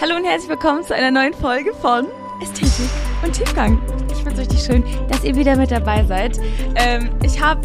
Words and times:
Hallo 0.00 0.16
und 0.16 0.24
herzlich 0.24 0.48
willkommen 0.48 0.82
zu 0.82 0.94
einer 0.94 1.10
neuen 1.10 1.34
Folge 1.34 1.74
von 1.74 2.06
Ästhetik 2.40 2.88
und 3.22 3.34
Tiefgang. 3.34 3.78
Ich 4.10 4.16
finde 4.16 4.32
es 4.32 4.38
richtig 4.38 4.62
schön, 4.62 4.82
dass 5.10 5.22
ihr 5.24 5.36
wieder 5.36 5.56
mit 5.56 5.70
dabei 5.70 6.02
seid. 6.04 6.40
Ähm, 6.76 7.10
ich 7.22 7.38
habe 7.38 7.60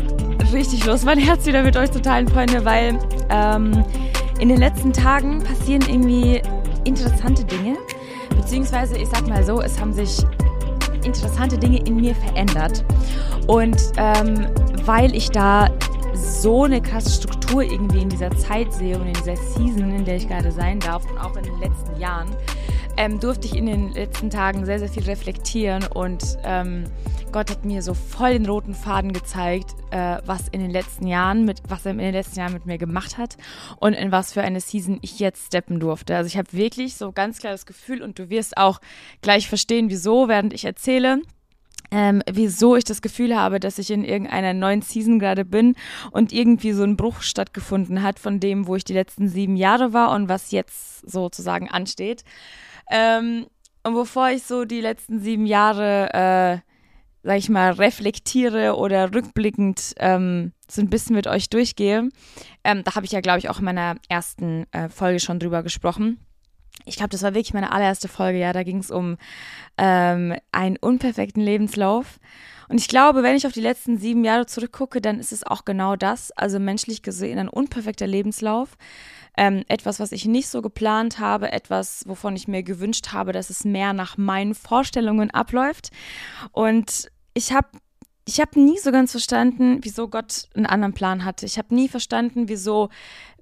richtig 0.52 0.86
Lust, 0.86 1.06
mein 1.06 1.18
Herz 1.18 1.46
wieder 1.46 1.63
mit 1.63 1.78
euch 1.78 1.94
zu 1.94 2.02
teilen, 2.02 2.28
Freunde, 2.28 2.66
weil 2.66 3.00
ähm, 3.29 3.86
in 4.42 4.50
den 4.50 4.58
letzten 4.58 4.92
Tagen 4.92 5.44
passieren 5.44 5.84
irgendwie 5.88 6.42
interessante 6.84 7.46
Dinge. 7.46 7.78
Beziehungsweise, 8.36 8.97
ich 8.97 9.08
sag 9.08 9.26
mal 9.29 9.46
so, 9.46 9.62
es 9.62 9.79
haben 9.79 9.94
sich 9.94 10.17
interessante 11.06 11.58
Dinge 11.58 11.79
in 11.86 11.96
mir 11.96 12.15
verändert. 12.15 12.83
Und 13.47 13.78
ähm, 13.96 14.46
weil 14.83 15.15
ich 15.15 15.29
da 15.29 15.70
so 16.13 16.66
eine 16.66 16.81
krasse 16.81 17.12
Struktur 17.46 17.72
irgendwie 17.72 18.02
in 18.02 18.09
dieser 18.09 18.36
Zeit 18.38 18.73
sehe 18.73 18.98
und 18.98 19.05
in 19.05 19.14
dieser 19.14 19.36
Season, 19.36 19.91
in 19.91 20.04
der 20.04 20.16
ich 20.16 20.27
gerade 20.27 20.52
sein 20.52 20.80
darf 20.80 21.08
und 21.08 21.20
auch 21.20 21.36
in 21.36 21.44
den 21.44 21.59
letzten 21.59 21.95
Jahren, 22.00 22.36
ähm, 22.98 23.20
durfte 23.20 23.45
ich 23.45 23.55
in 23.55 23.68
den 23.68 23.91
letzten 23.91 24.31
Tagen 24.31 24.66
sehr, 24.66 24.80
sehr 24.80 24.90
viel 24.90 25.03
reflektieren 25.03 25.86
und 25.94 26.39
ähm, 26.44 26.86
Gott 27.31 27.52
hat 27.52 27.63
mir 27.63 27.84
so 27.84 27.94
voll 27.94 28.34
den 28.34 28.48
roten 28.48 28.73
Faden 28.73 29.13
gezeigt, 29.13 29.76
äh, 29.91 30.17
was 30.26 30.48
in 30.48 30.59
den 30.59 30.72
letzten 30.72 31.05
Jahren 31.05 31.45
mit, 31.45 31.62
was 31.67 31.86
er 31.86 31.91
in 31.91 32.00
den 32.00 32.13
letzten 32.13 32.39
Jahren 32.39 32.53
mit 32.53 32.66
mir 32.66 32.80
gemacht 32.80 33.20
hat 33.20 33.38
und 33.77 33.94
in 33.94 34.12
was 34.12 34.34
für 34.34 34.41
eine 34.41 34.59
Season 34.59 34.98
ich 35.03 35.20
jetzt 35.20 35.45
steppen 35.45 35.80
durfte. 35.80 36.16
Also 36.16 36.25
ich 36.25 36.38
habe 36.38 36.52
wirklich 36.52 36.95
so 36.95 37.12
ganz 37.12 37.38
klar 37.38 37.52
das 37.52 37.67
Gefühl 37.67 38.02
und 38.02 38.17
du 38.17 38.31
wirst 38.31 38.58
auch 38.58 38.81
gleich 39.22 39.48
verstehen, 39.48 39.91
wieso, 39.91 40.27
während 40.27 40.52
ich 40.52 40.66
erzähle 40.66 41.22
ähm, 41.91 42.21
wieso 42.30 42.75
ich 42.75 42.84
das 42.84 43.02
Gefühl 43.02 43.35
habe, 43.35 43.59
dass 43.59 43.77
ich 43.77 43.91
in 43.91 44.03
irgendeiner 44.03 44.53
neuen 44.53 44.81
Season 44.81 45.20
gerade 45.20 45.45
bin 45.45 45.75
und 46.11 46.31
irgendwie 46.31 46.71
so 46.71 46.84
ein 46.84 46.98
Bruch 46.98 47.21
stattgefunden 47.21 48.02
hat 48.02 48.20
von 48.20 48.39
dem, 48.39 48.67
wo 48.67 48.75
ich 48.75 48.84
die 48.84 48.94
letzten 48.94 49.27
sieben 49.27 49.55
Jahre 49.55 49.94
war 49.94 50.11
und 50.11 50.30
was 50.30 50.52
jetzt 50.52 51.09
sozusagen 51.09 51.70
ansteht. 51.70 52.23
Ähm, 52.91 53.48
und 53.84 53.94
bevor 53.94 54.30
ich 54.30 54.44
so 54.44 54.66
die 54.66 54.81
letzten 54.81 55.20
sieben 55.20 55.45
Jahre, 55.45 56.13
äh, 56.13 56.72
sag 57.23 57.38
ich 57.38 57.50
mal, 57.50 57.72
reflektiere 57.72 58.75
oder 58.75 59.13
rückblickend 59.13 59.94
ähm, 59.97 60.53
so 60.67 60.81
ein 60.81 60.89
bisschen 60.89 61.16
mit 61.16 61.28
euch 61.28 61.50
durchgehe, 61.50 62.09
ähm, 62.63 62.83
da 62.83 62.95
habe 62.95 63.06
ich 63.06 63.11
ja, 63.11 63.22
glaube 63.22 63.39
ich, 63.39 63.50
auch 63.50 63.59
in 63.59 63.66
meiner 63.66 63.95
ersten 64.09 64.66
äh, 64.72 64.89
Folge 64.89 65.19
schon 65.19 65.39
drüber 65.39 65.63
gesprochen 65.63 66.25
ich 66.86 66.98
glaube, 66.98 67.09
das 67.09 67.23
war 67.23 67.34
wirklich 67.34 67.54
meine 67.54 67.72
allererste 67.72 68.08
Folge, 68.08 68.40
ja, 68.40 68.54
da 68.54 68.64
ging 68.64 68.80
es 68.80 68.92
um 68.92 69.18
ähm, 69.78 70.36
einen 70.52 70.78
unperfekten 70.78 71.42
Lebenslauf. 71.42 72.20
Und 72.68 72.80
ich 72.80 72.88
glaube, 72.88 73.23
wenn 73.23 73.36
ich 73.36 73.45
auf 73.45 73.54
die 73.54 73.62
letzten 73.62 73.98
sieben 73.98 74.23
Jahre 74.23 74.45
zurückgucke, 74.45 75.02
dann 75.02 75.20
ist 75.20 75.31
es 75.31 75.44
auch 75.44 75.66
genau 75.66 75.96
das, 75.96 76.31
also 76.31 76.59
menschlich 76.59 77.03
gesehen 77.03 77.38
ein 77.38 77.50
unperfekter 77.50 78.08
Lebenslauf. 78.08 78.78
Ähm, 79.38 79.64
etwas, 79.68 80.00
was 80.00 80.12
ich 80.12 80.26
nicht 80.26 80.48
so 80.48 80.62
geplant 80.62 81.20
habe, 81.20 81.52
etwas, 81.52 82.03
wovon 82.08 82.36
ich 82.36 82.48
mir 82.48 82.64
gewünscht 82.64 83.12
habe, 83.12 83.34
dass 83.34 83.50
es 83.50 83.66
mehr 83.66 83.94
nach 83.94 84.18
meinen 84.18 84.56
Vorstellungen 84.56 85.30
abläuft. 85.30 85.92
Und 86.52 87.12
ich 87.34 87.52
habe 87.52 87.68
ich 88.28 88.40
habe 88.40 88.59
nie 88.59 88.80
so 88.80 88.92
ganz 88.92 89.12
verstanden, 89.12 89.80
wieso 89.81 90.08
Gott 90.08 90.48
einen 90.56 90.66
anderen 90.66 90.94
Plan 90.94 91.26
hatte. 91.26 91.45
Ich 91.45 91.59
habe 91.59 91.73
nie 91.73 91.88
verstanden, 91.88 92.50
wieso 92.50 92.90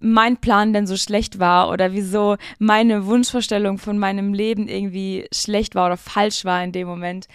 mein 0.01 0.37
Plan 0.37 0.73
denn 0.73 0.87
so 0.87 0.97
schlecht 0.97 1.39
war 1.39 1.69
oder 1.69 1.93
wieso 1.93 2.35
meine 2.59 3.05
Wunschvorstellung 3.05 3.77
von 3.77 3.97
meinem 3.97 4.33
Leben 4.33 4.67
irgendwie 4.67 5.27
schlecht 5.33 5.75
war 5.75 5.85
oder 5.85 5.97
falsch 5.97 6.43
war 6.43 6.61
in 6.61 6.73
dem 6.73 6.87
Moment. 6.87 7.27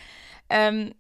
Ähm, 0.51 0.93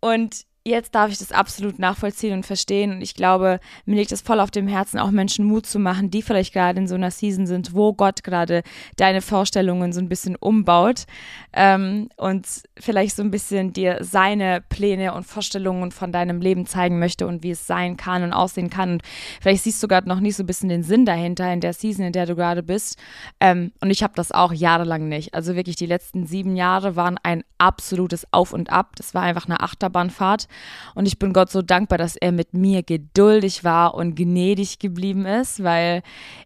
und 0.00 0.44
jetzt 0.66 0.94
darf 0.94 1.10
ich 1.10 1.18
das 1.18 1.30
absolut 1.30 1.78
nachvollziehen 1.78 2.32
und 2.32 2.46
verstehen. 2.46 2.92
Und 2.92 3.02
ich 3.02 3.14
glaube, 3.14 3.60
mir 3.84 3.96
liegt 3.96 4.12
es 4.12 4.22
voll 4.22 4.40
auf 4.40 4.50
dem 4.50 4.66
Herzen, 4.66 4.98
auch 4.98 5.10
Menschen 5.10 5.44
Mut 5.44 5.66
zu 5.66 5.78
machen, 5.78 6.10
die 6.10 6.22
vielleicht 6.22 6.54
gerade 6.54 6.78
in 6.78 6.88
so 6.88 6.94
einer 6.94 7.10
Season 7.10 7.46
sind, 7.46 7.74
wo 7.74 7.92
Gott 7.92 8.24
gerade 8.24 8.62
deine 8.96 9.20
Vorstellungen 9.20 9.92
so 9.92 10.00
ein 10.00 10.08
bisschen 10.08 10.36
umbaut 10.36 11.04
ähm, 11.52 12.08
und 12.16 12.46
vielleicht 12.78 13.14
so 13.14 13.22
ein 13.22 13.30
bisschen 13.30 13.74
dir 13.74 13.98
seine 14.00 14.62
Pläne 14.66 15.12
und 15.12 15.24
Vorstellungen 15.24 15.92
von 15.92 16.12
deinem 16.12 16.40
Leben 16.40 16.64
zeigen 16.64 16.98
möchte 16.98 17.26
und 17.26 17.42
wie 17.42 17.50
es 17.50 17.66
sein 17.66 17.98
kann 17.98 18.22
und 18.22 18.32
aussehen 18.32 18.70
kann. 18.70 18.92
Und 18.92 19.02
vielleicht 19.42 19.64
siehst 19.64 19.82
du 19.82 19.88
gerade 19.88 20.08
noch 20.08 20.20
nicht 20.20 20.36
so 20.36 20.44
ein 20.44 20.46
bisschen 20.46 20.70
den 20.70 20.82
Sinn 20.82 21.04
dahinter 21.04 21.52
in 21.52 21.60
der 21.60 21.74
Season, 21.74 22.06
in 22.06 22.12
der 22.12 22.24
du 22.24 22.36
gerade 22.36 22.62
bist. 22.62 22.98
Ähm, 23.38 23.72
und 23.82 23.90
ich 23.90 24.02
habe 24.02 24.14
das 24.16 24.32
auch 24.32 24.52
jahrelang 24.52 25.08
nicht. 25.08 25.34
Also 25.34 25.56
wirklich 25.56 25.76
die 25.76 25.86
letzten 25.86 26.26
sieben 26.26 26.56
Jahre 26.56 26.96
waren 26.96 27.18
ein 27.22 27.44
absolutes 27.58 28.26
Auf 28.30 28.54
und 28.54 28.72
Ab. 28.72 28.96
Das 28.96 29.12
war 29.12 29.22
einfach 29.22 29.44
eine 29.44 29.60
Achterbahnfahrt. 29.60 30.48
Und 30.94 31.06
ich 31.06 31.18
bin 31.18 31.32
Gott 31.32 31.50
so 31.50 31.62
dankbar, 31.62 31.98
dass 31.98 32.16
er 32.16 32.32
mit 32.32 32.54
mir 32.54 32.82
geduldig 32.82 33.64
war 33.64 33.94
und 33.94 34.14
gnädig 34.14 34.78
geblieben 34.78 35.26
ist, 35.26 35.62
weil 35.62 36.02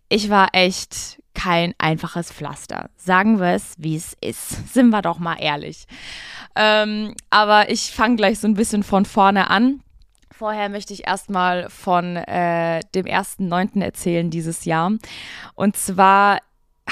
ich 0.08 0.30
war 0.30 0.48
echt 0.52 1.20
kein 1.34 1.74
einfaches 1.78 2.32
Pflaster. 2.32 2.90
Sagen 2.96 3.38
wir 3.38 3.54
es, 3.54 3.74
wie 3.78 3.96
es 3.96 4.16
ist. 4.20 4.72
Sind 4.74 4.90
wir 4.90 5.02
doch 5.02 5.18
mal 5.18 5.36
ehrlich. 5.36 5.86
Ähm, 6.56 7.14
aber 7.30 7.70
ich 7.70 7.92
fange 7.92 8.16
gleich 8.16 8.40
so 8.40 8.48
ein 8.48 8.54
bisschen 8.54 8.82
von 8.82 9.04
vorne 9.04 9.50
an. 9.50 9.80
Vorher 10.30 10.68
möchte 10.68 10.92
ich 10.92 11.06
erstmal 11.06 11.68
von 11.68 12.16
äh, 12.16 12.80
dem 12.94 13.06
1.9. 13.06 13.82
erzählen 13.82 14.30
dieses 14.30 14.64
Jahr. 14.64 14.92
Und 15.54 15.76
zwar 15.76 16.38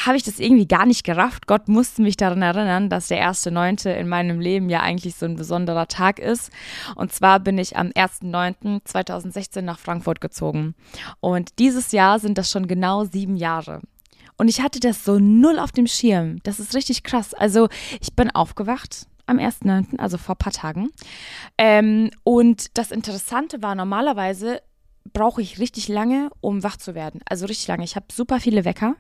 habe 0.05 0.17
ich 0.17 0.23
das 0.23 0.39
irgendwie 0.39 0.67
gar 0.67 0.87
nicht 0.87 1.05
gerafft. 1.05 1.47
Gott 1.47 1.69
musste 1.69 2.03
mich 2.03 2.17
daran 2.17 2.43
erinnern, 2.43 2.91
dass 2.91 3.09
der 3.09 3.29
1.9. 3.29 3.91
in 3.91 4.09
meinem 4.09 4.41
Leben 4.41 4.69
ja 4.69 4.81
eigentlich 4.81 5.15
so 5.17 5.27
ein 5.27 5.37
besonderer 5.37 5.89
Tag 5.89 6.19
ist. 6.19 6.51
Und 6.95 7.13
zwar 7.13 7.41
bin 7.41 7.57
ich 7.59 7.77
am 7.77 7.89
1.9.2016 7.89 9.63
nach 9.63 9.79
Frankfurt 9.79 10.21
gezogen. 10.21 10.75
Und 11.21 11.59
dieses 11.59 11.93
Jahr 11.93 12.19
sind 12.19 12.37
das 12.39 12.51
schon 12.51 12.67
genau 12.67 13.05
sieben 13.05 13.37
Jahre. 13.37 13.81
Und 14.37 14.49
ich 14.49 14.61
hatte 14.61 14.81
das 14.81 15.05
so 15.05 15.19
null 15.19 15.59
auf 15.59 15.73
dem 15.73 15.87
Schirm. 15.87 16.43
Das 16.43 16.61
ist 16.61 16.75
richtig 16.75 17.03
krass. 17.03 17.33
Also 17.33 17.69
ich 18.01 18.15
bin 18.15 18.31
aufgewacht 18.31 19.07
am 19.27 19.39
1.9., 19.39 19.99
also 19.99 20.19
vor 20.19 20.35
ein 20.35 20.39
paar 20.39 20.53
Tagen. 20.53 20.91
Ähm, 21.59 22.11
und 22.23 22.77
das 22.79 22.91
Interessante 22.91 23.63
war, 23.63 23.75
normalerweise 23.75 24.61
brauche 25.13 25.43
ich 25.43 25.59
richtig 25.59 25.89
lange, 25.89 26.31
um 26.41 26.63
wach 26.63 26.77
zu 26.77 26.95
werden. 26.95 27.21
Also 27.29 27.47
richtig 27.47 27.69
lange. 27.69 27.85
Ich 27.85 27.97
habe 27.97 28.07
super 28.13 28.41
viele 28.41 28.65
Wecker 28.65 28.97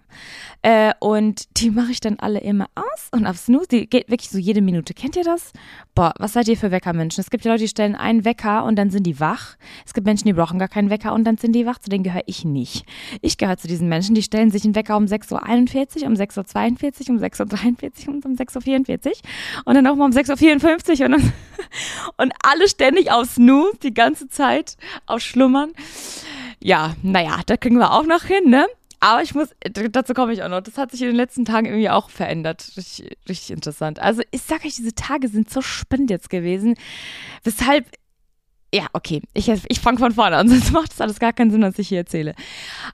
äh, 0.63 0.93
und 1.01 1.45
die 1.59 1.71
mache 1.77 1.93
ich 1.93 2.01
dann 2.01 2.19
alle 2.19 2.41
immer 2.41 2.67
aus 2.75 3.09
und 3.13 3.27
auf 3.27 3.37
Snooze. 3.37 3.69
Die 3.69 3.87
geht 3.89 4.11
wirklich 4.11 4.31
so 4.31 4.39
jede 4.39 4.61
Minute. 4.61 4.95
Kennt 4.95 5.17
ihr 5.17 5.25
das? 5.25 5.53
Boah, 5.95 6.13
was 6.19 6.33
seid 6.33 6.49
ihr 6.49 6.57
für 6.57 6.71
Weckermenschen? 6.71 7.21
Es 7.21 7.31
gibt 7.31 7.45
ja 7.45 7.53
Leute, 7.53 7.65
die 7.65 7.69
stellen 7.69 7.95
einen 7.95 8.25
Wecker 8.25 8.65
und 8.65 8.77
dann 8.77 8.91
sind 8.91 9.05
die 9.05 9.21
wach. 9.21 9.57
Es 9.85 9.95
gibt 9.95 10.07
Menschen, 10.07 10.27
die 10.27 10.33
brauchen 10.33 10.59
gar 10.59 10.69
keinen 10.69 10.91
Wecker 10.91 11.13
und 11.13 11.25
dann 11.25 11.37
sind 11.37 11.53
die 11.53 11.67
wach. 11.67 11.79
Zu 11.79 11.91
denen 11.91 12.05
gehöre 12.05 12.25
ich 12.27 12.45
nicht. 12.45 12.87
Ich 13.23 13.39
gehöre 13.39 13.57
zu 13.57 13.69
diesen 13.69 13.89
Menschen, 13.89 14.15
die 14.15 14.23
stellen 14.23 14.51
sich 14.51 14.65
einen 14.65 14.75
Wecker 14.75 14.97
um 14.97 15.05
6.41 15.05 16.03
Uhr, 16.03 16.09
um 16.09 16.15
6.42 16.15 17.09
Uhr, 17.09 17.17
um 17.17 17.23
6.43 17.23 18.09
Uhr 18.09 18.15
und 18.15 18.27
um 18.27 18.33
6.44 18.33 19.07
Uhr 19.07 19.13
und 19.65 19.75
dann 19.75 19.87
auch 19.87 19.97
mal 19.97 20.05
um 20.05 20.13
6.54 20.13 21.01
Uhr 21.01 21.07
und, 21.07 21.33
und 22.17 22.33
alle 22.43 22.69
ständig 22.69 23.11
auf 23.11 23.27
Snooze 23.31 23.79
die 23.83 23.95
ganze 23.95 24.29
Zeit 24.29 24.77
auf 25.07 25.21
Schlummern. 25.21 25.73
Ja, 26.61 26.95
naja, 27.03 27.41
da 27.47 27.57
kriegen 27.57 27.79
wir 27.79 27.93
auch 27.93 28.05
noch 28.05 28.23
hin, 28.23 28.51
ne? 28.51 28.67
Aber 29.01 29.23
ich 29.23 29.35
muss, 29.35 29.49
dazu 29.91 30.15
komme 30.15 30.33
ich 30.33 30.43
auch 30.43 30.49
noch. 30.49 30.63
Das 30.63 30.79
hat 30.79 30.91
sich 30.91 31.03
in 31.03 31.09
den 31.09 31.17
letzten 31.17 31.45
Tagen 31.45 31.67
irgendwie 31.67 31.91
auch 31.91 32.11
verändert. 32.11 32.73
Richtig, 32.77 33.17
richtig 33.29 33.51
interessant. 33.51 34.01
Also 34.01 34.23
ich 34.31 34.43
sage 34.43 34.67
euch, 34.67 34.75
diese 34.75 34.95
Tage 34.95 35.29
sind 35.29 35.51
so 35.51 35.61
spannend 35.61 36.11
jetzt 36.11 36.31
gewesen. 36.31 36.75
Weshalb, 37.45 37.87
ja, 38.75 38.87
okay, 38.95 39.23
ich, 39.35 39.49
ich 39.49 39.81
fange 39.81 39.99
von 39.99 40.13
vorne 40.13 40.37
an, 40.37 40.49
sonst 40.49 40.73
macht 40.73 40.93
das 40.93 41.01
alles 41.01 41.21
gar 41.21 41.35
keinen 41.35 41.51
Sinn, 41.51 41.63
was 41.63 41.79
ich 41.79 41.89
hier 41.89 41.99
erzähle. 41.99 42.35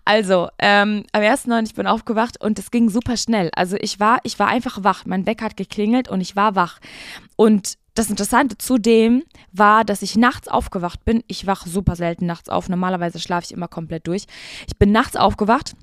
Also, 0.04 0.48
ähm, 0.58 1.04
am 1.12 1.22
ersten 1.22 1.50
Neuen, 1.50 1.66
ich 1.66 1.74
bin 1.74 1.86
aufgewacht 1.86 2.40
und 2.42 2.58
es 2.58 2.70
ging 2.70 2.90
super 2.90 3.16
schnell. 3.16 3.50
Also 3.54 3.76
ich 3.80 4.00
war, 4.00 4.18
ich 4.24 4.38
war 4.38 4.48
einfach 4.48 4.82
wach. 4.82 5.06
Mein 5.06 5.24
Wecker 5.24 5.44
hat 5.44 5.56
geklingelt 5.56 6.08
und 6.08 6.20
ich 6.20 6.34
war 6.34 6.56
wach. 6.56 6.80
Und 7.36 7.78
das 7.94 8.08
Interessante 8.08 8.56
zudem 8.56 9.22
war, 9.52 9.84
dass 9.84 10.02
ich 10.02 10.16
nachts 10.16 10.48
aufgewacht 10.48 11.04
bin. 11.04 11.22
Ich 11.26 11.46
wache 11.46 11.68
super 11.68 11.94
selten 11.94 12.26
nachts 12.26 12.48
auf. 12.48 12.68
Normalerweise 12.68 13.18
schlafe 13.18 13.44
ich 13.44 13.52
immer 13.52 13.68
komplett 13.68 14.06
durch. 14.06 14.24
Ich 14.66 14.78
bin 14.78 14.92
nachts 14.92 15.16
aufgewacht. 15.16 15.74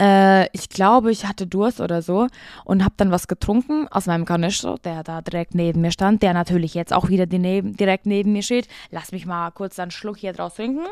Äh, 0.00 0.46
ich 0.52 0.68
glaube, 0.68 1.12
ich 1.12 1.26
hatte 1.26 1.46
Durst 1.46 1.80
oder 1.80 2.02
so 2.02 2.26
und 2.64 2.84
habe 2.84 2.94
dann 2.96 3.10
was 3.10 3.28
getrunken 3.28 3.86
aus 3.88 4.06
meinem 4.06 4.24
Kanister, 4.24 4.76
der 4.82 5.04
da 5.04 5.22
direkt 5.22 5.54
neben 5.54 5.80
mir 5.80 5.92
stand, 5.92 6.22
der 6.22 6.34
natürlich 6.34 6.74
jetzt 6.74 6.92
auch 6.92 7.08
wieder 7.08 7.26
neben, 7.26 7.76
direkt 7.76 8.06
neben 8.06 8.32
mir 8.32 8.42
steht. 8.42 8.68
Lass 8.90 9.12
mich 9.12 9.24
mal 9.24 9.50
kurz 9.50 9.78
einen 9.78 9.90
Schluck 9.90 10.16
hier 10.18 10.32
draus 10.32 10.54
trinken. 10.54 10.86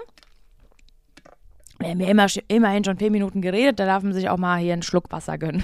Wir 1.78 1.90
haben 1.90 2.00
ja 2.00 2.08
immer, 2.08 2.26
immerhin 2.48 2.84
schon 2.84 2.98
vier 2.98 3.10
Minuten 3.10 3.42
geredet, 3.42 3.78
da 3.78 3.84
darf 3.84 4.02
man 4.02 4.14
sich 4.14 4.28
auch 4.28 4.38
mal 4.38 4.58
hier 4.58 4.72
einen 4.72 4.82
Schluck 4.82 5.12
Wasser 5.12 5.36
gönnen. 5.38 5.62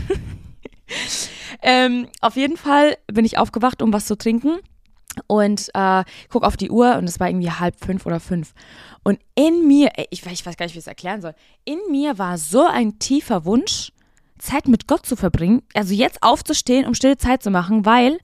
ähm, 1.62 2.06
auf 2.20 2.37
jeden 2.37 2.56
Fall 2.56 2.99
bin 3.06 3.25
ich 3.25 3.38
aufgewacht, 3.38 3.81
um 3.81 3.93
was 3.93 4.06
zu 4.06 4.17
trinken 4.17 4.58
und 5.26 5.70
äh, 5.75 6.05
guck 6.31 6.44
auf 6.44 6.56
die 6.56 6.70
Uhr 6.70 6.97
und 6.97 7.05
es 7.05 7.20
war 7.20 7.29
irgendwie 7.29 7.50
halb 7.50 7.76
fünf 7.79 8.06
oder 8.06 8.20
fünf. 8.20 8.55
Und 9.03 9.19
in 9.35 9.67
mir, 9.67 9.91
ich, 10.11 10.25
ich 10.25 10.47
weiß 10.47 10.56
gar 10.56 10.67
nicht, 10.67 10.75
wie 10.75 10.79
ich 10.79 10.85
es 10.85 10.87
erklären 10.87 11.20
soll, 11.20 11.35
in 11.64 11.79
mir 11.91 12.19
war 12.19 12.38
so 12.38 12.67
ein 12.67 12.99
tiefer 12.99 13.44
Wunsch, 13.44 13.93
Zeit 14.43 14.67
mit 14.67 14.89
Gott 14.89 15.06
zu 15.06 15.17
verbringen. 15.17 15.62
Also 15.73 15.94
jetzt 15.94 16.23
aufzustehen, 16.23 16.87
um 16.87 16.94
stille 16.94 17.17
Zeit 17.17 17.43
zu 17.43 17.50
machen, 17.50 17.87
weil, 17.87 18.19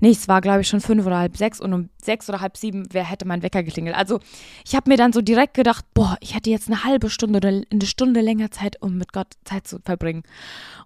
nee, 0.00 0.10
es 0.10 0.26
war 0.26 0.40
glaube 0.40 0.62
ich 0.62 0.68
schon 0.68 0.80
fünf 0.80 1.06
oder 1.06 1.18
halb 1.18 1.36
sechs 1.36 1.60
und 1.60 1.72
um 1.72 1.88
sechs 2.02 2.28
oder 2.28 2.40
halb 2.40 2.56
sieben 2.56 2.86
wer 2.90 3.04
hätte 3.04 3.26
mein 3.26 3.42
Wecker 3.42 3.62
geklingelt. 3.62 3.96
Also 3.96 4.20
ich 4.66 4.74
habe 4.74 4.90
mir 4.90 4.96
dann 4.96 5.12
so 5.12 5.20
direkt 5.20 5.54
gedacht, 5.54 5.84
boah, 5.94 6.16
ich 6.20 6.34
hätte 6.34 6.50
jetzt 6.50 6.68
eine 6.68 6.84
halbe 6.84 7.08
Stunde 7.08 7.36
oder 7.36 7.48
eine 7.48 7.86
Stunde 7.86 8.20
länger 8.20 8.50
Zeit, 8.50 8.82
um 8.82 8.98
mit 8.98 9.12
Gott 9.12 9.28
Zeit 9.44 9.66
zu 9.66 9.78
verbringen. 9.78 10.24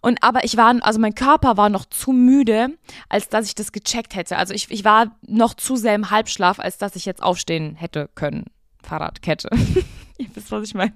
Und 0.02 0.22
aber 0.22 0.44
ich 0.44 0.56
war, 0.56 0.74
also 0.82 1.00
mein 1.00 1.14
Körper 1.14 1.56
war 1.56 1.70
noch 1.70 1.86
zu 1.86 2.12
müde, 2.12 2.68
als 3.08 3.28
dass 3.28 3.46
ich 3.46 3.54
das 3.54 3.72
gecheckt 3.72 4.14
hätte. 4.14 4.36
Also 4.36 4.52
ich, 4.52 4.70
ich 4.70 4.84
war 4.84 5.16
noch 5.26 5.54
zu 5.54 5.76
sehr 5.76 5.94
im 5.94 6.10
Halbschlaf, 6.10 6.58
als 6.58 6.76
dass 6.76 6.94
ich 6.94 7.06
jetzt 7.06 7.22
aufstehen 7.22 7.76
hätte 7.76 8.10
können. 8.14 8.44
Fahrradkette. 8.82 9.48
Ihr 10.18 10.26
wisst, 10.34 10.52
was 10.52 10.68
ich 10.68 10.74
meine. 10.74 10.92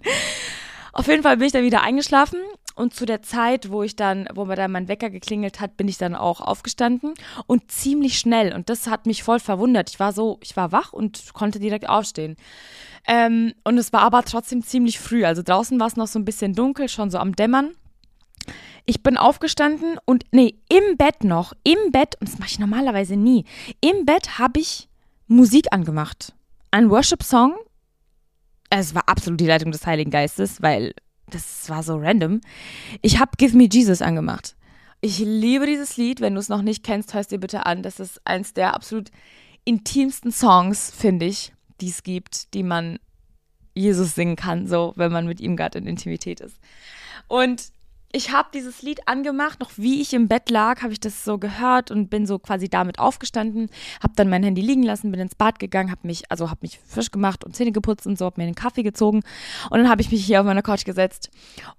Auf 0.92 1.06
jeden 1.06 1.22
Fall 1.22 1.36
bin 1.36 1.46
ich 1.46 1.52
dann 1.52 1.64
wieder 1.64 1.82
eingeschlafen 1.82 2.40
und 2.78 2.94
zu 2.94 3.06
der 3.06 3.22
Zeit, 3.22 3.70
wo 3.70 3.82
ich 3.82 3.96
dann, 3.96 4.28
wo 4.34 4.44
mir 4.44 4.54
dann 4.54 4.70
mein 4.70 4.86
Wecker 4.86 5.10
geklingelt 5.10 5.60
hat, 5.60 5.76
bin 5.76 5.88
ich 5.88 5.98
dann 5.98 6.14
auch 6.14 6.40
aufgestanden 6.40 7.14
und 7.46 7.70
ziemlich 7.72 8.18
schnell. 8.18 8.54
Und 8.54 8.70
das 8.70 8.86
hat 8.86 9.06
mich 9.06 9.24
voll 9.24 9.40
verwundert. 9.40 9.90
Ich 9.90 9.98
war 9.98 10.12
so, 10.12 10.38
ich 10.42 10.56
war 10.56 10.70
wach 10.70 10.92
und 10.92 11.34
konnte 11.34 11.58
direkt 11.58 11.88
aufstehen. 11.88 12.36
Ähm, 13.06 13.52
und 13.64 13.78
es 13.78 13.92
war 13.92 14.02
aber 14.02 14.22
trotzdem 14.22 14.62
ziemlich 14.62 15.00
früh. 15.00 15.24
Also 15.24 15.42
draußen 15.42 15.78
war 15.80 15.88
es 15.88 15.96
noch 15.96 16.06
so 16.06 16.20
ein 16.20 16.24
bisschen 16.24 16.54
dunkel, 16.54 16.88
schon 16.88 17.10
so 17.10 17.18
am 17.18 17.34
Dämmern. 17.34 17.72
Ich 18.86 19.02
bin 19.02 19.16
aufgestanden 19.16 19.98
und, 20.04 20.24
nee, 20.30 20.54
im 20.68 20.96
Bett 20.96 21.24
noch, 21.24 21.52
im 21.64 21.90
Bett, 21.92 22.14
und 22.20 22.28
das 22.28 22.38
mache 22.38 22.50
ich 22.50 22.58
normalerweise 22.58 23.16
nie, 23.16 23.44
im 23.80 24.06
Bett 24.06 24.38
habe 24.38 24.60
ich 24.60 24.88
Musik 25.26 25.66
angemacht. 25.72 26.32
Ein 26.70 26.88
Worship-Song 26.88 27.54
es 28.70 28.94
war 28.94 29.08
absolut 29.08 29.40
die 29.40 29.46
Leitung 29.46 29.72
des 29.72 29.86
Heiligen 29.86 30.10
Geistes, 30.10 30.62
weil 30.62 30.94
das 31.30 31.68
war 31.68 31.82
so 31.82 31.96
random. 31.96 32.40
Ich 33.02 33.18
habe 33.18 33.32
Give 33.36 33.56
Me 33.56 33.68
Jesus 33.70 34.02
angemacht. 34.02 34.56
Ich 35.00 35.18
liebe 35.18 35.66
dieses 35.66 35.96
Lied. 35.96 36.20
Wenn 36.20 36.34
du 36.34 36.40
es 36.40 36.48
noch 36.48 36.62
nicht 36.62 36.82
kennst, 36.82 37.14
hörst 37.14 37.30
dir 37.30 37.38
bitte 37.38 37.66
an. 37.66 37.82
Das 37.82 38.00
ist 38.00 38.20
eins 38.26 38.54
der 38.54 38.74
absolut 38.74 39.10
intimsten 39.64 40.32
Songs, 40.32 40.90
finde 40.90 41.26
ich, 41.26 41.52
die 41.80 41.88
es 41.88 42.02
gibt, 42.02 42.54
die 42.54 42.62
man 42.62 42.98
Jesus 43.74 44.14
singen 44.14 44.36
kann, 44.36 44.66
so 44.66 44.92
wenn 44.96 45.12
man 45.12 45.26
mit 45.26 45.40
ihm 45.40 45.56
gerade 45.56 45.78
in 45.78 45.86
Intimität 45.86 46.40
ist. 46.40 46.58
Und 47.28 47.70
ich 48.12 48.32
habe 48.32 48.48
dieses 48.54 48.82
Lied 48.82 49.06
angemacht, 49.06 49.60
noch 49.60 49.70
wie 49.76 50.00
ich 50.00 50.14
im 50.14 50.28
Bett 50.28 50.50
lag, 50.50 50.82
habe 50.82 50.92
ich 50.92 51.00
das 51.00 51.24
so 51.24 51.38
gehört 51.38 51.90
und 51.90 52.08
bin 52.08 52.26
so 52.26 52.38
quasi 52.38 52.68
damit 52.68 52.98
aufgestanden, 52.98 53.68
habe 54.02 54.14
dann 54.16 54.30
mein 54.30 54.42
Handy 54.42 54.62
liegen 54.62 54.82
lassen, 54.82 55.10
bin 55.10 55.20
ins 55.20 55.34
Bad 55.34 55.58
gegangen, 55.58 55.90
habe 55.90 56.06
mich, 56.06 56.30
also 56.30 56.48
habe 56.48 56.60
mich 56.62 56.80
frisch 56.86 57.10
gemacht 57.10 57.44
und 57.44 57.54
Zähne 57.54 57.72
geputzt 57.72 58.06
und 58.06 58.18
so, 58.18 58.24
habe 58.24 58.40
mir 58.40 58.46
einen 58.46 58.54
Kaffee 58.54 58.82
gezogen 58.82 59.22
und 59.70 59.78
dann 59.78 59.90
habe 59.90 60.00
ich 60.00 60.10
mich 60.10 60.24
hier 60.24 60.40
auf 60.40 60.46
meiner 60.46 60.62
Couch 60.62 60.84
gesetzt 60.84 61.30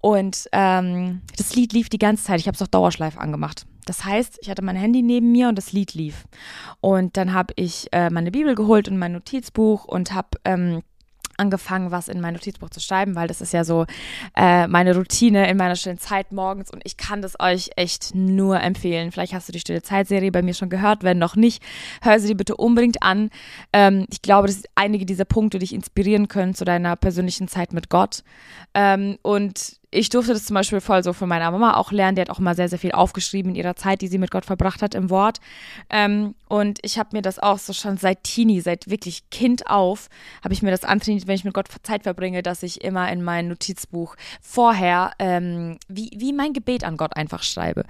und 0.02 0.48
ähm, 0.52 1.22
das 1.38 1.56
Lied 1.56 1.74
lief 1.74 1.90
die 1.90 1.98
ganze 1.98 2.26
Zeit. 2.26 2.40
Ich 2.40 2.48
habe 2.48 2.56
es 2.56 2.62
auf 2.62 2.68
Dauerschleife 2.68 3.20
angemacht. 3.20 3.66
Das 3.86 4.06
heißt, 4.06 4.38
ich 4.42 4.52
hatte 4.52 4.62
mein 4.62 4.76
Handy 4.76 5.02
neben 5.02 5.32
mir 5.32 5.50
und 5.50 5.58
das 5.58 5.72
Lied 5.72 5.96
lief. 5.96 6.26
Und 6.80 7.18
dann 7.18 7.34
habe 7.34 7.56
ich 7.56 7.88
äh, 7.92 8.12
meine 8.12 8.30
Bibel 8.30 8.54
geholt 8.54 8.88
und 8.88 9.00
mein 9.00 9.14
Notizbuch 9.14 9.86
und 9.86 10.14
habe 10.14 10.30
ähm, 10.46 10.84
angefangen, 11.40 11.92
was 11.92 12.08
in 12.08 12.22
mein 12.22 12.34
Notizbuch 12.34 12.70
zu 12.70 12.80
schreiben, 12.80 13.16
weil 13.16 13.28
das 13.28 13.42
ist 13.42 13.54
ja 13.54 13.64
so 13.64 13.86
äh, 14.36 14.68
meine 14.68 14.96
Routine 14.96 15.50
in 15.50 15.58
meiner 15.58 15.76
stillen 15.76 15.98
Zeit 15.98 16.32
morgens 16.32 16.72
und 16.72 16.82
ich 16.86 16.98
kann 16.98 17.22
das 17.22 17.40
euch 17.40 17.70
echt 17.76 18.14
nur 18.14 18.60
empfehlen. 18.62 19.12
Vielleicht 19.12 19.34
hast 19.34 19.48
du 19.48 19.54
die 19.54 19.60
Stille 19.60 19.82
Zeit-Serie 19.82 20.32
bei 20.32 20.42
mir 20.42 20.54
schon 20.54 20.70
gehört, 20.70 21.04
wenn 21.04 21.18
noch 21.18 21.36
nicht, 21.36 21.64
hör 22.02 22.20
sie 22.20 22.28
dir 22.28 22.38
bitte 22.38 22.58
unbedingt 22.58 23.02
an. 23.02 23.30
Ähm, 23.74 24.06
ich 24.12 24.22
glaube, 24.22 24.48
dass 24.48 24.64
einige 24.76 25.06
dieser 25.06 25.26
Punkte 25.26 25.60
dich 25.60 25.74
inspirieren 25.74 26.28
können 26.28 26.54
zu 26.54 26.66
deiner 26.66 26.96
persönlichen 26.96 27.48
Zeit 27.48 27.74
mit 27.74 27.90
Gott. 27.90 28.24
Ähm, 28.74 29.18
und 29.22 29.79
ich 29.92 30.10
durfte 30.10 30.34
das 30.34 30.46
zum 30.46 30.54
Beispiel 30.54 30.82
voll 30.82 31.04
so 31.04 31.14
von 31.14 31.28
meiner 31.28 31.50
Mama 31.50 31.76
auch 31.76 31.92
lernen. 31.92 32.16
Die 32.16 32.22
hat 32.22 32.30
auch 32.30 32.40
immer 32.40 32.54
sehr, 32.54 32.70
sehr 32.70 32.78
viel 32.78 32.92
aufgeschrieben 32.92 33.52
in 33.52 33.56
ihrer 33.56 33.76
Zeit, 33.76 34.02
die 34.02 34.08
sie 34.08 34.20
mit 34.20 34.30
Gott 34.30 34.46
verbracht 34.46 34.84
hat 34.84 34.94
im 34.94 35.10
Wort. 35.10 35.40
Ähm, 35.90 36.36
und 36.48 36.80
ich 36.84 37.00
habe 37.00 37.10
mir 37.14 37.22
das 37.24 37.40
auch 37.40 37.58
so 37.58 37.74
schon 37.74 37.98
seit 37.98 38.24
Teenie, 38.24 38.62
seit 38.62 38.90
wirklich 38.90 39.30
Kind 39.32 39.68
auf, 39.68 40.10
habe 40.44 40.54
ich 40.54 40.62
mir 40.62 40.72
das 40.72 40.84
antrainiert, 40.84 41.28
wenn 41.28 41.36
ich 41.36 41.44
mit 41.44 41.54
Gott 41.54 41.68
Zeit 41.84 42.04
verbringe, 42.04 42.44
dass 42.44 42.62
ich 42.62 42.84
immer 42.84 43.12
in 43.12 43.24
mein 43.24 43.48
Notizbuch 43.48 44.16
vorher 44.42 45.12
ähm, 45.18 45.78
wie, 45.88 46.12
wie 46.16 46.34
mein 46.34 46.54
Gebet 46.54 46.84
an 46.84 46.98
Gott 46.98 47.16
einfach 47.16 47.42
schreibe. 47.42 47.82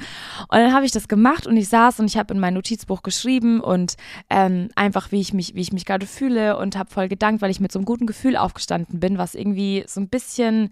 Und 0.47 0.57
dann 0.57 0.73
habe 0.73 0.85
ich 0.85 0.91
das 0.91 1.09
gemacht 1.09 1.47
und 1.47 1.57
ich 1.57 1.67
saß 1.67 1.99
und 1.99 2.05
ich 2.05 2.17
habe 2.17 2.33
in 2.33 2.39
mein 2.39 2.53
Notizbuch 2.53 3.03
geschrieben 3.03 3.59
und 3.59 3.97
ähm, 4.29 4.69
einfach, 4.75 5.11
wie 5.11 5.19
ich 5.19 5.33
mich, 5.33 5.53
wie 5.55 5.61
ich 5.61 5.73
mich 5.73 5.85
gerade 5.85 6.05
fühle 6.05 6.57
und 6.57 6.77
habe 6.77 6.89
voll 6.89 7.09
gedankt, 7.09 7.41
weil 7.41 7.51
ich 7.51 7.59
mit 7.59 7.73
so 7.73 7.79
einem 7.79 7.85
guten 7.85 8.05
Gefühl 8.05 8.37
aufgestanden 8.37 9.01
bin, 9.01 9.17
was 9.17 9.35
irgendwie 9.35 9.83
so 9.85 9.99
ein 9.99 10.07
bisschen 10.07 10.71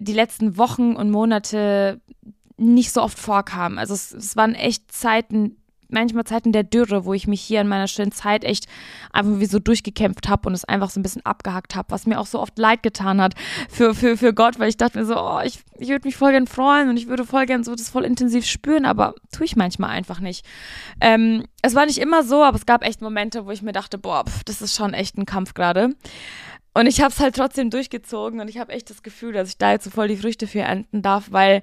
die 0.00 0.14
letzten 0.14 0.56
Wochen 0.56 0.96
und 0.96 1.10
Monate 1.10 2.00
nicht 2.56 2.92
so 2.92 3.02
oft 3.02 3.18
vorkam. 3.18 3.78
Also 3.78 3.94
es, 3.94 4.12
es 4.12 4.36
waren 4.36 4.54
echt 4.54 4.90
Zeiten, 4.92 5.56
manchmal 5.88 6.24
Zeiten 6.24 6.52
der 6.52 6.62
Dürre, 6.62 7.04
wo 7.04 7.12
ich 7.12 7.26
mich 7.26 7.40
hier 7.40 7.60
in 7.60 7.68
meiner 7.68 7.86
schönen 7.86 8.12
Zeit 8.12 8.44
echt 8.44 8.66
einfach 9.12 9.40
wie 9.40 9.46
so 9.46 9.58
durchgekämpft 9.58 10.28
habe 10.28 10.48
und 10.48 10.54
es 10.54 10.64
einfach 10.64 10.90
so 10.90 11.00
ein 11.00 11.02
bisschen 11.02 11.24
abgehackt 11.24 11.74
habe, 11.74 11.90
was 11.90 12.06
mir 12.06 12.18
auch 12.18 12.26
so 12.26 12.40
oft 12.40 12.58
leid 12.58 12.82
getan 12.82 13.20
hat 13.20 13.34
für, 13.68 13.94
für, 13.94 14.16
für 14.16 14.32
Gott, 14.32 14.58
weil 14.58 14.70
ich 14.70 14.76
dachte 14.78 14.98
mir 14.98 15.04
so, 15.04 15.16
oh, 15.16 15.40
ich, 15.44 15.60
ich 15.78 15.88
würde 15.88 16.06
mich 16.06 16.16
voll 16.16 16.32
gern 16.32 16.46
freuen 16.46 16.88
und 16.88 16.96
ich 16.96 17.08
würde 17.08 17.26
voll 17.26 17.44
gern 17.46 17.64
so 17.64 17.74
das 17.74 17.90
voll 17.90 18.04
intensiv 18.04 18.46
spüren, 18.46 18.86
aber 18.86 19.14
tue 19.32 19.44
ich 19.44 19.56
manchmal 19.56 19.90
einfach 19.90 20.20
nicht. 20.20 20.46
Ähm, 21.00 21.44
es 21.62 21.74
war 21.74 21.84
nicht 21.84 21.98
immer 21.98 22.22
so, 22.22 22.42
aber 22.42 22.56
es 22.56 22.66
gab 22.66 22.84
echt 22.84 23.02
Momente, 23.02 23.44
wo 23.44 23.50
ich 23.50 23.62
mir 23.62 23.72
dachte, 23.72 23.98
boah, 23.98 24.24
pf, 24.24 24.44
das 24.44 24.62
ist 24.62 24.74
schon 24.74 24.94
echt 24.94 25.18
ein 25.18 25.26
Kampf 25.26 25.52
gerade. 25.52 25.94
Und 26.72 26.86
ich 26.86 27.00
habe 27.00 27.10
es 27.10 27.20
halt 27.20 27.34
trotzdem 27.34 27.70
durchgezogen 27.70 28.40
und 28.40 28.48
ich 28.48 28.58
habe 28.58 28.72
echt 28.72 28.90
das 28.90 29.02
Gefühl, 29.02 29.32
dass 29.32 29.48
ich 29.48 29.58
da 29.58 29.72
jetzt 29.72 29.84
so 29.84 29.90
voll 29.90 30.08
die 30.08 30.16
Früchte 30.16 30.46
für 30.46 30.60
ernten 30.60 31.02
darf, 31.02 31.32
weil 31.32 31.62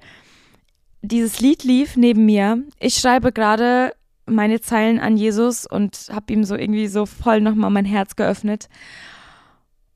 dieses 1.00 1.40
Lied 1.40 1.64
lief 1.64 1.96
neben 1.96 2.26
mir. 2.26 2.62
Ich 2.78 2.96
schreibe 2.96 3.32
gerade 3.32 3.94
meine 4.26 4.60
Zeilen 4.60 4.98
an 5.00 5.16
Jesus 5.16 5.64
und 5.64 6.08
habe 6.12 6.32
ihm 6.32 6.44
so 6.44 6.54
irgendwie 6.54 6.88
so 6.88 7.06
voll 7.06 7.40
nochmal 7.40 7.70
mein 7.70 7.86
Herz 7.86 8.16
geöffnet. 8.16 8.68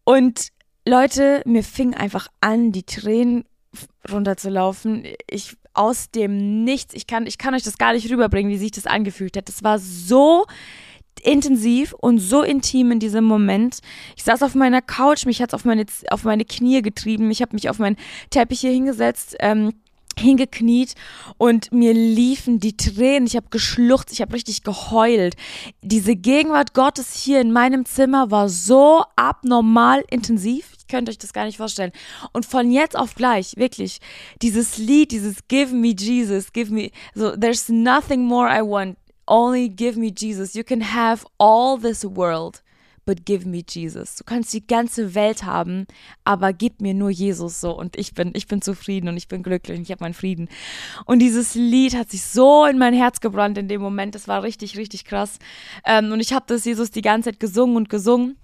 Und 0.04 0.48
Leute, 0.86 1.42
mir 1.44 1.62
fing 1.62 1.94
einfach 1.94 2.28
an, 2.40 2.72
die 2.72 2.84
Tränen 2.84 3.44
runterzulaufen. 4.10 5.04
Ich 5.28 5.56
aus 5.74 6.10
dem 6.10 6.64
Nichts, 6.64 6.94
ich 6.94 7.06
kann, 7.06 7.26
ich 7.26 7.38
kann 7.38 7.54
euch 7.54 7.62
das 7.62 7.78
gar 7.78 7.94
nicht 7.94 8.10
rüberbringen, 8.10 8.52
wie 8.52 8.58
sich 8.58 8.72
das 8.72 8.86
angefühlt 8.86 9.36
hat. 9.36 9.48
Das 9.48 9.62
war 9.62 9.78
so 9.78 10.46
intensiv 11.20 11.92
und 11.92 12.18
so 12.18 12.42
intim 12.42 12.90
in 12.92 12.98
diesem 12.98 13.24
Moment. 13.24 13.78
Ich 14.16 14.24
saß 14.24 14.42
auf 14.42 14.54
meiner 14.54 14.82
Couch, 14.82 15.26
mich 15.26 15.40
hat's 15.40 15.54
auf 15.54 15.64
meine, 15.64 15.86
auf 16.10 16.24
meine 16.24 16.44
Knie 16.44 16.82
getrieben, 16.82 17.30
ich 17.30 17.42
habe 17.42 17.54
mich 17.54 17.68
auf 17.68 17.78
meinen 17.78 17.96
Teppich 18.30 18.60
hier 18.60 18.72
hingesetzt, 18.72 19.36
ähm, 19.40 19.72
hingekniet 20.18 20.94
und 21.38 21.72
mir 21.72 21.94
liefen 21.94 22.60
die 22.60 22.76
Tränen. 22.76 23.26
Ich 23.26 23.36
habe 23.36 23.46
geschluchzt, 23.50 24.12
ich 24.12 24.20
habe 24.20 24.34
richtig 24.34 24.62
geheult. 24.62 25.36
Diese 25.80 26.16
Gegenwart 26.16 26.74
Gottes 26.74 27.14
hier 27.14 27.40
in 27.40 27.52
meinem 27.52 27.84
Zimmer 27.84 28.30
war 28.30 28.48
so 28.48 29.04
abnormal 29.16 30.04
intensiv. 30.10 30.72
Ich 30.78 30.86
könnte 30.86 31.10
euch 31.10 31.18
das 31.18 31.32
gar 31.32 31.46
nicht 31.46 31.56
vorstellen. 31.56 31.92
Und 32.32 32.44
von 32.44 32.70
jetzt 32.70 32.96
auf 32.96 33.14
gleich, 33.14 33.56
wirklich, 33.56 34.00
dieses 34.42 34.78
Lied, 34.78 35.12
dieses 35.12 35.48
Give 35.48 35.74
me 35.74 35.94
Jesus, 35.98 36.52
give 36.52 36.72
me, 36.72 36.90
so, 37.14 37.34
there's 37.36 37.68
nothing 37.68 38.24
more 38.24 38.48
I 38.48 38.60
want 38.60 38.96
Only 39.32 39.70
give 39.70 39.98
me 39.98 40.12
Jesus. 40.14 40.54
You 40.54 40.62
can 40.62 40.82
have 40.82 41.24
all 41.38 41.78
this 41.78 42.04
world, 42.04 42.62
but 43.06 43.24
give 43.24 43.46
me 43.46 43.64
Jesus. 43.66 44.16
Du 44.16 44.24
kannst 44.24 44.52
die 44.52 44.66
ganze 44.66 45.14
Welt 45.14 45.44
haben, 45.44 45.86
aber 46.22 46.52
gib 46.52 46.82
mir 46.82 46.92
nur 46.92 47.08
Jesus 47.08 47.58
so 47.58 47.74
und 47.74 47.96
ich 47.96 48.12
bin 48.12 48.32
ich 48.34 48.46
bin 48.46 48.60
zufrieden 48.60 49.08
und 49.08 49.16
ich 49.16 49.28
bin 49.28 49.42
glücklich 49.42 49.78
und 49.78 49.84
ich 49.84 49.90
habe 49.90 50.04
meinen 50.04 50.12
Frieden. 50.12 50.50
Und 51.06 51.20
dieses 51.20 51.54
Lied 51.54 51.96
hat 51.96 52.10
sich 52.10 52.22
so 52.22 52.66
in 52.66 52.76
mein 52.76 52.92
Herz 52.92 53.20
gebrannt 53.20 53.56
in 53.56 53.68
dem 53.68 53.80
Moment. 53.80 54.14
Das 54.14 54.28
war 54.28 54.42
richtig 54.42 54.76
richtig 54.76 55.06
krass. 55.06 55.38
Ähm, 55.86 56.12
und 56.12 56.20
ich 56.20 56.34
habe 56.34 56.44
das 56.46 56.66
Jesus 56.66 56.90
die 56.90 57.00
ganze 57.00 57.30
Zeit 57.30 57.40
gesungen 57.40 57.76
und 57.76 57.88
gesungen. 57.88 58.36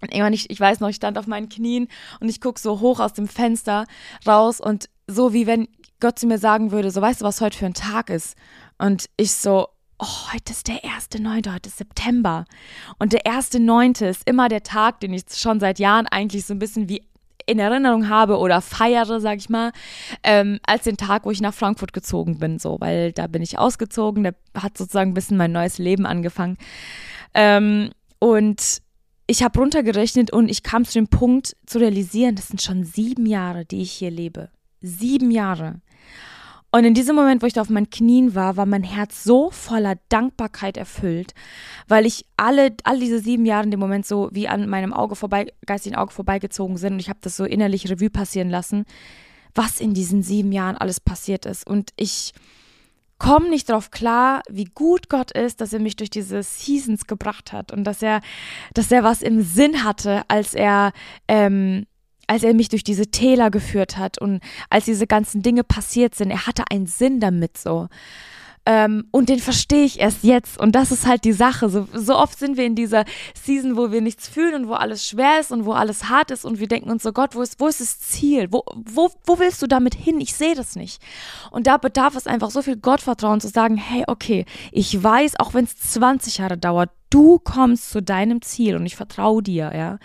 Und 0.00 0.10
irgendwann, 0.10 0.32
ich, 0.32 0.48
ich 0.48 0.58
weiß 0.58 0.80
noch, 0.80 0.88
ich 0.88 0.96
stand 0.96 1.18
auf 1.18 1.26
meinen 1.26 1.50
Knien 1.50 1.86
und 2.18 2.30
ich 2.30 2.40
gucke 2.40 2.58
so 2.58 2.80
hoch 2.80 2.98
aus 2.98 3.12
dem 3.12 3.28
Fenster 3.28 3.84
raus 4.26 4.58
und 4.58 4.88
so 5.06 5.34
wie 5.34 5.46
wenn 5.46 5.68
Gott 6.00 6.18
zu 6.18 6.26
mir 6.26 6.38
sagen 6.38 6.70
würde, 6.70 6.90
so 6.90 7.02
weißt 7.02 7.20
du, 7.20 7.26
was 7.26 7.42
heute 7.42 7.58
für 7.58 7.66
ein 7.66 7.74
Tag 7.74 8.08
ist? 8.08 8.38
Und 8.78 9.10
ich 9.18 9.32
so, 9.32 9.66
oh, 10.00 10.32
heute 10.32 10.52
ist 10.52 10.68
der 10.68 10.82
erste 10.82 11.22
Neunte, 11.22 11.52
heute 11.52 11.68
ist 11.68 11.78
September. 11.78 12.46
Und 12.98 13.12
der 13.12 13.26
erste 13.26 13.60
Neunte 13.60 14.06
ist 14.06 14.26
immer 14.26 14.48
der 14.48 14.62
Tag, 14.62 15.00
den 15.00 15.12
ich 15.12 15.24
schon 15.34 15.60
seit 15.60 15.78
Jahren 15.78 16.06
eigentlich 16.06 16.46
so 16.46 16.54
ein 16.54 16.58
bisschen 16.58 16.88
wie 16.88 17.02
in 17.46 17.58
Erinnerung 17.58 18.08
habe 18.08 18.38
oder 18.38 18.60
feiere, 18.60 19.20
sag 19.20 19.38
ich 19.38 19.48
mal, 19.48 19.72
ähm, 20.22 20.60
als 20.62 20.84
den 20.84 20.96
Tag, 20.96 21.24
wo 21.24 21.30
ich 21.30 21.40
nach 21.40 21.54
Frankfurt 21.54 21.92
gezogen 21.92 22.38
bin, 22.38 22.58
so, 22.58 22.76
weil 22.80 23.12
da 23.12 23.26
bin 23.26 23.42
ich 23.42 23.58
ausgezogen, 23.58 24.24
da 24.24 24.32
hat 24.54 24.78
sozusagen 24.78 25.10
ein 25.10 25.14
bisschen 25.14 25.36
mein 25.36 25.52
neues 25.52 25.78
Leben 25.78 26.06
angefangen. 26.06 26.56
Ähm, 27.34 27.90
und 28.18 28.82
ich 29.26 29.42
habe 29.42 29.58
runtergerechnet 29.58 30.32
und 30.32 30.48
ich 30.48 30.62
kam 30.62 30.84
zu 30.84 30.92
dem 30.92 31.08
Punkt 31.08 31.56
zu 31.66 31.78
realisieren, 31.78 32.36
das 32.36 32.48
sind 32.48 32.62
schon 32.62 32.84
sieben 32.84 33.26
Jahre, 33.26 33.64
die 33.64 33.82
ich 33.82 33.92
hier 33.92 34.10
lebe. 34.10 34.50
Sieben 34.80 35.30
Jahre. 35.30 35.80
Und 36.72 36.84
in 36.84 36.94
diesem 36.94 37.16
Moment, 37.16 37.42
wo 37.42 37.46
ich 37.46 37.52
da 37.52 37.62
auf 37.62 37.68
meinen 37.68 37.90
Knien 37.90 38.34
war, 38.34 38.56
war 38.56 38.66
mein 38.66 38.84
Herz 38.84 39.24
so 39.24 39.50
voller 39.50 39.96
Dankbarkeit 40.08 40.76
erfüllt, 40.76 41.34
weil 41.88 42.06
ich 42.06 42.26
alle, 42.36 42.76
all 42.84 43.00
diese 43.00 43.18
sieben 43.18 43.44
Jahre 43.44 43.64
in 43.64 43.72
dem 43.72 43.80
Moment 43.80 44.06
so 44.06 44.28
wie 44.32 44.46
an 44.46 44.68
meinem 44.68 44.92
Auge 44.92 45.16
vorbei, 45.16 45.52
geistigen 45.66 45.96
Auge 45.96 46.12
vorbeigezogen 46.12 46.76
sind 46.76 46.94
und 46.94 47.00
ich 47.00 47.08
habe 47.08 47.18
das 47.22 47.36
so 47.36 47.44
innerlich 47.44 47.90
Revue 47.90 48.10
passieren 48.10 48.50
lassen, 48.50 48.84
was 49.54 49.80
in 49.80 49.94
diesen 49.94 50.22
sieben 50.22 50.52
Jahren 50.52 50.76
alles 50.76 51.00
passiert 51.00 51.44
ist. 51.44 51.66
Und 51.66 51.90
ich 51.96 52.32
komme 53.18 53.50
nicht 53.50 53.68
darauf 53.68 53.90
klar, 53.90 54.42
wie 54.48 54.64
gut 54.64 55.08
Gott 55.08 55.32
ist, 55.32 55.60
dass 55.60 55.72
er 55.72 55.80
mich 55.80 55.96
durch 55.96 56.10
diese 56.10 56.42
Seasons 56.42 57.06
gebracht 57.06 57.52
hat 57.52 57.72
und 57.72 57.84
dass 57.84 58.00
er, 58.00 58.20
dass 58.74 58.92
er 58.92 59.02
was 59.02 59.22
im 59.22 59.42
Sinn 59.42 59.84
hatte, 59.84 60.22
als 60.28 60.54
er, 60.54 60.92
ähm, 61.26 61.86
als 62.30 62.44
er 62.44 62.54
mich 62.54 62.68
durch 62.68 62.84
diese 62.84 63.08
Täler 63.08 63.50
geführt 63.50 63.98
hat 63.98 64.18
und 64.18 64.40
als 64.68 64.84
diese 64.84 65.08
ganzen 65.08 65.42
Dinge 65.42 65.64
passiert 65.64 66.14
sind. 66.14 66.30
Er 66.30 66.46
hatte 66.46 66.62
einen 66.70 66.86
Sinn 66.86 67.18
damit 67.18 67.58
so. 67.58 67.88
Ähm, 68.64 69.08
und 69.10 69.28
den 69.28 69.40
verstehe 69.40 69.84
ich 69.84 69.98
erst 69.98 70.22
jetzt. 70.22 70.56
Und 70.60 70.76
das 70.76 70.92
ist 70.92 71.08
halt 71.08 71.24
die 71.24 71.32
Sache. 71.32 71.68
So, 71.68 71.88
so 71.92 72.16
oft 72.16 72.38
sind 72.38 72.56
wir 72.56 72.66
in 72.66 72.76
dieser 72.76 73.04
Season, 73.34 73.76
wo 73.76 73.90
wir 73.90 74.00
nichts 74.00 74.28
fühlen 74.28 74.54
und 74.54 74.68
wo 74.68 74.74
alles 74.74 75.08
schwer 75.08 75.40
ist 75.40 75.50
und 75.50 75.64
wo 75.64 75.72
alles 75.72 76.08
hart 76.08 76.30
ist 76.30 76.44
und 76.44 76.60
wir 76.60 76.68
denken 76.68 76.88
uns 76.88 77.02
so, 77.02 77.12
Gott, 77.12 77.34
wo 77.34 77.42
ist, 77.42 77.58
wo 77.58 77.66
ist 77.66 77.80
das 77.80 77.98
Ziel? 77.98 78.46
Wo, 78.52 78.62
wo, 78.76 79.10
wo 79.24 79.40
willst 79.40 79.60
du 79.60 79.66
damit 79.66 79.96
hin? 79.96 80.20
Ich 80.20 80.34
sehe 80.34 80.54
das 80.54 80.76
nicht. 80.76 81.02
Und 81.50 81.66
da 81.66 81.78
bedarf 81.78 82.14
es 82.14 82.28
einfach 82.28 82.52
so 82.52 82.62
viel 82.62 82.76
Gottvertrauen 82.76 83.40
zu 83.40 83.48
sagen, 83.48 83.76
hey, 83.76 84.04
okay, 84.06 84.44
ich 84.70 85.02
weiß, 85.02 85.40
auch 85.40 85.52
wenn 85.52 85.64
es 85.64 85.76
20 85.76 86.38
Jahre 86.38 86.56
dauert, 86.56 86.90
du 87.10 87.40
kommst 87.40 87.90
zu 87.90 88.00
deinem 88.00 88.40
Ziel 88.40 88.76
und 88.76 88.86
ich 88.86 88.94
vertraue 88.94 89.42
dir, 89.42 89.72
ja. 89.74 89.98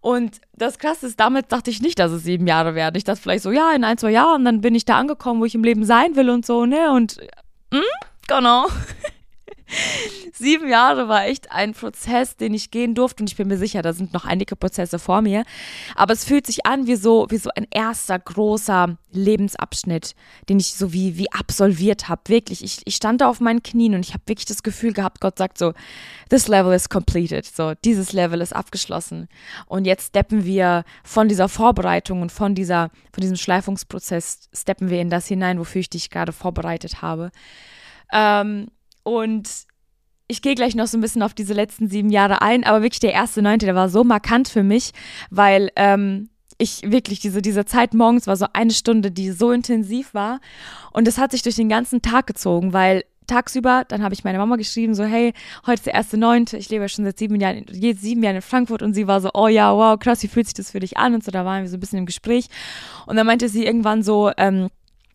Und 0.00 0.40
das 0.54 0.78
Krasse 0.78 1.06
ist, 1.06 1.20
damit 1.20 1.52
dachte 1.52 1.70
ich 1.70 1.82
nicht, 1.82 1.98
dass 1.98 2.10
es 2.10 2.24
sieben 2.24 2.46
Jahre 2.46 2.74
werden. 2.74 2.96
Ich 2.96 3.04
dachte 3.04 3.20
vielleicht 3.20 3.42
so, 3.42 3.50
ja, 3.50 3.72
in 3.72 3.84
ein, 3.84 3.98
zwei 3.98 4.10
Jahren, 4.10 4.44
dann 4.44 4.60
bin 4.62 4.74
ich 4.74 4.86
da 4.86 4.96
angekommen, 4.96 5.40
wo 5.40 5.44
ich 5.44 5.54
im 5.54 5.64
Leben 5.64 5.84
sein 5.84 6.16
will 6.16 6.30
und 6.30 6.46
so, 6.46 6.64
ne? 6.64 6.90
Und 6.92 7.18
hm? 7.72 7.82
Genau. 8.26 8.66
Sieben 10.32 10.68
Jahre 10.68 11.08
war 11.08 11.26
echt 11.26 11.52
ein 11.52 11.74
Prozess, 11.74 12.36
den 12.36 12.54
ich 12.54 12.70
gehen 12.70 12.94
durfte 12.94 13.22
und 13.22 13.30
ich 13.30 13.36
bin 13.36 13.48
mir 13.48 13.58
sicher, 13.58 13.82
da 13.82 13.92
sind 13.92 14.12
noch 14.12 14.24
einige 14.24 14.56
Prozesse 14.56 14.98
vor 14.98 15.22
mir. 15.22 15.44
Aber 15.94 16.12
es 16.12 16.24
fühlt 16.24 16.46
sich 16.46 16.66
an 16.66 16.86
wie 16.86 16.96
so, 16.96 17.26
wie 17.30 17.36
so 17.36 17.50
ein 17.54 17.66
erster 17.70 18.18
großer 18.18 18.96
Lebensabschnitt, 19.12 20.14
den 20.48 20.58
ich 20.58 20.74
so 20.74 20.92
wie, 20.92 21.18
wie 21.18 21.30
absolviert 21.32 22.08
habe. 22.08 22.22
Wirklich, 22.26 22.64
ich, 22.64 22.80
ich 22.84 22.96
stand 22.96 23.20
da 23.20 23.28
auf 23.28 23.40
meinen 23.40 23.62
Knien 23.62 23.94
und 23.94 24.06
ich 24.06 24.14
habe 24.14 24.22
wirklich 24.26 24.46
das 24.46 24.62
Gefühl 24.62 24.92
gehabt, 24.92 25.20
Gott 25.20 25.38
sagt 25.38 25.58
so, 25.58 25.74
this 26.28 26.48
level 26.48 26.72
is 26.72 26.88
completed. 26.88 27.44
So, 27.44 27.74
dieses 27.84 28.12
Level 28.12 28.40
ist 28.40 28.54
abgeschlossen. 28.54 29.28
Und 29.66 29.84
jetzt 29.84 30.08
steppen 30.08 30.44
wir 30.44 30.84
von 31.04 31.28
dieser 31.28 31.48
Vorbereitung 31.48 32.22
und 32.22 32.32
von 32.32 32.54
dieser, 32.54 32.90
von 33.12 33.20
diesem 33.20 33.36
Schleifungsprozess, 33.36 34.48
steppen 34.54 34.90
wir 34.90 35.00
in 35.00 35.10
das 35.10 35.26
hinein, 35.26 35.58
wofür 35.58 35.80
ich 35.80 35.90
dich 35.90 36.10
gerade 36.10 36.32
vorbereitet 36.32 37.02
habe. 37.02 37.30
Ähm, 38.12 38.68
und 39.10 39.48
ich 40.28 40.40
gehe 40.40 40.54
gleich 40.54 40.76
noch 40.76 40.86
so 40.86 40.96
ein 40.96 41.00
bisschen 41.00 41.22
auf 41.22 41.34
diese 41.34 41.52
letzten 41.52 41.88
sieben 41.88 42.10
Jahre 42.10 42.42
ein, 42.42 42.62
aber 42.62 42.82
wirklich 42.82 43.00
der 43.00 43.12
erste 43.12 43.42
Neunte, 43.42 43.66
der 43.66 43.74
war 43.74 43.88
so 43.88 44.04
markant 44.04 44.48
für 44.48 44.62
mich, 44.62 44.92
weil 45.30 45.70
ähm, 45.74 46.28
ich 46.58 46.82
wirklich 46.84 47.18
diese, 47.18 47.42
diese 47.42 47.64
Zeit 47.64 47.92
morgens 47.92 48.28
war 48.28 48.36
so 48.36 48.46
eine 48.52 48.70
Stunde, 48.70 49.10
die 49.10 49.32
so 49.32 49.50
intensiv 49.50 50.14
war. 50.14 50.40
Und 50.92 51.08
das 51.08 51.18
hat 51.18 51.32
sich 51.32 51.42
durch 51.42 51.56
den 51.56 51.68
ganzen 51.68 52.02
Tag 52.02 52.28
gezogen, 52.28 52.72
weil 52.72 53.02
tagsüber, 53.26 53.84
dann 53.88 54.04
habe 54.04 54.14
ich 54.14 54.22
meine 54.22 54.38
Mama 54.38 54.54
geschrieben, 54.54 54.94
so, 54.94 55.02
hey, 55.02 55.32
heute 55.66 55.74
ist 55.74 55.86
der 55.86 55.94
erste 55.94 56.16
Neunte, 56.16 56.56
ich 56.56 56.68
lebe 56.68 56.84
ja 56.84 56.88
schon 56.88 57.04
seit 57.04 57.18
sieben 57.18 57.40
Jahren, 57.40 57.64
sieben 57.68 58.22
Jahren 58.22 58.36
in 58.36 58.42
Frankfurt 58.42 58.82
und 58.82 58.94
sie 58.94 59.08
war 59.08 59.20
so, 59.20 59.30
oh 59.34 59.48
ja, 59.48 59.74
wow, 59.74 59.98
krass, 59.98 60.22
wie 60.22 60.28
fühlt 60.28 60.46
sich 60.46 60.54
das 60.54 60.70
für 60.70 60.80
dich 60.80 60.96
an? 60.98 61.14
Und 61.14 61.24
so, 61.24 61.32
da 61.32 61.44
waren 61.44 61.62
wir 61.62 61.68
so 61.68 61.76
ein 61.76 61.80
bisschen 61.80 61.98
im 61.98 62.06
Gespräch. 62.06 62.46
Und 63.06 63.16
dann 63.16 63.26
meinte 63.26 63.48
sie 63.48 63.66
irgendwann 63.66 64.04
so, 64.04 64.30
ähm, 64.36 64.68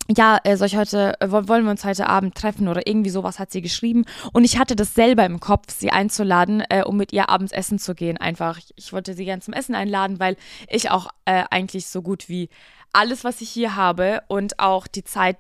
ja, 0.08 0.38
äh, 0.44 0.56
soll 0.56 0.68
ich 0.68 0.78
heute, 0.78 1.20
äh, 1.20 1.32
wollen 1.32 1.64
wir 1.64 1.72
uns 1.72 1.84
heute 1.84 2.08
Abend 2.08 2.36
treffen 2.36 2.68
oder 2.68 2.86
irgendwie 2.86 3.10
sowas 3.10 3.40
hat 3.40 3.52
sie 3.52 3.62
geschrieben. 3.62 4.06
Und 4.34 4.44
ich 4.44 4.60
hatte 4.60 4.76
das 4.76 4.94
selber 4.94 5.26
im 5.26 5.40
Kopf, 5.40 5.74
sie 5.76 5.92
einzuladen, 5.92 6.64
äh, 6.70 6.84
um 6.84 6.98
mit 6.98 7.12
ihr 7.12 7.30
abends 7.30 7.52
essen 7.52 7.80
zu 7.80 7.96
gehen. 7.96 8.18
Einfach, 8.18 8.58
ich, 8.60 8.74
ich 8.76 8.94
wollte 8.94 9.14
sie 9.14 9.26
gern 9.26 9.42
zum 9.42 9.54
Essen 9.54 9.74
einladen, 9.74 10.20
weil 10.20 10.38
ich 10.70 10.92
auch 10.92 11.08
äh, 11.26 11.44
eigentlich 11.50 11.88
so 11.88 12.02
gut 12.02 12.30
wie 12.30 12.50
alles, 12.94 13.26
was 13.26 13.42
ich 13.42 13.50
hier 13.50 13.76
habe 13.76 14.22
und 14.28 14.60
auch 14.60 14.88
die 14.88 15.04
Zeit, 15.04 15.38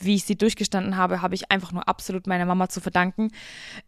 wie 0.00 0.14
ich 0.14 0.24
sie 0.24 0.36
durchgestanden 0.36 0.96
habe, 0.96 1.20
habe 1.20 1.34
ich 1.34 1.50
einfach 1.50 1.72
nur 1.72 1.86
absolut 1.86 2.26
meiner 2.26 2.46
Mama 2.46 2.70
zu 2.70 2.80
verdanken, 2.80 3.30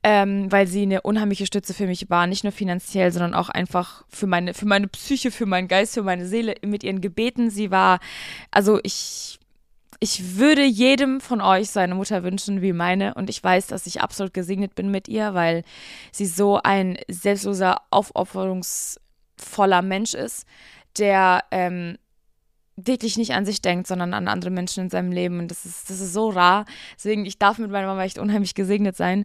ähm, 0.02 0.52
weil 0.52 0.66
sie 0.66 0.82
eine 0.82 1.00
unheimliche 1.00 1.46
Stütze 1.46 1.72
für 1.72 1.86
mich 1.86 2.10
war, 2.10 2.26
nicht 2.26 2.44
nur 2.44 2.52
finanziell, 2.52 3.12
sondern 3.12 3.32
auch 3.32 3.48
einfach 3.48 4.04
für 4.08 4.26
meine, 4.26 4.52
für 4.52 4.66
meine 4.66 4.88
Psyche, 4.88 5.30
für 5.30 5.46
meinen 5.46 5.66
Geist, 5.66 5.94
für 5.94 6.02
meine 6.02 6.26
Seele 6.26 6.56
mit 6.62 6.84
ihren 6.84 7.00
Gebeten. 7.00 7.48
Sie 7.48 7.70
war, 7.70 8.00
also 8.50 8.80
ich 8.82 9.38
ich 10.00 10.36
würde 10.36 10.64
jedem 10.64 11.20
von 11.20 11.40
euch 11.40 11.70
seine 11.70 11.94
Mutter 11.94 12.22
wünschen 12.22 12.62
wie 12.62 12.72
meine. 12.72 13.14
Und 13.14 13.30
ich 13.30 13.42
weiß, 13.42 13.66
dass 13.66 13.86
ich 13.86 14.00
absolut 14.00 14.34
gesegnet 14.34 14.74
bin 14.74 14.90
mit 14.90 15.08
ihr, 15.08 15.34
weil 15.34 15.62
sie 16.12 16.26
so 16.26 16.60
ein 16.62 16.98
selbstloser, 17.08 17.80
aufopferungsvoller 17.90 19.82
Mensch 19.82 20.14
ist, 20.14 20.46
der 20.98 21.44
ähm, 21.50 21.96
wirklich 22.76 23.16
nicht 23.16 23.32
an 23.32 23.46
sich 23.46 23.62
denkt, 23.62 23.86
sondern 23.86 24.12
an 24.12 24.28
andere 24.28 24.50
Menschen 24.50 24.84
in 24.84 24.90
seinem 24.90 25.12
Leben. 25.12 25.38
Und 25.38 25.50
das 25.50 25.64
ist, 25.64 25.88
das 25.88 26.00
ist 26.00 26.12
so 26.12 26.28
rar. 26.28 26.66
Deswegen, 26.96 27.24
ich 27.24 27.38
darf 27.38 27.58
mit 27.58 27.70
meiner 27.70 27.86
Mama 27.86 28.04
echt 28.04 28.18
unheimlich 28.18 28.54
gesegnet 28.54 28.96
sein. 28.96 29.24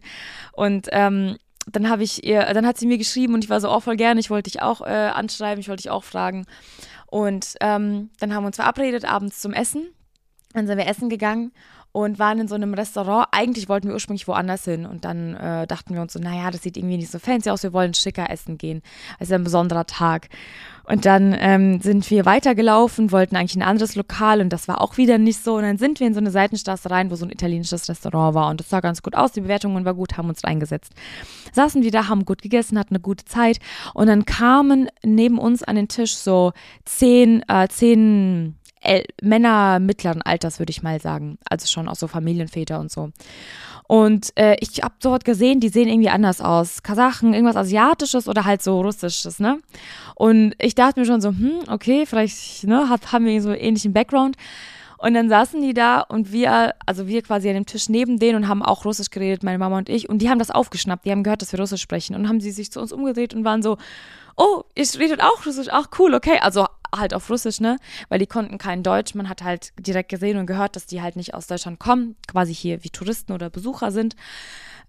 Und 0.52 0.88
ähm, 0.92 1.36
dann 1.70 1.88
habe 1.88 2.02
ich 2.02 2.24
ihr, 2.24 2.42
dann 2.54 2.66
hat 2.66 2.78
sie 2.78 2.86
mir 2.86 2.98
geschrieben 2.98 3.34
und 3.34 3.44
ich 3.44 3.50
war 3.50 3.60
so, 3.60 3.70
oh, 3.70 3.78
voll 3.78 3.96
gerne, 3.96 4.18
ich 4.18 4.30
wollte 4.30 4.50
dich 4.50 4.62
auch 4.62 4.80
äh, 4.80 5.10
anschreiben, 5.14 5.60
ich 5.60 5.68
wollte 5.68 5.82
dich 5.82 5.90
auch 5.90 6.02
fragen. 6.02 6.44
Und 7.06 7.54
ähm, 7.60 8.10
dann 8.18 8.34
haben 8.34 8.42
wir 8.42 8.48
uns 8.48 8.56
verabredet 8.56 9.04
abends 9.04 9.38
zum 9.40 9.52
Essen 9.52 9.92
dann 10.52 10.66
sind 10.66 10.78
wir 10.78 10.86
essen 10.86 11.08
gegangen 11.08 11.52
und 11.92 12.18
waren 12.18 12.40
in 12.40 12.48
so 12.48 12.54
einem 12.54 12.72
Restaurant. 12.74 13.28
Eigentlich 13.32 13.68
wollten 13.68 13.88
wir 13.88 13.94
ursprünglich 13.94 14.26
woanders 14.26 14.64
hin 14.64 14.86
und 14.86 15.04
dann 15.04 15.34
äh, 15.34 15.66
dachten 15.66 15.94
wir 15.94 16.00
uns 16.00 16.14
so, 16.14 16.18
naja, 16.18 16.50
das 16.50 16.62
sieht 16.62 16.76
irgendwie 16.76 16.96
nicht 16.96 17.10
so 17.10 17.18
fancy 17.18 17.50
aus, 17.50 17.62
wir 17.62 17.74
wollen 17.74 17.94
schicker 17.94 18.30
essen 18.30 18.56
gehen. 18.56 18.82
Ist 19.20 19.32
ein 19.32 19.44
besonderer 19.44 19.86
Tag. 19.86 20.28
Und 20.84 21.04
dann 21.04 21.36
ähm, 21.38 21.80
sind 21.80 22.10
wir 22.10 22.24
weitergelaufen, 22.24 23.12
wollten 23.12 23.36
eigentlich 23.36 23.54
ein 23.54 23.62
anderes 23.62 23.94
Lokal 23.94 24.40
und 24.40 24.52
das 24.52 24.66
war 24.66 24.80
auch 24.80 24.96
wieder 24.96 25.18
nicht 25.18 25.44
so. 25.44 25.56
Und 25.56 25.62
dann 25.62 25.78
sind 25.78 26.00
wir 26.00 26.06
in 26.06 26.14
so 26.14 26.18
eine 26.18 26.30
Seitenstraße 26.30 26.90
rein, 26.90 27.10
wo 27.10 27.14
so 27.14 27.24
ein 27.24 27.30
italienisches 27.30 27.88
Restaurant 27.88 28.34
war 28.34 28.50
und 28.50 28.58
das 28.58 28.70
sah 28.70 28.80
ganz 28.80 29.02
gut 29.02 29.14
aus, 29.14 29.32
die 29.32 29.42
Bewertungen 29.42 29.84
waren 29.84 29.96
gut, 29.96 30.16
haben 30.16 30.28
uns 30.28 30.42
reingesetzt. 30.42 30.94
Saßen 31.52 31.82
wir 31.82 31.90
da, 31.90 32.08
haben 32.08 32.24
gut 32.24 32.42
gegessen, 32.42 32.78
hatten 32.78 32.94
eine 32.94 33.02
gute 33.02 33.24
Zeit 33.26 33.58
und 33.94 34.06
dann 34.06 34.24
kamen 34.24 34.88
neben 35.04 35.38
uns 35.38 35.62
an 35.62 35.76
den 35.76 35.88
Tisch 35.88 36.16
so 36.16 36.52
zehn, 36.84 37.44
äh, 37.48 37.68
zehn 37.68 38.56
Männer 39.22 39.78
mittleren 39.78 40.22
Alters, 40.22 40.58
würde 40.58 40.70
ich 40.70 40.82
mal 40.82 41.00
sagen. 41.00 41.38
Also 41.48 41.66
schon 41.66 41.88
auch 41.88 41.96
so 41.96 42.08
Familienväter 42.08 42.80
und 42.80 42.90
so. 42.90 43.10
Und 43.86 44.32
äh, 44.36 44.56
ich 44.60 44.82
habe 44.82 44.94
dort 45.02 45.24
gesehen, 45.24 45.60
die 45.60 45.68
sehen 45.68 45.88
irgendwie 45.88 46.08
anders 46.08 46.40
aus. 46.40 46.82
Kasachen, 46.82 47.34
irgendwas 47.34 47.56
Asiatisches 47.56 48.28
oder 48.28 48.44
halt 48.44 48.62
so 48.62 48.80
Russisches, 48.80 49.38
ne? 49.38 49.58
Und 50.14 50.54
ich 50.58 50.74
dachte 50.74 51.00
mir 51.00 51.06
schon 51.06 51.20
so, 51.20 51.28
hm, 51.28 51.64
okay, 51.68 52.06
vielleicht 52.06 52.64
ne, 52.64 52.88
hat, 52.88 53.12
haben 53.12 53.26
wir 53.26 53.42
so 53.42 53.52
ähnlichen 53.52 53.92
Background. 53.92 54.36
Und 54.98 55.14
dann 55.14 55.28
saßen 55.28 55.60
die 55.60 55.74
da 55.74 56.00
und 56.00 56.30
wir, 56.30 56.74
also 56.86 57.08
wir 57.08 57.22
quasi 57.22 57.48
an 57.48 57.54
dem 57.54 57.66
Tisch 57.66 57.88
neben 57.88 58.20
denen 58.20 58.36
und 58.36 58.48
haben 58.48 58.62
auch 58.62 58.84
Russisch 58.84 59.10
geredet, 59.10 59.42
meine 59.42 59.58
Mama 59.58 59.78
und 59.78 59.88
ich. 59.88 60.08
Und 60.08 60.18
die 60.18 60.30
haben 60.30 60.38
das 60.38 60.52
aufgeschnappt, 60.52 61.04
die 61.04 61.10
haben 61.10 61.24
gehört, 61.24 61.42
dass 61.42 61.50
wir 61.50 61.58
Russisch 61.58 61.82
sprechen. 61.82 62.14
Und 62.14 62.28
haben 62.28 62.40
sie 62.40 62.52
sich 62.52 62.70
zu 62.70 62.80
uns 62.80 62.92
umgedreht 62.92 63.34
und 63.34 63.44
waren 63.44 63.62
so, 63.62 63.78
oh, 64.36 64.62
ihr 64.76 64.86
redet 64.98 65.20
auch 65.20 65.44
Russisch, 65.44 65.66
ach 65.70 65.88
cool, 65.98 66.14
okay. 66.14 66.38
Also 66.40 66.66
halt 66.94 67.14
auf 67.14 67.30
Russisch, 67.30 67.60
ne? 67.60 67.78
Weil 68.08 68.18
die 68.18 68.26
konnten 68.26 68.58
kein 68.58 68.82
Deutsch. 68.82 69.14
Man 69.14 69.28
hat 69.28 69.42
halt 69.42 69.72
direkt 69.78 70.08
gesehen 70.08 70.38
und 70.38 70.46
gehört, 70.46 70.76
dass 70.76 70.86
die 70.86 71.02
halt 71.02 71.16
nicht 71.16 71.34
aus 71.34 71.46
Deutschland 71.46 71.78
kommen, 71.78 72.16
quasi 72.28 72.54
hier 72.54 72.84
wie 72.84 72.90
Touristen 72.90 73.32
oder 73.32 73.50
Besucher 73.50 73.90
sind. 73.90 74.16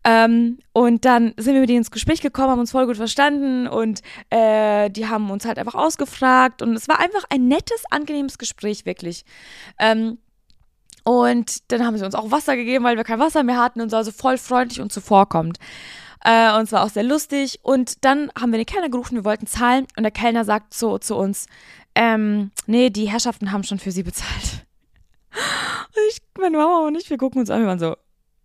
Ähm, 0.05 0.59
und 0.73 1.05
dann 1.05 1.33
sind 1.37 1.53
wir 1.53 1.61
mit 1.61 1.69
denen 1.69 1.79
ins 1.79 1.91
Gespräch 1.91 2.21
gekommen, 2.21 2.49
haben 2.49 2.59
uns 2.59 2.71
voll 2.71 2.85
gut 2.85 2.97
verstanden 2.97 3.67
und 3.67 4.01
äh, 4.29 4.89
die 4.89 5.07
haben 5.07 5.31
uns 5.31 5.45
halt 5.45 5.57
einfach 5.57 5.75
ausgefragt 5.75 6.61
und 6.61 6.75
es 6.75 6.89
war 6.89 6.99
einfach 6.99 7.23
ein 7.29 7.47
nettes, 7.47 7.83
angenehmes 7.89 8.37
Gespräch, 8.37 8.85
wirklich. 8.85 9.23
Ähm, 9.79 10.17
und 11.05 11.71
dann 11.71 11.85
haben 11.85 11.97
sie 11.97 12.05
uns 12.05 12.15
auch 12.15 12.31
Wasser 12.31 12.57
gegeben, 12.57 12.83
weil 12.83 12.97
wir 12.97 13.03
kein 13.05 13.19
Wasser 13.19 13.43
mehr 13.43 13.61
hatten 13.61 13.79
und 13.81 13.89
so, 13.89 13.97
also 13.97 14.11
voll 14.11 14.37
freundlich 14.37 14.81
und 14.81 14.91
zuvorkommend. 14.91 15.57
Äh, 16.23 16.55
und 16.55 16.63
es 16.63 16.71
war 16.71 16.83
auch 16.83 16.89
sehr 16.89 17.03
lustig. 17.03 17.59
Und 17.61 18.05
dann 18.05 18.31
haben 18.39 18.51
wir 18.51 18.57
den 18.57 18.65
Kellner 18.65 18.89
gerufen, 18.89 19.15
wir 19.15 19.25
wollten 19.25 19.47
zahlen 19.47 19.85
und 19.97 20.03
der 20.03 20.11
Kellner 20.11 20.45
sagt 20.45 20.73
so 20.73 20.97
zu 20.97 21.15
uns, 21.15 21.47
ähm, 21.95 22.51
nee, 22.65 22.89
die 22.89 23.09
Herrschaften 23.09 23.51
haben 23.51 23.63
schon 23.63 23.79
für 23.79 23.91
sie 23.91 24.03
bezahlt. 24.03 24.65
Und 25.31 26.01
ich, 26.09 26.17
meine 26.39 26.57
Mama 26.57 26.87
und 26.87 26.95
ich, 26.95 27.09
wir 27.09 27.17
gucken 27.17 27.39
uns 27.39 27.49
an, 27.49 27.61
wir 27.61 27.67
waren 27.67 27.79
so, 27.79 27.95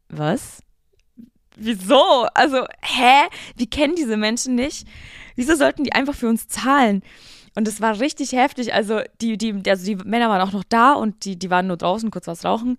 was? 0.08 0.62
Wieso? 1.56 2.26
Also, 2.34 2.66
hä? 2.82 3.28
Wir 3.56 3.68
kennen 3.68 3.94
diese 3.96 4.16
Menschen 4.16 4.54
nicht. 4.54 4.86
Wieso 5.34 5.54
sollten 5.54 5.84
die 5.84 5.92
einfach 5.92 6.14
für 6.14 6.28
uns 6.28 6.46
zahlen? 6.48 7.02
Und 7.58 7.66
es 7.66 7.80
war 7.80 7.98
richtig 7.98 8.32
heftig. 8.32 8.72
Also 8.72 9.00
die, 9.20 9.36
die, 9.36 9.62
also 9.68 9.84
die 9.84 9.96
Männer 9.96 10.28
waren 10.28 10.40
auch 10.40 10.52
noch 10.52 10.62
da 10.62 10.92
und 10.92 11.24
die, 11.24 11.36
die 11.36 11.50
waren 11.50 11.66
nur 11.66 11.76
draußen, 11.76 12.10
kurz 12.12 12.28
was 12.28 12.44
rauchen, 12.44 12.76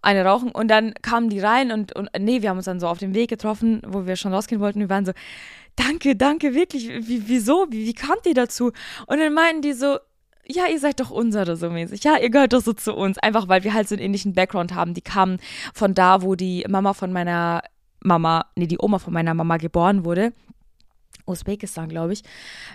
eine 0.00 0.24
rauchen. 0.24 0.50
Und 0.50 0.68
dann 0.68 0.94
kamen 1.02 1.28
die 1.28 1.40
rein 1.40 1.70
und, 1.70 1.94
und 1.94 2.08
nee, 2.18 2.40
wir 2.40 2.48
haben 2.48 2.56
uns 2.56 2.64
dann 2.64 2.80
so 2.80 2.88
auf 2.88 2.96
dem 2.96 3.14
Weg 3.14 3.28
getroffen, 3.28 3.82
wo 3.86 4.06
wir 4.06 4.16
schon 4.16 4.32
rausgehen 4.32 4.60
wollten. 4.62 4.80
Wir 4.80 4.88
waren 4.88 5.04
so, 5.04 5.12
danke, 5.76 6.16
danke, 6.16 6.54
wirklich. 6.54 6.88
Wie, 6.88 7.28
wieso? 7.28 7.66
Wie, 7.68 7.84
wie 7.86 7.92
kamt 7.92 8.24
ihr 8.24 8.32
dazu? 8.32 8.72
Und 9.06 9.18
dann 9.18 9.34
meinten 9.34 9.60
die 9.60 9.74
so, 9.74 9.98
ja, 10.46 10.66
ihr 10.66 10.80
seid 10.80 11.00
doch 11.00 11.10
unsere 11.10 11.56
so 11.56 11.70
mäßig. 11.70 12.02
Ja, 12.04 12.16
ihr 12.16 12.30
gehört 12.30 12.52
doch 12.52 12.62
so 12.62 12.72
zu 12.72 12.94
uns. 12.94 13.18
Einfach 13.18 13.48
weil 13.48 13.64
wir 13.64 13.74
halt 13.74 13.88
so 13.88 13.94
einen 13.94 14.04
ähnlichen 14.04 14.32
Background 14.34 14.74
haben. 14.74 14.94
Die 14.94 15.00
kamen 15.00 15.38
von 15.74 15.94
da, 15.94 16.22
wo 16.22 16.34
die 16.34 16.64
Mama 16.68 16.94
von 16.94 17.12
meiner 17.12 17.62
Mama, 18.00 18.46
nee, 18.56 18.66
die 18.66 18.78
Oma 18.80 18.98
von 18.98 19.12
meiner 19.12 19.34
Mama 19.34 19.56
geboren 19.56 20.04
wurde. 20.04 20.32
Usbekistan, 21.26 21.88
glaube 21.88 22.12
ich. 22.12 22.22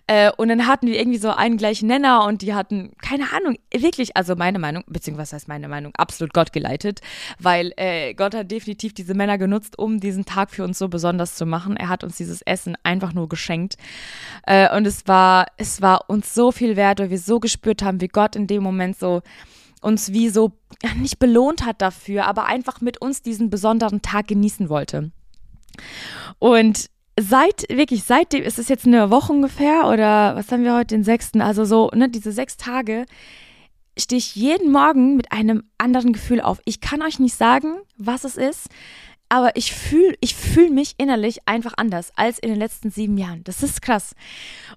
Äh, 0.08 0.32
und 0.38 0.50
dann 0.50 0.68
hatten 0.68 0.88
wir 0.88 1.00
irgendwie 1.00 1.18
so 1.18 1.30
einen 1.30 1.58
gleichen 1.58 1.88
Nenner 1.88 2.26
und 2.26 2.42
die 2.42 2.54
hatten, 2.54 2.92
keine 3.02 3.32
Ahnung, 3.34 3.58
wirklich, 3.74 4.16
also 4.16 4.36
meine 4.36 4.60
Meinung, 4.60 4.84
beziehungsweise 4.88 5.36
heißt 5.36 5.48
meine 5.48 5.68
Meinung, 5.68 5.94
absolut 5.96 6.34
Gott 6.34 6.54
geleitet, 6.54 7.02
weil 7.40 7.74
äh, 7.78 8.14
Gott 8.14 8.36
hat 8.36 8.52
definitiv 8.52 8.94
diese 8.94 9.14
Männer 9.14 9.38
genutzt, 9.38 9.78
um 9.78 10.00
diesen 10.00 10.26
Tag 10.26 10.52
für 10.52 10.64
uns 10.64 10.78
so 10.78 10.88
besonders 10.88 11.36
zu 11.36 11.46
machen. 11.46 11.78
Er 11.78 11.90
hat 11.90 12.04
uns 12.04 12.18
dieses 12.18 12.42
Essen 12.42 12.78
einfach 12.84 13.14
nur 13.14 13.30
geschenkt. 13.30 13.76
Äh, 14.46 14.76
und 14.76 14.86
es 14.88 15.08
war, 15.08 15.48
es 15.58 15.82
war 15.82 16.10
uns 16.10 16.34
so 16.34 16.52
viel 16.52 16.76
wert, 16.76 17.00
weil 17.00 17.10
wir 17.10 17.20
so 17.20 17.40
gespürt 17.40 17.84
haben, 17.84 18.02
wie 18.02 18.08
Gott 18.08 18.36
in 18.36 18.48
dem 18.48 18.64
Moment 18.64 18.98
so 18.98 19.22
uns 19.82 20.12
wie 20.12 20.30
so 20.30 20.54
nicht 20.98 21.20
belohnt 21.20 21.66
hat 21.66 21.82
dafür, 21.82 22.26
aber 22.26 22.46
einfach 22.46 22.82
mit 22.82 23.00
uns 23.00 23.22
diesen 23.22 23.50
besonderen 23.50 24.02
Tag 24.02 24.28
genießen 24.28 24.70
wollte. 24.70 25.12
Und 26.40 26.90
seit, 27.20 27.66
wirklich, 27.70 28.04
seitdem, 28.04 28.44
ist 28.44 28.60
es 28.60 28.70
jetzt 28.70 28.86
eine 28.86 29.10
Woche 29.10 29.34
ungefähr 29.34 29.88
oder 29.88 30.36
was 30.36 30.52
haben 30.52 30.64
wir 30.64 30.76
heute, 30.76 30.96
den 30.96 31.04
sechsten, 31.04 31.42
also 31.42 31.66
so, 31.66 31.90
ne, 31.94 32.10
diese 32.10 32.32
sechs 32.32 32.58
Tage, 32.58 33.06
stehe 33.98 34.20
ich 34.20 34.36
jeden 34.36 34.72
Morgen 34.72 35.18
mit 35.18 35.32
einem 35.32 35.64
anderen 35.78 36.14
Gefühl 36.14 36.42
auf. 36.42 36.62
Ich 36.66 36.82
kann 36.82 37.02
euch 37.02 37.20
nicht 37.20 37.36
sagen, 37.36 37.78
was 37.98 38.24
es 38.24 38.38
ist, 38.38 38.68
aber 39.30 39.56
ich 39.56 39.74
fühle 39.74 40.16
ich 40.22 40.36
fühl 40.36 40.70
mich 40.70 40.94
innerlich 40.98 41.40
einfach 41.48 41.74
anders 41.76 42.12
als 42.16 42.40
in 42.40 42.50
den 42.50 42.60
letzten 42.60 42.92
sieben 42.92 43.18
Jahren. 43.18 43.44
Das 43.44 43.64
ist 43.64 43.82
krass. 43.82 44.16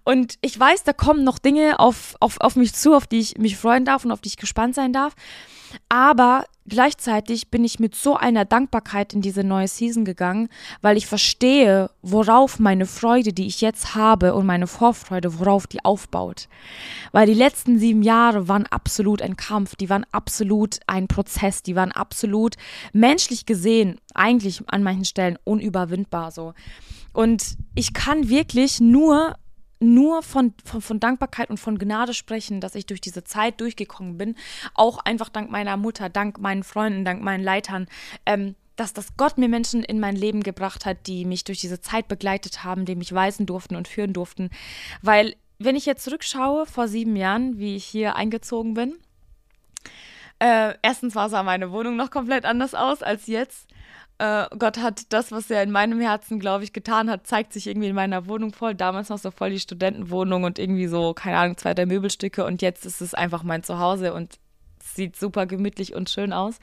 Und 0.05 0.39
ich 0.41 0.59
weiß, 0.59 0.83
da 0.85 0.93
kommen 0.93 1.23
noch 1.23 1.39
Dinge 1.39 1.79
auf, 1.79 2.17
auf, 2.21 2.41
auf 2.41 2.57
mich 2.57 2.75
zu, 2.75 2.95
auf 2.95 3.07
die 3.07 3.21
ich 3.21 3.39
mich 3.39 3.57
freuen 3.57 3.85
darf 3.85 4.05
und 4.05 4.11
auf 4.11 4.21
die 4.21 4.29
ich 4.29 4.37
gespannt 4.37 4.75
sein 4.75 4.93
darf. 4.93 5.15
Aber 5.89 6.45
gleichzeitig 6.67 7.51
bin 7.51 7.65
ich 7.65 7.79
mit 7.79 7.95
so 7.95 8.17
einer 8.17 8.45
Dankbarkeit 8.45 9.13
in 9.13 9.23
diese 9.23 9.45
neue 9.45 9.69
Season 9.69 10.05
gegangen, 10.05 10.49
weil 10.81 10.97
ich 10.97 11.07
verstehe, 11.07 11.91
worauf 12.03 12.59
meine 12.59 12.87
Freude, 12.87 13.33
die 13.33 13.47
ich 13.47 13.61
jetzt 13.61 13.95
habe 13.95 14.35
und 14.35 14.47
meine 14.47 14.67
Vorfreude, 14.67 15.39
worauf 15.39 15.67
die 15.67 15.85
aufbaut. 15.85 16.49
Weil 17.13 17.27
die 17.27 17.35
letzten 17.35 17.79
sieben 17.79 18.03
Jahre 18.03 18.49
waren 18.49 18.67
absolut 18.67 19.23
ein 19.23 19.37
Kampf, 19.37 19.77
die 19.77 19.91
waren 19.91 20.07
absolut 20.13 20.79
ein 20.87 21.09
Prozess, 21.09 21.63
die 21.63 21.77
waren 21.77 21.93
absolut 21.93 22.57
menschlich 22.93 23.47
gesehen 23.47 24.01
eigentlich 24.15 24.63
an 24.69 24.83
manchen 24.83 25.05
Stellen 25.05 25.39
unüberwindbar 25.45 26.31
so. 26.31 26.55
Und 27.13 27.57
ich 27.75 27.93
kann 27.93 28.29
wirklich 28.29 28.81
nur 28.81 29.35
nur 29.81 30.23
von, 30.23 30.55
von, 30.65 30.81
von 30.81 31.01
Dankbarkeit 31.01 31.51
und 31.51 31.59
von 31.59 31.79
Gnade 31.79 32.15
sprechen, 32.15 32.61
dass 32.61 32.75
ich 32.75 32.87
durch 32.87 33.01
diese 33.01 33.25
Zeit 33.25 33.61
durchgekommen 33.61 34.19
bin. 34.19 34.37
Auch 34.75 34.99
einfach 34.99 35.31
dank 35.31 35.51
meiner 35.51 35.77
Mutter, 35.77 36.09
dank 36.09 36.39
meinen 36.39 36.63
Freunden, 36.63 37.05
dank 37.05 37.23
meinen 37.23 37.43
Leitern. 37.43 37.87
Ähm, 38.27 38.55
dass 38.77 38.95
das 38.95 39.17
Gott 39.19 39.37
mir 39.37 39.49
Menschen 39.49 39.83
in 39.83 40.01
mein 40.01 40.17
Leben 40.17 40.43
gebracht 40.43 40.87
hat, 40.87 41.07
die 41.07 41.27
mich 41.27 41.45
durch 41.45 41.61
diese 41.61 41.83
Zeit 41.83 42.09
begleitet 42.09 42.65
haben, 42.65 42.87
die 42.87 42.95
mich 42.95 43.13
weisen 43.13 43.45
durften 43.45 43.77
und 43.77 43.89
führen 43.89 44.15
durften. 44.15 44.49
Weil, 45.03 45.37
wenn 45.59 45.77
ich 45.77 45.85
jetzt 45.85 46.05
zurückschaue, 46.05 46.65
vor 46.65 46.89
sieben 46.89 47.15
Jahren, 47.15 47.59
wie 47.59 47.77
ich 47.77 47.85
hier 47.85 48.17
eingezogen 48.17 48.73
bin, 48.73 48.95
äh, 50.39 50.75
erstens 50.81 51.15
war 51.15 51.29
sah 51.29 51.43
meine 51.43 51.73
Wohnung 51.73 51.97
noch 51.97 52.11
komplett 52.11 52.47
anders 52.47 52.75
aus 52.75 53.03
als 53.03 53.27
jetzt. 53.27 53.69
Äh, 54.21 54.49
Gott 54.59 54.77
hat 54.77 55.15
das, 55.15 55.33
was 55.33 55.51
er 55.51 55.63
in 55.63 55.71
meinem 55.71 55.99
Herzen, 55.99 56.41
glaube 56.41 56.63
ich, 56.63 56.75
getan 56.75 57.09
hat, 57.09 57.27
zeigt 57.27 57.55
sich 57.55 57.67
irgendwie 57.67 57.89
in 57.89 57.95
meiner 57.95 58.27
Wohnung 58.27 58.53
voll. 58.53 58.75
Damals 58.75 59.09
noch 59.09 59.17
so 59.17 59.31
voll 59.31 59.49
die 59.49 59.59
Studentenwohnung 59.59 60.45
und 60.45 60.59
irgendwie 60.59 60.89
so, 60.89 61.15
keine 61.15 61.39
Ahnung, 61.39 61.57
zwei, 61.57 61.73
drei 61.73 61.87
Möbelstücke 61.87 62.45
und 62.45 62.61
jetzt 62.61 62.85
ist 62.85 63.01
es 63.01 63.15
einfach 63.15 63.45
mein 63.45 63.63
Zuhause 63.63 64.13
und 64.13 64.39
sieht 64.85 65.17
super 65.17 65.47
gemütlich 65.47 65.95
und 65.95 66.11
schön 66.11 66.35
aus. 66.35 66.59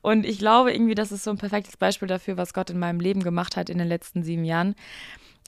Und 0.00 0.24
ich 0.24 0.38
glaube 0.38 0.72
irgendwie, 0.72 0.94
das 0.94 1.12
ist 1.12 1.24
so 1.24 1.30
ein 1.30 1.36
perfektes 1.36 1.76
Beispiel 1.76 2.08
dafür, 2.08 2.38
was 2.38 2.54
Gott 2.54 2.70
in 2.70 2.78
meinem 2.78 3.00
Leben 3.00 3.22
gemacht 3.22 3.58
hat 3.58 3.68
in 3.68 3.76
den 3.76 3.88
letzten 3.88 4.22
sieben 4.22 4.46
Jahren. 4.46 4.74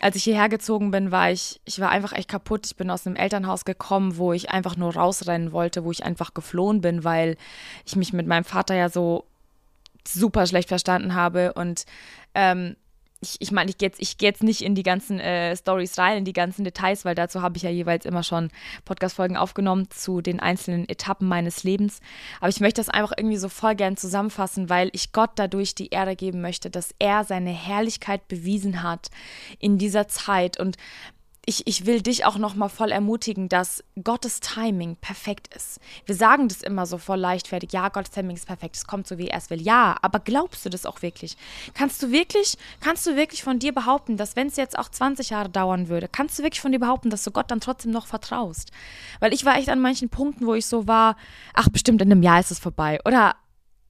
Als 0.00 0.16
ich 0.16 0.24
hierher 0.24 0.50
gezogen 0.50 0.90
bin, 0.90 1.12
war 1.12 1.30
ich, 1.30 1.62
ich 1.64 1.80
war 1.80 1.88
einfach 1.88 2.12
echt 2.12 2.28
kaputt. 2.28 2.66
Ich 2.66 2.76
bin 2.76 2.90
aus 2.90 3.06
einem 3.06 3.16
Elternhaus 3.16 3.64
gekommen, 3.64 4.18
wo 4.18 4.34
ich 4.34 4.50
einfach 4.50 4.76
nur 4.76 4.94
rausrennen 4.94 5.52
wollte, 5.52 5.82
wo 5.82 5.92
ich 5.92 6.04
einfach 6.04 6.34
geflohen 6.34 6.82
bin, 6.82 7.04
weil 7.04 7.38
ich 7.86 7.96
mich 7.96 8.12
mit 8.12 8.26
meinem 8.26 8.44
Vater 8.44 8.74
ja 8.74 8.90
so 8.90 9.24
super 10.06 10.46
schlecht 10.46 10.68
verstanden 10.68 11.14
habe. 11.14 11.52
Und 11.54 11.84
ähm, 12.34 12.76
ich, 13.20 13.36
ich 13.40 13.50
meine, 13.50 13.70
ich 13.70 13.78
gehe 13.78 13.88
jetzt, 13.88 14.18
geh 14.18 14.26
jetzt 14.26 14.42
nicht 14.42 14.62
in 14.62 14.74
die 14.74 14.82
ganzen 14.82 15.18
äh, 15.18 15.56
Stories 15.56 15.98
rein, 15.98 16.18
in 16.18 16.24
die 16.24 16.32
ganzen 16.32 16.64
Details, 16.64 17.04
weil 17.04 17.14
dazu 17.14 17.42
habe 17.42 17.56
ich 17.56 17.64
ja 17.64 17.70
jeweils 17.70 18.04
immer 18.04 18.22
schon 18.22 18.50
Podcast-Folgen 18.84 19.36
aufgenommen 19.36 19.90
zu 19.90 20.20
den 20.20 20.38
einzelnen 20.38 20.88
Etappen 20.88 21.26
meines 21.26 21.64
Lebens. 21.64 22.00
Aber 22.40 22.48
ich 22.48 22.60
möchte 22.60 22.80
das 22.80 22.88
einfach 22.88 23.12
irgendwie 23.16 23.36
so 23.36 23.48
voll 23.48 23.74
gern 23.74 23.96
zusammenfassen, 23.96 24.70
weil 24.70 24.90
ich 24.92 25.12
Gott 25.12 25.30
dadurch 25.34 25.74
die 25.74 25.88
Ehre 25.88 26.14
geben 26.14 26.40
möchte, 26.40 26.70
dass 26.70 26.94
er 26.98 27.24
seine 27.24 27.50
Herrlichkeit 27.50 28.28
bewiesen 28.28 28.82
hat 28.82 29.08
in 29.58 29.78
dieser 29.78 30.06
Zeit. 30.06 30.60
Und 30.60 30.76
ich, 31.48 31.66
ich 31.66 31.86
will 31.86 32.02
dich 32.02 32.26
auch 32.26 32.36
nochmal 32.36 32.68
voll 32.68 32.92
ermutigen, 32.92 33.48
dass 33.48 33.82
Gottes 34.04 34.40
Timing 34.40 34.96
perfekt 34.96 35.48
ist. 35.56 35.80
Wir 36.04 36.14
sagen 36.14 36.46
das 36.46 36.60
immer 36.60 36.84
so 36.84 36.98
voll 36.98 37.18
leichtfertig, 37.18 37.72
ja, 37.72 37.88
Gottes 37.88 38.10
Timing 38.10 38.36
ist 38.36 38.46
perfekt, 38.46 38.76
es 38.76 38.86
kommt 38.86 39.06
so, 39.06 39.16
wie 39.16 39.28
er 39.28 39.38
es 39.38 39.48
will. 39.48 39.62
Ja, 39.62 39.96
aber 40.02 40.20
glaubst 40.20 40.66
du 40.66 40.68
das 40.68 40.84
auch 40.84 41.00
wirklich? 41.00 41.38
Kannst 41.72 42.02
du 42.02 42.10
wirklich, 42.12 42.58
kannst 42.80 43.06
du 43.06 43.16
wirklich 43.16 43.42
von 43.42 43.58
dir 43.58 43.72
behaupten, 43.72 44.18
dass 44.18 44.36
wenn 44.36 44.48
es 44.48 44.56
jetzt 44.56 44.78
auch 44.78 44.90
20 44.90 45.30
Jahre 45.30 45.48
dauern 45.48 45.88
würde, 45.88 46.06
kannst 46.06 46.38
du 46.38 46.42
wirklich 46.42 46.60
von 46.60 46.70
dir 46.70 46.80
behaupten, 46.80 47.08
dass 47.08 47.24
du 47.24 47.30
Gott 47.30 47.50
dann 47.50 47.60
trotzdem 47.60 47.92
noch 47.92 48.06
vertraust? 48.06 48.70
Weil 49.18 49.32
ich 49.32 49.46
war 49.46 49.56
echt 49.56 49.70
an 49.70 49.80
manchen 49.80 50.10
Punkten, 50.10 50.46
wo 50.46 50.52
ich 50.52 50.66
so 50.66 50.86
war, 50.86 51.16
ach, 51.54 51.70
bestimmt 51.70 52.02
in 52.02 52.12
einem 52.12 52.22
Jahr 52.22 52.40
ist 52.40 52.50
es 52.50 52.58
vorbei. 52.58 53.00
Oder 53.06 53.36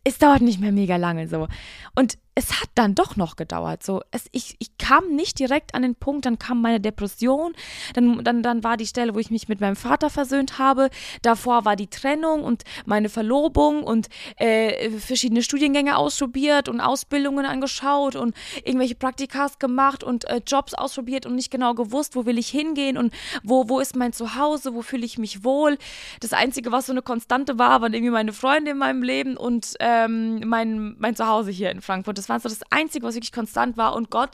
es 0.05 0.19
dauert 0.19 0.43
nicht 0.43 0.61
mehr 0.61 0.71
mega 0.71 0.95
lange 0.95 1.27
so. 1.27 1.49
Und 1.97 2.19
es 2.39 2.61
hat 2.61 2.69
dann 2.77 2.95
doch 2.95 3.17
noch 3.17 3.35
gedauert. 3.35 3.83
So, 3.83 4.01
es, 4.13 4.27
ich, 4.31 4.55
ich 4.61 4.79
kam 4.79 5.17
nicht 5.17 5.41
direkt 5.41 5.75
an 5.75 5.83
den 5.83 5.97
Punkt, 5.97 6.25
dann 6.25 6.39
kam 6.39 6.63
meine 6.63 6.79
Depression, 6.79 7.53
dann, 7.95 8.23
dann, 8.23 8.45
dann 8.45 8.63
war 8.63 8.77
die 8.77 8.87
Stelle, 8.87 9.13
wo 9.17 9.19
ich 9.19 9.33
mich 9.33 9.49
mit 9.49 9.61
meinem 9.61 9.75
Vater 9.75 10.09
versöhnt 10.09 10.57
habe. 10.57 10.89
Davor 11.23 11.65
war 11.65 11.75
die 11.75 11.89
Trennung 11.89 12.45
und 12.45 12.63
meine 12.87 13.09
Verlobung 13.09 13.83
und 13.83 14.09
äh, 14.37 14.89
verschiedene 14.91 15.43
Studiengänge 15.43 15.97
ausprobiert 15.97 16.69
und 16.69 16.81
Ausbildungen 16.81 17.45
angeschaut 17.45 18.15
und 18.15 18.37
irgendwelche 18.63 18.95
Praktikas 18.95 19.59
gemacht 19.59 20.05
und 20.05 20.25
äh, 20.27 20.41
Jobs 20.47 20.75
ausprobiert 20.75 21.27
und 21.27 21.35
nicht 21.35 21.51
genau 21.51 21.75
gewusst, 21.75 22.15
wo 22.15 22.25
will 22.25 22.39
ich 22.39 22.49
hingehen 22.49 22.97
und 22.97 23.13
wo, 23.43 23.69
wo 23.69 23.81
ist 23.81 23.97
mein 23.97 24.13
Zuhause, 24.13 24.75
wo 24.75 24.83
fühle 24.83 25.05
ich 25.05 25.19
mich 25.19 25.43
wohl. 25.43 25.77
Das 26.21 26.33
Einzige, 26.33 26.71
was 26.71 26.87
so 26.87 26.93
eine 26.93 27.03
Konstante 27.03 27.59
war, 27.59 27.81
waren 27.81 27.95
irgendwie 27.95 28.13
meine 28.13 28.33
Freunde 28.33 28.71
in 28.71 28.79
meinem 28.79 29.03
Leben 29.03 29.37
und 29.37 29.75
ähm, 29.81 30.39
mein, 30.47 30.95
mein 31.01 31.17
Zuhause 31.17 31.51
hier 31.51 31.73
in 31.73 31.81
Frankfurt. 31.81 32.17
Das 32.17 32.28
war 32.29 32.41
so 32.41 32.49
das 32.49 32.61
Einzige, 32.71 33.07
was 33.07 33.15
wirklich 33.15 33.33
konstant 33.33 33.77
war. 33.77 33.95
Und 33.95 34.11
Gott, 34.11 34.31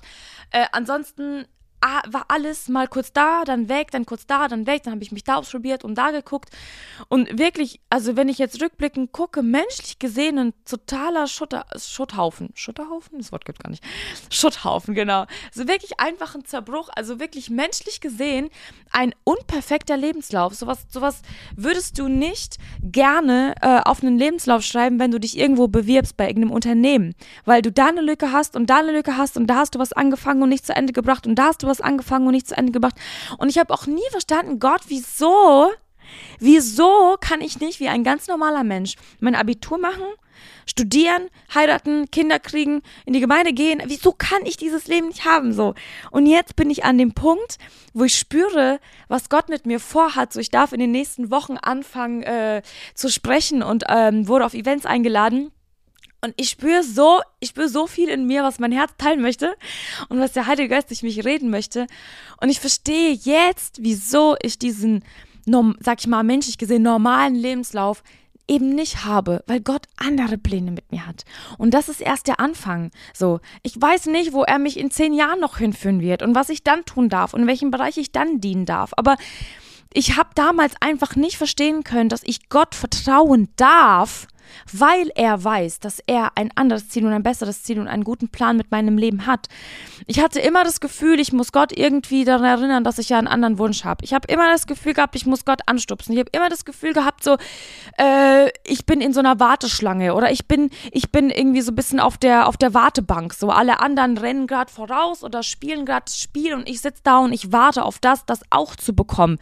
äh, 0.50 0.66
ansonsten 0.72 1.46
war 2.08 2.26
alles 2.28 2.68
mal 2.68 2.88
kurz 2.88 3.12
da, 3.12 3.44
dann 3.44 3.68
weg, 3.68 3.90
dann 3.90 4.06
kurz 4.06 4.26
da, 4.26 4.48
dann 4.48 4.66
weg. 4.66 4.82
Dann 4.84 4.92
habe 4.94 5.02
ich 5.02 5.12
mich 5.12 5.24
da 5.24 5.36
ausprobiert 5.36 5.84
und 5.84 5.96
da 5.96 6.10
geguckt. 6.10 6.50
Und 7.08 7.38
wirklich, 7.38 7.80
also 7.90 8.16
wenn 8.16 8.28
ich 8.28 8.38
jetzt 8.38 8.60
rückblickend 8.60 9.12
gucke, 9.12 9.42
menschlich 9.42 9.98
gesehen 9.98 10.38
ein 10.38 10.54
totaler 10.64 11.26
Schutter, 11.26 11.66
Schutthaufen. 11.76 12.50
Schutterhaufen? 12.54 13.18
Das 13.18 13.32
Wort 13.32 13.44
gibt 13.44 13.62
gar 13.62 13.70
nicht. 13.70 13.84
Schutthaufen, 14.30 14.94
genau. 14.94 15.26
Also 15.48 15.68
wirklich 15.68 16.00
einfach 16.00 16.34
ein 16.34 16.44
Zerbruch. 16.44 16.88
Also 16.94 17.20
wirklich 17.20 17.50
menschlich 17.50 18.00
gesehen 18.00 18.50
ein 18.90 19.14
unperfekter 19.24 19.96
Lebenslauf. 19.96 20.54
Sowas, 20.54 20.86
sowas 20.88 21.22
würdest 21.56 21.98
du 21.98 22.08
nicht 22.08 22.56
gerne 22.82 23.54
äh, 23.60 23.80
auf 23.84 24.02
einen 24.02 24.18
Lebenslauf 24.18 24.62
schreiben, 24.62 24.98
wenn 24.98 25.10
du 25.10 25.18
dich 25.18 25.38
irgendwo 25.38 25.68
bewirbst 25.68 26.16
bei 26.16 26.28
irgendeinem 26.28 26.52
Unternehmen. 26.52 27.14
Weil 27.44 27.62
du 27.62 27.70
da 27.70 27.88
eine 27.88 28.00
Lücke 28.00 28.32
hast 28.32 28.56
und 28.56 28.70
da 28.70 28.78
eine 28.78 28.92
Lücke 28.92 29.16
hast 29.16 29.36
und 29.36 29.46
da 29.46 29.56
hast 29.56 29.74
du 29.74 29.78
was 29.78 29.92
angefangen 29.92 30.42
und 30.42 30.48
nicht 30.48 30.66
zu 30.66 30.74
Ende 30.74 30.92
gebracht 30.92 31.26
und 31.26 31.34
da 31.34 31.46
hast 31.46 31.62
du 31.62 31.66
was 31.66 31.73
was 31.74 31.80
angefangen 31.80 32.26
und 32.26 32.32
nicht 32.32 32.48
zu 32.48 32.56
Ende 32.56 32.72
gebracht. 32.72 32.96
Und 33.38 33.48
ich 33.48 33.58
habe 33.58 33.72
auch 33.72 33.86
nie 33.86 34.08
verstanden, 34.10 34.58
Gott, 34.58 34.82
wieso, 34.88 35.70
wieso 36.38 37.16
kann 37.20 37.40
ich 37.40 37.60
nicht 37.60 37.80
wie 37.80 37.88
ein 37.88 38.04
ganz 38.04 38.28
normaler 38.28 38.64
Mensch 38.64 38.94
mein 39.20 39.34
Abitur 39.34 39.78
machen, 39.78 40.04
studieren, 40.66 41.28
heiraten, 41.52 42.10
Kinder 42.10 42.38
kriegen, 42.38 42.82
in 43.06 43.12
die 43.12 43.20
Gemeinde 43.20 43.52
gehen. 43.52 43.82
Wieso 43.86 44.12
kann 44.12 44.44
ich 44.44 44.56
dieses 44.56 44.86
Leben 44.86 45.08
nicht 45.08 45.24
haben 45.24 45.52
so? 45.52 45.74
Und 46.10 46.26
jetzt 46.26 46.56
bin 46.56 46.70
ich 46.70 46.84
an 46.84 46.98
dem 46.98 47.12
Punkt, 47.12 47.58
wo 47.92 48.04
ich 48.04 48.16
spüre, 48.16 48.80
was 49.08 49.28
Gott 49.28 49.48
mit 49.48 49.66
mir 49.66 49.80
vorhat. 49.80 50.32
So, 50.32 50.40
ich 50.40 50.50
darf 50.50 50.72
in 50.72 50.80
den 50.80 50.92
nächsten 50.92 51.30
Wochen 51.30 51.56
anfangen 51.56 52.22
äh, 52.22 52.62
zu 52.94 53.10
sprechen 53.10 53.62
und 53.62 53.84
ähm, 53.88 54.28
wurde 54.28 54.46
auf 54.46 54.54
Events 54.54 54.86
eingeladen. 54.86 55.50
Und 56.24 56.32
ich 56.38 56.48
spüre 56.48 56.82
so, 56.82 57.20
ich 57.38 57.50
spüre 57.50 57.68
so 57.68 57.86
viel 57.86 58.08
in 58.08 58.26
mir, 58.26 58.42
was 58.42 58.58
mein 58.58 58.72
Herz 58.72 58.92
teilen 58.96 59.20
möchte 59.20 59.54
und 60.08 60.18
was 60.20 60.32
der 60.32 60.46
Heilige 60.46 60.70
Geist 60.70 60.88
durch 60.88 61.02
mich 61.02 61.22
reden 61.22 61.50
möchte. 61.50 61.86
Und 62.40 62.48
ich 62.48 62.60
verstehe 62.60 63.12
jetzt, 63.12 63.82
wieso 63.82 64.34
ich 64.40 64.58
diesen, 64.58 65.04
sag 65.80 66.00
ich 66.00 66.06
mal, 66.06 66.24
menschlich 66.24 66.56
gesehen 66.56 66.82
normalen 66.82 67.34
Lebenslauf 67.34 68.02
eben 68.48 68.70
nicht 68.70 69.04
habe, 69.04 69.44
weil 69.46 69.60
Gott 69.60 69.86
andere 69.96 70.38
Pläne 70.38 70.70
mit 70.70 70.90
mir 70.90 71.06
hat. 71.06 71.26
Und 71.58 71.74
das 71.74 71.90
ist 71.90 72.00
erst 72.00 72.26
der 72.26 72.40
Anfang. 72.40 72.90
So, 73.12 73.40
ich 73.62 73.78
weiß 73.78 74.06
nicht, 74.06 74.32
wo 74.32 74.44
er 74.44 74.58
mich 74.58 74.78
in 74.78 74.90
zehn 74.90 75.12
Jahren 75.12 75.40
noch 75.40 75.58
hinführen 75.58 76.00
wird 76.00 76.22
und 76.22 76.34
was 76.34 76.48
ich 76.48 76.62
dann 76.62 76.86
tun 76.86 77.10
darf 77.10 77.34
und 77.34 77.42
in 77.42 77.46
welchem 77.48 77.70
Bereich 77.70 77.98
ich 77.98 78.12
dann 78.12 78.40
dienen 78.40 78.64
darf. 78.64 78.92
Aber 78.96 79.16
ich 79.92 80.16
habe 80.16 80.30
damals 80.34 80.74
einfach 80.80 81.16
nicht 81.16 81.36
verstehen 81.36 81.84
können, 81.84 82.08
dass 82.08 82.22
ich 82.24 82.48
Gott 82.48 82.74
vertrauen 82.74 83.48
darf, 83.56 84.26
weil 84.72 85.10
er 85.14 85.42
weiß, 85.42 85.80
dass 85.80 86.00
er 86.06 86.32
ein 86.36 86.50
anderes 86.54 86.88
Ziel 86.88 87.06
und 87.06 87.12
ein 87.12 87.22
besseres 87.22 87.62
Ziel 87.62 87.78
und 87.80 87.88
einen 87.88 88.04
guten 88.04 88.28
Plan 88.28 88.56
mit 88.56 88.70
meinem 88.70 88.98
Leben 88.98 89.26
hat. 89.26 89.48
Ich 90.06 90.20
hatte 90.20 90.40
immer 90.40 90.64
das 90.64 90.80
Gefühl, 90.80 91.20
ich 91.20 91.32
muss 91.32 91.52
Gott 91.52 91.76
irgendwie 91.76 92.24
daran 92.24 92.44
erinnern, 92.44 92.84
dass 92.84 92.98
ich 92.98 93.08
ja 93.08 93.18
einen 93.18 93.26
anderen 93.26 93.58
Wunsch 93.58 93.84
habe. 93.84 94.04
Ich 94.04 94.14
habe 94.14 94.28
immer 94.32 94.50
das 94.50 94.66
Gefühl 94.66 94.94
gehabt, 94.94 95.16
ich 95.16 95.26
muss 95.26 95.44
Gott 95.44 95.60
anstupsen. 95.66 96.12
Ich 96.12 96.18
habe 96.18 96.30
immer 96.32 96.48
das 96.48 96.64
Gefühl 96.64 96.92
gehabt, 96.92 97.24
so, 97.24 97.36
äh, 97.98 98.50
ich 98.64 98.86
bin 98.86 99.00
in 99.00 99.12
so 99.12 99.20
einer 99.20 99.40
Warteschlange 99.40 100.14
oder 100.14 100.30
ich 100.30 100.46
bin, 100.46 100.70
ich 100.92 101.10
bin 101.10 101.30
irgendwie 101.30 101.60
so 101.60 101.72
ein 101.72 101.76
bisschen 101.76 102.00
auf 102.00 102.18
der, 102.18 102.48
auf 102.48 102.56
der 102.56 102.74
Wartebank. 102.74 103.34
So, 103.34 103.50
alle 103.50 103.80
anderen 103.80 104.18
rennen 104.18 104.46
gerade 104.46 104.72
voraus 104.72 105.24
oder 105.24 105.42
spielen 105.42 105.86
gerade 105.86 106.04
das 106.06 106.18
Spiel 106.18 106.54
und 106.54 106.68
ich 106.68 106.80
sitze 106.80 107.02
da 107.04 107.18
und 107.18 107.32
ich 107.32 107.52
warte 107.52 107.84
auf 107.84 107.98
das, 107.98 108.26
das 108.26 108.40
auch 108.50 108.76
zu 108.76 108.94
bekommen. 108.94 109.38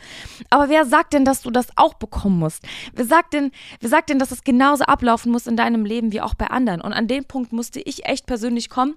Aber 0.51 0.69
wer 0.69 0.85
sagt 0.85 1.13
denn, 1.13 1.25
dass 1.25 1.43
du 1.43 1.51
das 1.51 1.69
auch 1.77 1.95
bekommen 1.95 2.39
musst? 2.39 2.65
Wer 2.93 3.05
sagt 3.05 3.35
denn, 3.35 3.53
wer 3.81 3.91
sagt 3.91 4.11
denn, 4.11 4.19
dass 4.19 4.31
es 4.31 4.45
genauso 4.45 4.85
ablaufen 4.93 5.33
muss 5.33 5.47
in 5.47 5.57
deinem 5.57 5.85
Leben 5.85 6.13
wie 6.13 6.21
auch 6.21 6.35
bei 6.35 6.47
anderen? 6.47 6.81
Und 6.81 6.93
an 6.93 7.09
den 7.09 7.25
Punkt 7.25 7.53
musste 7.53 7.81
ich 7.81 8.07
echt 8.07 8.27
persönlich 8.27 8.69
kommen, 8.69 8.95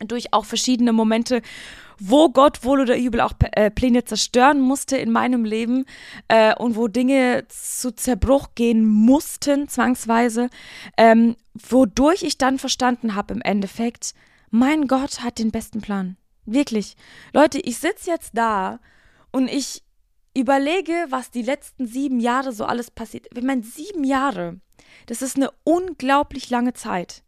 durch 0.00 0.32
auch 0.32 0.44
verschiedene 0.44 0.92
Momente, 0.92 1.42
wo 1.98 2.28
Gott 2.28 2.64
wohl 2.64 2.80
oder 2.80 2.96
übel 2.96 3.20
auch 3.20 3.32
äh, 3.52 3.70
Pläne 3.70 4.04
zerstören 4.04 4.60
musste 4.60 4.96
in 4.96 5.10
meinem 5.10 5.44
Leben 5.44 5.84
äh, 6.28 6.54
und 6.54 6.76
wo 6.76 6.88
Dinge 6.88 7.44
zu 7.48 7.94
Zerbruch 7.94 8.50
gehen 8.54 8.86
mussten, 8.86 9.68
zwangsweise, 9.68 10.48
ähm, 10.96 11.36
wodurch 11.54 12.22
ich 12.22 12.38
dann 12.38 12.58
verstanden 12.58 13.14
habe 13.14 13.34
im 13.34 13.42
Endeffekt, 13.42 14.14
mein 14.50 14.86
Gott 14.86 15.22
hat 15.22 15.38
den 15.38 15.50
besten 15.50 15.80
Plan. 15.80 16.16
Wirklich. 16.46 16.96
Leute, 17.32 17.58
ich 17.58 17.78
sitze 17.78 18.10
jetzt 18.10 18.30
da 18.34 18.78
und 19.32 19.48
ich 19.48 19.82
überlege, 20.34 20.92
was 21.10 21.30
die 21.30 21.42
letzten 21.42 21.86
sieben 21.86 22.20
Jahre 22.20 22.52
so 22.52 22.64
alles 22.64 22.90
passiert. 22.90 23.26
Ich 23.34 23.42
meine, 23.42 23.62
sieben 23.62 24.04
Jahre, 24.04 24.60
das 25.06 25.22
ist 25.22 25.36
eine 25.36 25.50
unglaublich 25.64 26.50
lange 26.50 26.72
Zeit. 26.72 27.22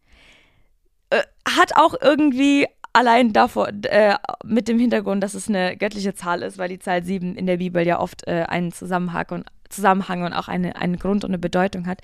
Äh, 1.10 1.22
hat 1.46 1.76
auch 1.76 1.94
irgendwie 2.00 2.66
allein 2.92 3.32
davor, 3.32 3.68
äh, 3.68 4.16
mit 4.44 4.68
dem 4.68 4.78
Hintergrund, 4.78 5.22
dass 5.22 5.34
es 5.34 5.48
eine 5.48 5.76
göttliche 5.76 6.14
Zahl 6.14 6.42
ist, 6.42 6.58
weil 6.58 6.68
die 6.68 6.78
Zahl 6.78 7.04
sieben 7.04 7.36
in 7.36 7.46
der 7.46 7.58
Bibel 7.58 7.86
ja 7.86 8.00
oft 8.00 8.26
äh, 8.26 8.44
einen 8.48 8.72
Zusammenhang 8.72 9.26
und, 9.30 9.46
Zusammenhang 9.68 10.24
und 10.24 10.32
auch 10.32 10.48
eine, 10.48 10.76
einen 10.76 10.98
Grund 10.98 11.24
und 11.24 11.30
eine 11.30 11.38
Bedeutung 11.38 11.86
hat. 11.86 12.00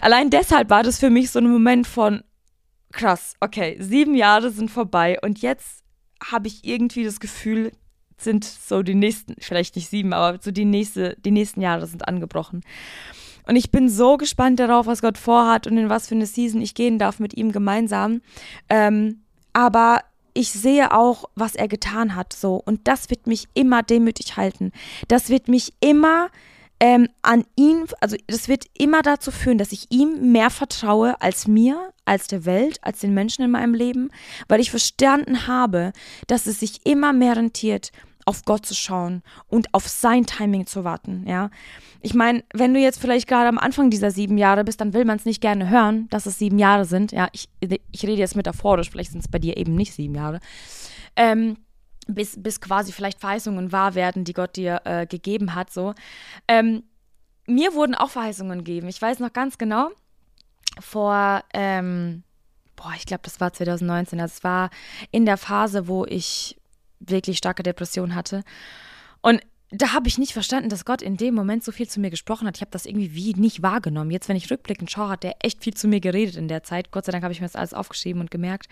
Allein 0.00 0.30
deshalb 0.30 0.70
war 0.70 0.82
das 0.82 0.98
für 0.98 1.10
mich 1.10 1.30
so 1.30 1.38
ein 1.38 1.48
Moment 1.48 1.86
von 1.86 2.22
krass, 2.92 3.34
okay, 3.40 3.76
sieben 3.80 4.14
Jahre 4.14 4.50
sind 4.50 4.70
vorbei 4.70 5.18
und 5.22 5.40
jetzt 5.40 5.82
habe 6.30 6.48
ich 6.48 6.64
irgendwie 6.64 7.04
das 7.04 7.20
Gefühl, 7.20 7.72
sind 8.16 8.44
so 8.44 8.82
die 8.82 8.94
nächsten, 8.94 9.34
vielleicht 9.40 9.76
nicht 9.76 9.88
sieben, 9.88 10.12
aber 10.12 10.38
so 10.40 10.50
die, 10.50 10.64
nächste, 10.64 11.16
die 11.24 11.30
nächsten 11.30 11.60
Jahre 11.60 11.86
sind 11.86 12.08
angebrochen. 12.08 12.62
Und 13.46 13.56
ich 13.56 13.70
bin 13.70 13.88
so 13.88 14.16
gespannt 14.16 14.58
darauf, 14.58 14.86
was 14.86 15.02
Gott 15.02 15.18
vorhat 15.18 15.66
und 15.66 15.76
in 15.76 15.88
was 15.88 16.08
für 16.08 16.14
eine 16.14 16.26
Season 16.26 16.62
ich 16.62 16.74
gehen 16.74 16.98
darf 16.98 17.18
mit 17.18 17.34
ihm 17.34 17.52
gemeinsam. 17.52 18.22
Ähm, 18.70 19.20
aber 19.52 20.00
ich 20.32 20.50
sehe 20.50 20.92
auch, 20.92 21.26
was 21.34 21.54
er 21.54 21.68
getan 21.68 22.14
hat, 22.14 22.32
so. 22.32 22.56
Und 22.56 22.88
das 22.88 23.10
wird 23.10 23.26
mich 23.26 23.46
immer 23.54 23.82
demütig 23.82 24.36
halten. 24.36 24.72
Das 25.08 25.28
wird 25.28 25.48
mich 25.48 25.74
immer 25.80 26.28
ähm, 26.80 27.08
an 27.22 27.44
ihn, 27.56 27.84
also 28.00 28.16
das 28.26 28.48
wird 28.48 28.66
immer 28.76 29.02
dazu 29.02 29.30
führen, 29.30 29.58
dass 29.58 29.72
ich 29.72 29.90
ihm 29.90 30.32
mehr 30.32 30.50
vertraue 30.50 31.20
als 31.20 31.46
mir, 31.46 31.92
als 32.04 32.26
der 32.26 32.44
Welt, 32.44 32.78
als 32.82 33.00
den 33.00 33.14
Menschen 33.14 33.44
in 33.44 33.50
meinem 33.50 33.74
Leben, 33.74 34.10
weil 34.48 34.60
ich 34.60 34.70
verstanden 34.70 35.46
habe, 35.46 35.92
dass 36.26 36.46
es 36.46 36.60
sich 36.60 36.84
immer 36.84 37.12
mehr 37.12 37.36
rentiert, 37.36 37.90
auf 38.26 38.44
Gott 38.44 38.64
zu 38.66 38.74
schauen 38.74 39.22
und 39.48 39.72
auf 39.72 39.86
sein 39.88 40.26
Timing 40.26 40.66
zu 40.66 40.84
warten, 40.84 41.24
ja. 41.26 41.50
Ich 42.00 42.14
meine, 42.14 42.44
wenn 42.52 42.74
du 42.74 42.80
jetzt 42.80 43.00
vielleicht 43.00 43.28
gerade 43.28 43.48
am 43.48 43.58
Anfang 43.58 43.88
dieser 43.88 44.10
sieben 44.10 44.36
Jahre 44.36 44.64
bist, 44.64 44.80
dann 44.80 44.92
will 44.92 45.04
man 45.06 45.16
es 45.16 45.24
nicht 45.24 45.40
gerne 45.40 45.70
hören, 45.70 46.06
dass 46.10 46.26
es 46.26 46.38
sieben 46.38 46.58
Jahre 46.58 46.84
sind, 46.84 47.12
ja. 47.12 47.28
Ich, 47.32 47.48
ich 47.60 48.02
rede 48.02 48.20
jetzt 48.20 48.36
metaphorisch, 48.36 48.90
vielleicht 48.90 49.12
sind 49.12 49.20
es 49.20 49.28
bei 49.28 49.38
dir 49.38 49.56
eben 49.56 49.74
nicht 49.74 49.94
sieben 49.94 50.14
Jahre. 50.14 50.40
Ähm, 51.16 51.56
bis, 52.06 52.40
bis 52.42 52.60
quasi 52.60 52.92
vielleicht 52.92 53.20
Verheißungen 53.20 53.72
wahr 53.72 53.94
werden, 53.94 54.24
die 54.24 54.32
Gott 54.32 54.56
dir 54.56 54.82
äh, 54.84 55.06
gegeben 55.06 55.54
hat, 55.54 55.72
so. 55.72 55.94
Ähm, 56.48 56.84
mir 57.46 57.74
wurden 57.74 57.94
auch 57.94 58.10
Verheißungen 58.10 58.58
gegeben. 58.58 58.88
Ich 58.88 59.00
weiß 59.00 59.18
noch 59.18 59.32
ganz 59.32 59.58
genau, 59.58 59.90
vor, 60.80 61.42
ähm, 61.52 62.22
boah, 62.76 62.92
ich 62.96 63.06
glaube, 63.06 63.22
das 63.24 63.40
war 63.40 63.52
2019. 63.52 64.20
Also 64.20 64.32
es 64.36 64.44
war 64.44 64.70
in 65.10 65.26
der 65.26 65.36
Phase, 65.36 65.88
wo 65.88 66.04
ich 66.04 66.56
wirklich 67.00 67.38
starke 67.38 67.62
Depression 67.62 68.14
hatte. 68.14 68.42
Und 69.20 69.40
da 69.70 69.92
habe 69.92 70.08
ich 70.08 70.18
nicht 70.18 70.32
verstanden, 70.32 70.68
dass 70.68 70.84
Gott 70.84 71.02
in 71.02 71.16
dem 71.16 71.34
Moment 71.34 71.64
so 71.64 71.72
viel 71.72 71.88
zu 71.88 72.00
mir 72.00 72.10
gesprochen 72.10 72.46
hat. 72.46 72.56
Ich 72.56 72.60
habe 72.60 72.70
das 72.70 72.86
irgendwie 72.86 73.14
wie 73.14 73.34
nicht 73.34 73.62
wahrgenommen. 73.62 74.10
Jetzt, 74.10 74.28
wenn 74.28 74.36
ich 74.36 74.50
rückblickend 74.50 74.90
schaue, 74.90 75.08
hat 75.08 75.22
der 75.22 75.36
echt 75.40 75.62
viel 75.64 75.74
zu 75.74 75.88
mir 75.88 76.00
geredet 76.00 76.36
in 76.36 76.48
der 76.48 76.62
Zeit. 76.62 76.92
Gott 76.92 77.04
sei 77.04 77.12
Dank 77.12 77.24
habe 77.24 77.32
ich 77.32 77.40
mir 77.40 77.46
das 77.46 77.56
alles 77.56 77.74
aufgeschrieben 77.74 78.20
und 78.20 78.30
gemerkt. 78.30 78.68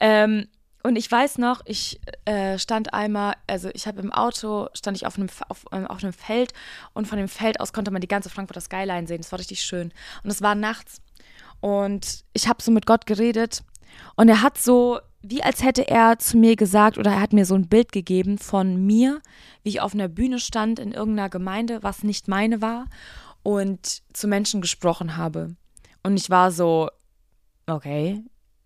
Ähm, 0.00 0.46
und 0.86 0.94
ich 0.94 1.10
weiß 1.10 1.38
noch, 1.38 1.62
ich 1.64 2.00
äh, 2.26 2.60
stand 2.60 2.94
einmal, 2.94 3.34
also 3.48 3.68
ich 3.74 3.88
habe 3.88 4.00
im 4.00 4.12
Auto, 4.12 4.68
stand 4.72 4.96
ich 4.96 5.04
auf 5.04 5.16
einem, 5.16 5.28
auf, 5.48 5.64
ähm, 5.72 5.88
auf 5.88 6.04
einem 6.04 6.12
Feld 6.12 6.52
und 6.94 7.08
von 7.08 7.18
dem 7.18 7.26
Feld 7.26 7.58
aus 7.58 7.72
konnte 7.72 7.90
man 7.90 8.00
die 8.00 8.06
ganze 8.06 8.30
Frankfurter 8.30 8.60
Skyline 8.60 9.08
sehen. 9.08 9.18
Das 9.18 9.32
war 9.32 9.40
richtig 9.40 9.62
schön. 9.62 9.92
Und 10.22 10.30
es 10.30 10.42
war 10.42 10.54
nachts. 10.54 11.02
Und 11.60 12.24
ich 12.34 12.46
habe 12.46 12.62
so 12.62 12.70
mit 12.70 12.86
Gott 12.86 13.04
geredet 13.04 13.64
und 14.14 14.28
er 14.28 14.42
hat 14.42 14.58
so, 14.58 15.00
wie 15.22 15.42
als 15.42 15.64
hätte 15.64 15.88
er 15.88 16.20
zu 16.20 16.36
mir 16.36 16.54
gesagt 16.54 16.98
oder 16.98 17.10
er 17.10 17.20
hat 17.20 17.32
mir 17.32 17.46
so 17.46 17.56
ein 17.56 17.68
Bild 17.68 17.90
gegeben 17.90 18.38
von 18.38 18.86
mir, 18.86 19.20
wie 19.64 19.70
ich 19.70 19.80
auf 19.80 19.92
einer 19.92 20.08
Bühne 20.08 20.38
stand 20.38 20.78
in 20.78 20.92
irgendeiner 20.92 21.30
Gemeinde, 21.30 21.82
was 21.82 22.04
nicht 22.04 22.28
meine 22.28 22.62
war 22.62 22.84
und 23.42 24.02
zu 24.12 24.28
Menschen 24.28 24.60
gesprochen 24.60 25.16
habe. 25.16 25.56
Und 26.04 26.16
ich 26.16 26.30
war 26.30 26.52
so, 26.52 26.90
okay, 27.66 28.22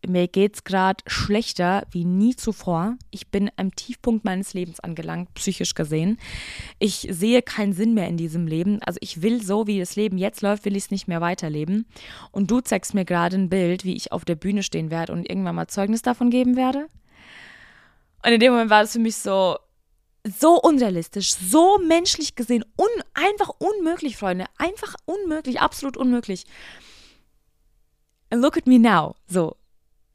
mir 0.06 0.28
geht's 0.28 0.64
gerade 0.64 1.02
schlechter 1.06 1.86
wie 1.90 2.04
nie 2.04 2.34
zuvor. 2.34 2.96
Ich 3.10 3.28
bin 3.28 3.50
am 3.56 3.74
Tiefpunkt 3.74 4.24
meines 4.24 4.54
Lebens 4.54 4.80
angelangt, 4.80 5.34
psychisch 5.34 5.74
gesehen. 5.74 6.18
Ich 6.78 7.06
sehe 7.10 7.42
keinen 7.42 7.72
Sinn 7.72 7.94
mehr 7.94 8.08
in 8.08 8.16
diesem 8.16 8.46
Leben. 8.46 8.82
Also 8.82 8.98
ich 9.02 9.22
will 9.22 9.42
so, 9.42 9.66
wie 9.66 9.78
das 9.78 9.96
Leben 9.96 10.18
jetzt 10.18 10.42
läuft, 10.42 10.64
will 10.64 10.76
ich 10.76 10.84
es 10.84 10.90
nicht 10.90 11.08
mehr 11.08 11.20
weiterleben. 11.20 11.86
Und 12.30 12.50
du 12.50 12.60
zeigst 12.60 12.94
mir 12.94 13.04
gerade 13.04 13.36
ein 13.36 13.48
Bild, 13.48 13.84
wie 13.84 13.94
ich 13.94 14.12
auf 14.12 14.24
der 14.24 14.36
Bühne 14.36 14.62
stehen 14.62 14.90
werde 14.90 15.12
und 15.12 15.28
irgendwann 15.28 15.54
mal 15.54 15.68
Zeugnis 15.68 16.02
davon 16.02 16.30
geben 16.30 16.56
werde. 16.56 16.88
Und 18.24 18.32
in 18.32 18.40
dem 18.40 18.52
Moment 18.52 18.70
war 18.70 18.82
es 18.82 18.92
für 18.92 18.98
mich 18.98 19.16
so, 19.16 19.58
so 20.24 20.60
unrealistisch, 20.60 21.34
so 21.34 21.78
menschlich 21.78 22.34
gesehen, 22.34 22.64
un 22.76 23.02
einfach 23.14 23.50
unmöglich, 23.58 24.16
Freunde. 24.16 24.46
Einfach 24.58 24.94
unmöglich, 25.04 25.60
absolut 25.60 25.96
unmöglich. 25.96 26.44
Look 28.32 28.56
at 28.56 28.66
me 28.66 28.78
now. 28.78 29.16
So, 29.26 29.56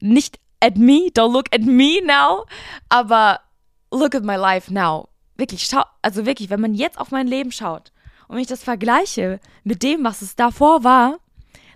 nicht 0.05 0.39
at 0.59 0.77
me, 0.77 1.09
don't 1.13 1.33
look 1.33 1.47
at 1.53 1.61
me 1.61 2.01
now, 2.01 2.45
aber 2.89 3.39
look 3.91 4.15
at 4.15 4.23
my 4.23 4.35
life 4.35 4.71
now. 4.71 5.09
Wirklich, 5.37 5.63
schau, 5.63 5.83
also 6.01 6.25
wirklich, 6.25 6.49
wenn 6.49 6.61
man 6.61 6.73
jetzt 6.73 6.97
auf 6.97 7.11
mein 7.11 7.27
Leben 7.27 7.51
schaut 7.51 7.91
und 8.27 8.37
ich 8.37 8.47
das 8.47 8.63
vergleiche 8.63 9.39
mit 9.63 9.83
dem, 9.83 10.03
was 10.03 10.21
es 10.21 10.35
davor 10.35 10.83
war, 10.83 11.19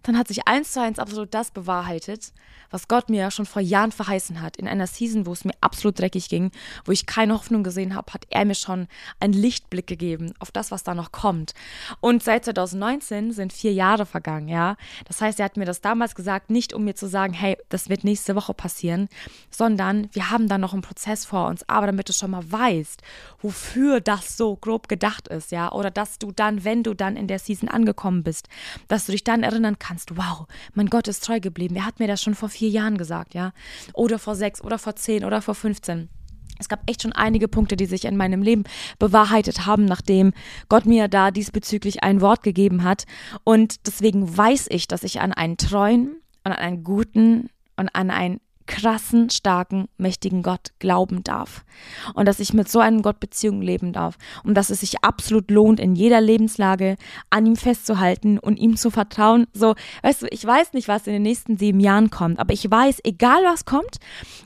dann 0.03 0.17
hat 0.17 0.27
sich 0.27 0.47
eins 0.47 0.73
zu 0.73 0.81
eins 0.81 0.99
absolut 0.99 1.33
das 1.33 1.51
bewahrheitet, 1.51 2.33
was 2.71 2.87
Gott 2.87 3.09
mir 3.09 3.31
schon 3.31 3.45
vor 3.45 3.61
Jahren 3.61 3.91
verheißen 3.91 4.41
hat. 4.41 4.57
In 4.57 4.67
einer 4.67 4.87
Season, 4.87 5.25
wo 5.25 5.33
es 5.33 5.45
mir 5.45 5.53
absolut 5.61 5.99
dreckig 5.99 6.29
ging, 6.29 6.51
wo 6.85 6.91
ich 6.91 7.05
keine 7.05 7.33
Hoffnung 7.33 7.63
gesehen 7.63 7.95
habe, 7.95 8.13
hat 8.13 8.25
er 8.29 8.45
mir 8.45 8.55
schon 8.55 8.87
einen 9.19 9.33
Lichtblick 9.33 9.87
gegeben 9.87 10.33
auf 10.39 10.51
das, 10.51 10.71
was 10.71 10.83
da 10.83 10.93
noch 10.93 11.11
kommt. 11.11 11.53
Und 11.99 12.23
seit 12.23 12.45
2019 12.45 13.31
sind 13.31 13.53
vier 13.53 13.73
Jahre 13.73 14.05
vergangen, 14.05 14.47
ja. 14.47 14.75
Das 15.05 15.21
heißt, 15.21 15.39
er 15.39 15.45
hat 15.45 15.57
mir 15.57 15.65
das 15.65 15.81
damals 15.81 16.15
gesagt, 16.15 16.49
nicht 16.49 16.73
um 16.73 16.83
mir 16.83 16.95
zu 16.95 17.07
sagen, 17.07 17.33
hey, 17.33 17.57
das 17.69 17.89
wird 17.89 18.03
nächste 18.03 18.35
Woche 18.35 18.53
passieren, 18.53 19.09
sondern 19.49 20.09
wir 20.13 20.29
haben 20.29 20.47
da 20.47 20.57
noch 20.57 20.73
einen 20.73 20.81
Prozess 20.81 21.25
vor 21.25 21.47
uns. 21.47 21.67
Aber 21.67 21.87
damit 21.87 22.09
du 22.09 22.13
schon 22.13 22.31
mal 22.31 22.49
weißt, 22.51 23.01
wofür 23.41 24.01
das 24.01 24.37
so 24.37 24.55
grob 24.55 24.87
gedacht 24.87 25.27
ist, 25.27 25.51
ja, 25.51 25.71
oder 25.71 25.91
dass 25.91 26.19
du 26.19 26.31
dann, 26.31 26.63
wenn 26.63 26.83
du 26.83 26.93
dann 26.93 27.15
in 27.15 27.27
der 27.27 27.39
Season 27.39 27.69
angekommen 27.69 28.23
bist, 28.23 28.47
dass 28.87 29.05
du 29.05 29.11
dich 29.11 29.23
dann 29.23 29.43
erinnern 29.43 29.79
kannst, 29.79 29.88
wow, 30.15 30.47
mein 30.73 30.87
Gott 30.87 31.07
ist 31.07 31.23
treu 31.23 31.39
geblieben. 31.39 31.75
Er 31.75 31.85
hat 31.85 31.99
mir 31.99 32.07
das 32.07 32.21
schon 32.21 32.35
vor 32.35 32.49
vier 32.49 32.59
vier 32.59 32.69
Jahren 32.69 32.97
gesagt, 32.97 33.33
ja. 33.33 33.51
Oder 33.93 34.19
vor 34.19 34.35
sechs 34.35 34.61
oder 34.61 34.77
vor 34.77 34.95
zehn 34.95 35.25
oder 35.25 35.41
vor 35.41 35.55
15. 35.55 36.09
Es 36.59 36.67
gab 36.67 36.81
echt 36.89 37.01
schon 37.01 37.13
einige 37.13 37.47
Punkte, 37.47 37.77
die 37.77 37.85
sich 37.85 38.03
in 38.03 38.17
meinem 38.17 38.41
Leben 38.41 38.65
bewahrheitet 38.99 39.65
haben, 39.65 39.85
nachdem 39.85 40.33
Gott 40.67 40.85
mir 40.85 41.07
da 41.07 41.31
diesbezüglich 41.31 42.03
ein 42.03 42.19
Wort 42.19 42.43
gegeben 42.43 42.83
hat. 42.83 43.05
Und 43.45 43.87
deswegen 43.87 44.37
weiß 44.37 44.67
ich, 44.69 44.87
dass 44.87 45.03
ich 45.03 45.21
an 45.21 45.31
einen 45.31 45.55
treuen 45.55 46.17
und 46.43 46.51
an 46.51 46.57
einen 46.57 46.83
guten 46.83 47.49
und 47.77 47.87
an 47.95 48.11
einen 48.11 48.41
krassen, 48.69 49.31
starken, 49.31 49.87
mächtigen 49.97 50.43
Gott 50.43 50.73
glauben 50.77 51.23
darf. 51.23 51.65
Und 52.13 52.27
dass 52.27 52.39
ich 52.39 52.53
mit 52.53 52.69
so 52.69 52.79
einem 52.79 53.01
Gott 53.01 53.19
Beziehung 53.19 53.61
leben 53.63 53.93
darf. 53.93 54.17
Und 54.43 54.53
dass 54.53 54.69
es 54.69 54.81
sich 54.81 55.03
absolut 55.03 55.49
lohnt, 55.49 55.79
in 55.79 55.95
jeder 55.95 56.21
Lebenslage 56.21 56.95
an 57.31 57.47
ihm 57.47 57.55
festzuhalten 57.55 58.37
und 58.37 58.59
ihm 58.59 58.77
zu 58.77 58.91
vertrauen. 58.91 59.47
So, 59.53 59.73
weißt 60.03 60.21
du, 60.21 60.27
ich 60.29 60.45
weiß 60.45 60.73
nicht, 60.73 60.87
was 60.87 61.07
in 61.07 61.13
den 61.13 61.23
nächsten 61.23 61.57
sieben 61.57 61.79
Jahren 61.79 62.11
kommt, 62.11 62.37
aber 62.37 62.53
ich 62.53 62.69
weiß, 62.69 62.99
egal 63.03 63.43
was 63.43 63.65
kommt, 63.65 63.97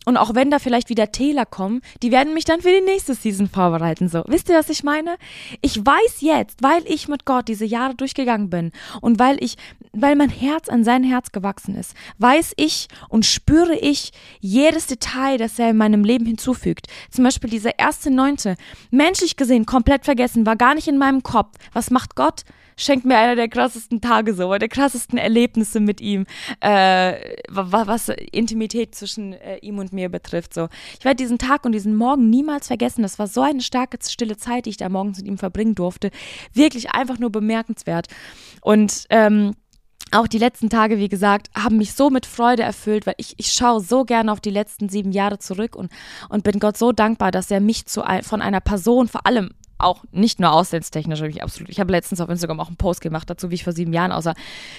und 0.05 0.15
auch 0.15 0.33
wenn 0.33 0.49
da 0.49 0.59
vielleicht 0.59 0.89
wieder 0.89 1.11
Täler 1.11 1.45
kommen, 1.45 1.81
die 2.01 2.11
werden 2.11 2.33
mich 2.33 2.45
dann 2.45 2.61
für 2.61 2.71
die 2.71 2.81
nächste 2.81 3.15
Season 3.15 3.49
vorbereiten. 3.49 4.07
So, 4.07 4.23
wisst 4.27 4.47
ihr, 4.47 4.55
was 4.55 4.69
ich 4.69 4.83
meine? 4.83 5.17
Ich 5.61 5.85
weiß 5.85 6.21
jetzt, 6.21 6.63
weil 6.63 6.83
ich 6.85 7.09
mit 7.09 7.25
Gott 7.25 7.49
diese 7.49 7.65
Jahre 7.65 7.95
durchgegangen 7.95 8.49
bin 8.49 8.71
und 9.01 9.19
weil 9.19 9.43
ich, 9.43 9.57
weil 9.91 10.15
mein 10.15 10.29
Herz 10.29 10.69
an 10.69 10.85
sein 10.85 11.03
Herz 11.03 11.33
gewachsen 11.33 11.75
ist, 11.75 11.93
weiß 12.19 12.53
ich 12.55 12.87
und 13.09 13.25
spüre 13.25 13.75
ich 13.75 14.12
jedes 14.39 14.87
Detail, 14.87 15.37
das 15.37 15.59
er 15.59 15.69
in 15.69 15.77
meinem 15.77 16.03
Leben 16.03 16.25
hinzufügt. 16.25 16.87
Zum 17.09 17.23
Beispiel 17.23 17.49
dieser 17.49 17.77
erste 17.79 18.11
Neunte, 18.11 18.55
menschlich 18.91 19.35
gesehen 19.35 19.65
komplett 19.65 20.05
vergessen, 20.05 20.45
war 20.45 20.55
gar 20.55 20.75
nicht 20.75 20.87
in 20.87 20.97
meinem 20.97 21.23
Kopf. 21.23 21.57
Was 21.73 21.89
macht 21.89 22.15
Gott? 22.15 22.43
schenkt 22.77 23.05
mir 23.05 23.17
einer 23.17 23.35
der 23.35 23.47
krassesten 23.47 24.01
Tage 24.01 24.33
so, 24.33 24.55
der 24.57 24.69
krassesten 24.69 25.17
Erlebnisse 25.17 25.79
mit 25.79 26.01
ihm, 26.01 26.25
äh, 26.59 27.35
was 27.49 28.09
Intimität 28.09 28.95
zwischen 28.95 29.33
äh, 29.33 29.57
ihm 29.57 29.79
und 29.79 29.93
mir 29.93 30.09
betrifft. 30.09 30.53
So, 30.53 30.69
ich 30.97 31.05
werde 31.05 31.17
diesen 31.17 31.37
Tag 31.37 31.65
und 31.65 31.71
diesen 31.73 31.95
Morgen 31.95 32.29
niemals 32.29 32.67
vergessen. 32.67 33.01
Das 33.01 33.19
war 33.19 33.27
so 33.27 33.41
eine 33.41 33.61
starke 33.61 33.97
stille 34.05 34.37
Zeit, 34.37 34.65
die 34.65 34.71
ich 34.71 34.77
da 34.77 34.89
morgens 34.89 35.17
mit 35.19 35.27
ihm 35.27 35.37
verbringen 35.37 35.75
durfte. 35.75 36.11
Wirklich 36.53 36.91
einfach 36.91 37.19
nur 37.19 37.31
bemerkenswert. 37.31 38.07
Und 38.61 39.05
ähm, 39.09 39.55
auch 40.11 40.27
die 40.27 40.37
letzten 40.37 40.69
Tage, 40.69 40.97
wie 40.97 41.09
gesagt, 41.09 41.49
haben 41.55 41.77
mich 41.77 41.93
so 41.93 42.09
mit 42.09 42.25
Freude 42.25 42.63
erfüllt, 42.63 43.05
weil 43.07 43.15
ich, 43.17 43.33
ich 43.37 43.51
schaue 43.51 43.81
so 43.81 44.03
gerne 44.03 44.31
auf 44.31 44.41
die 44.41 44.51
letzten 44.51 44.89
sieben 44.89 45.11
Jahre 45.11 45.39
zurück 45.39 45.75
und, 45.75 45.91
und 46.29 46.43
bin 46.43 46.59
Gott 46.59 46.77
so 46.77 46.91
dankbar, 46.91 47.31
dass 47.31 47.49
er 47.49 47.59
mich 47.59 47.85
zu, 47.85 48.03
von 48.21 48.41
einer 48.41 48.61
Person, 48.61 49.07
vor 49.07 49.25
allem 49.25 49.51
auch 49.83 50.03
nicht 50.11 50.39
nur 50.39 50.51
auslandstechnisch, 50.51 51.19
habe 51.19 51.29
ich 51.29 51.43
absolut. 51.43 51.69
Ich 51.69 51.79
habe 51.79 51.91
letztens 51.91 52.21
auf 52.21 52.29
Instagram 52.29 52.59
auch 52.59 52.67
einen 52.67 52.77
Post 52.77 53.01
gemacht 53.01 53.29
dazu, 53.29 53.49
wie 53.49 53.55
ich 53.55 53.63
vor 53.63 53.73
sieben 53.73 53.93
Jahren 53.93 54.11
aussah. 54.11 54.33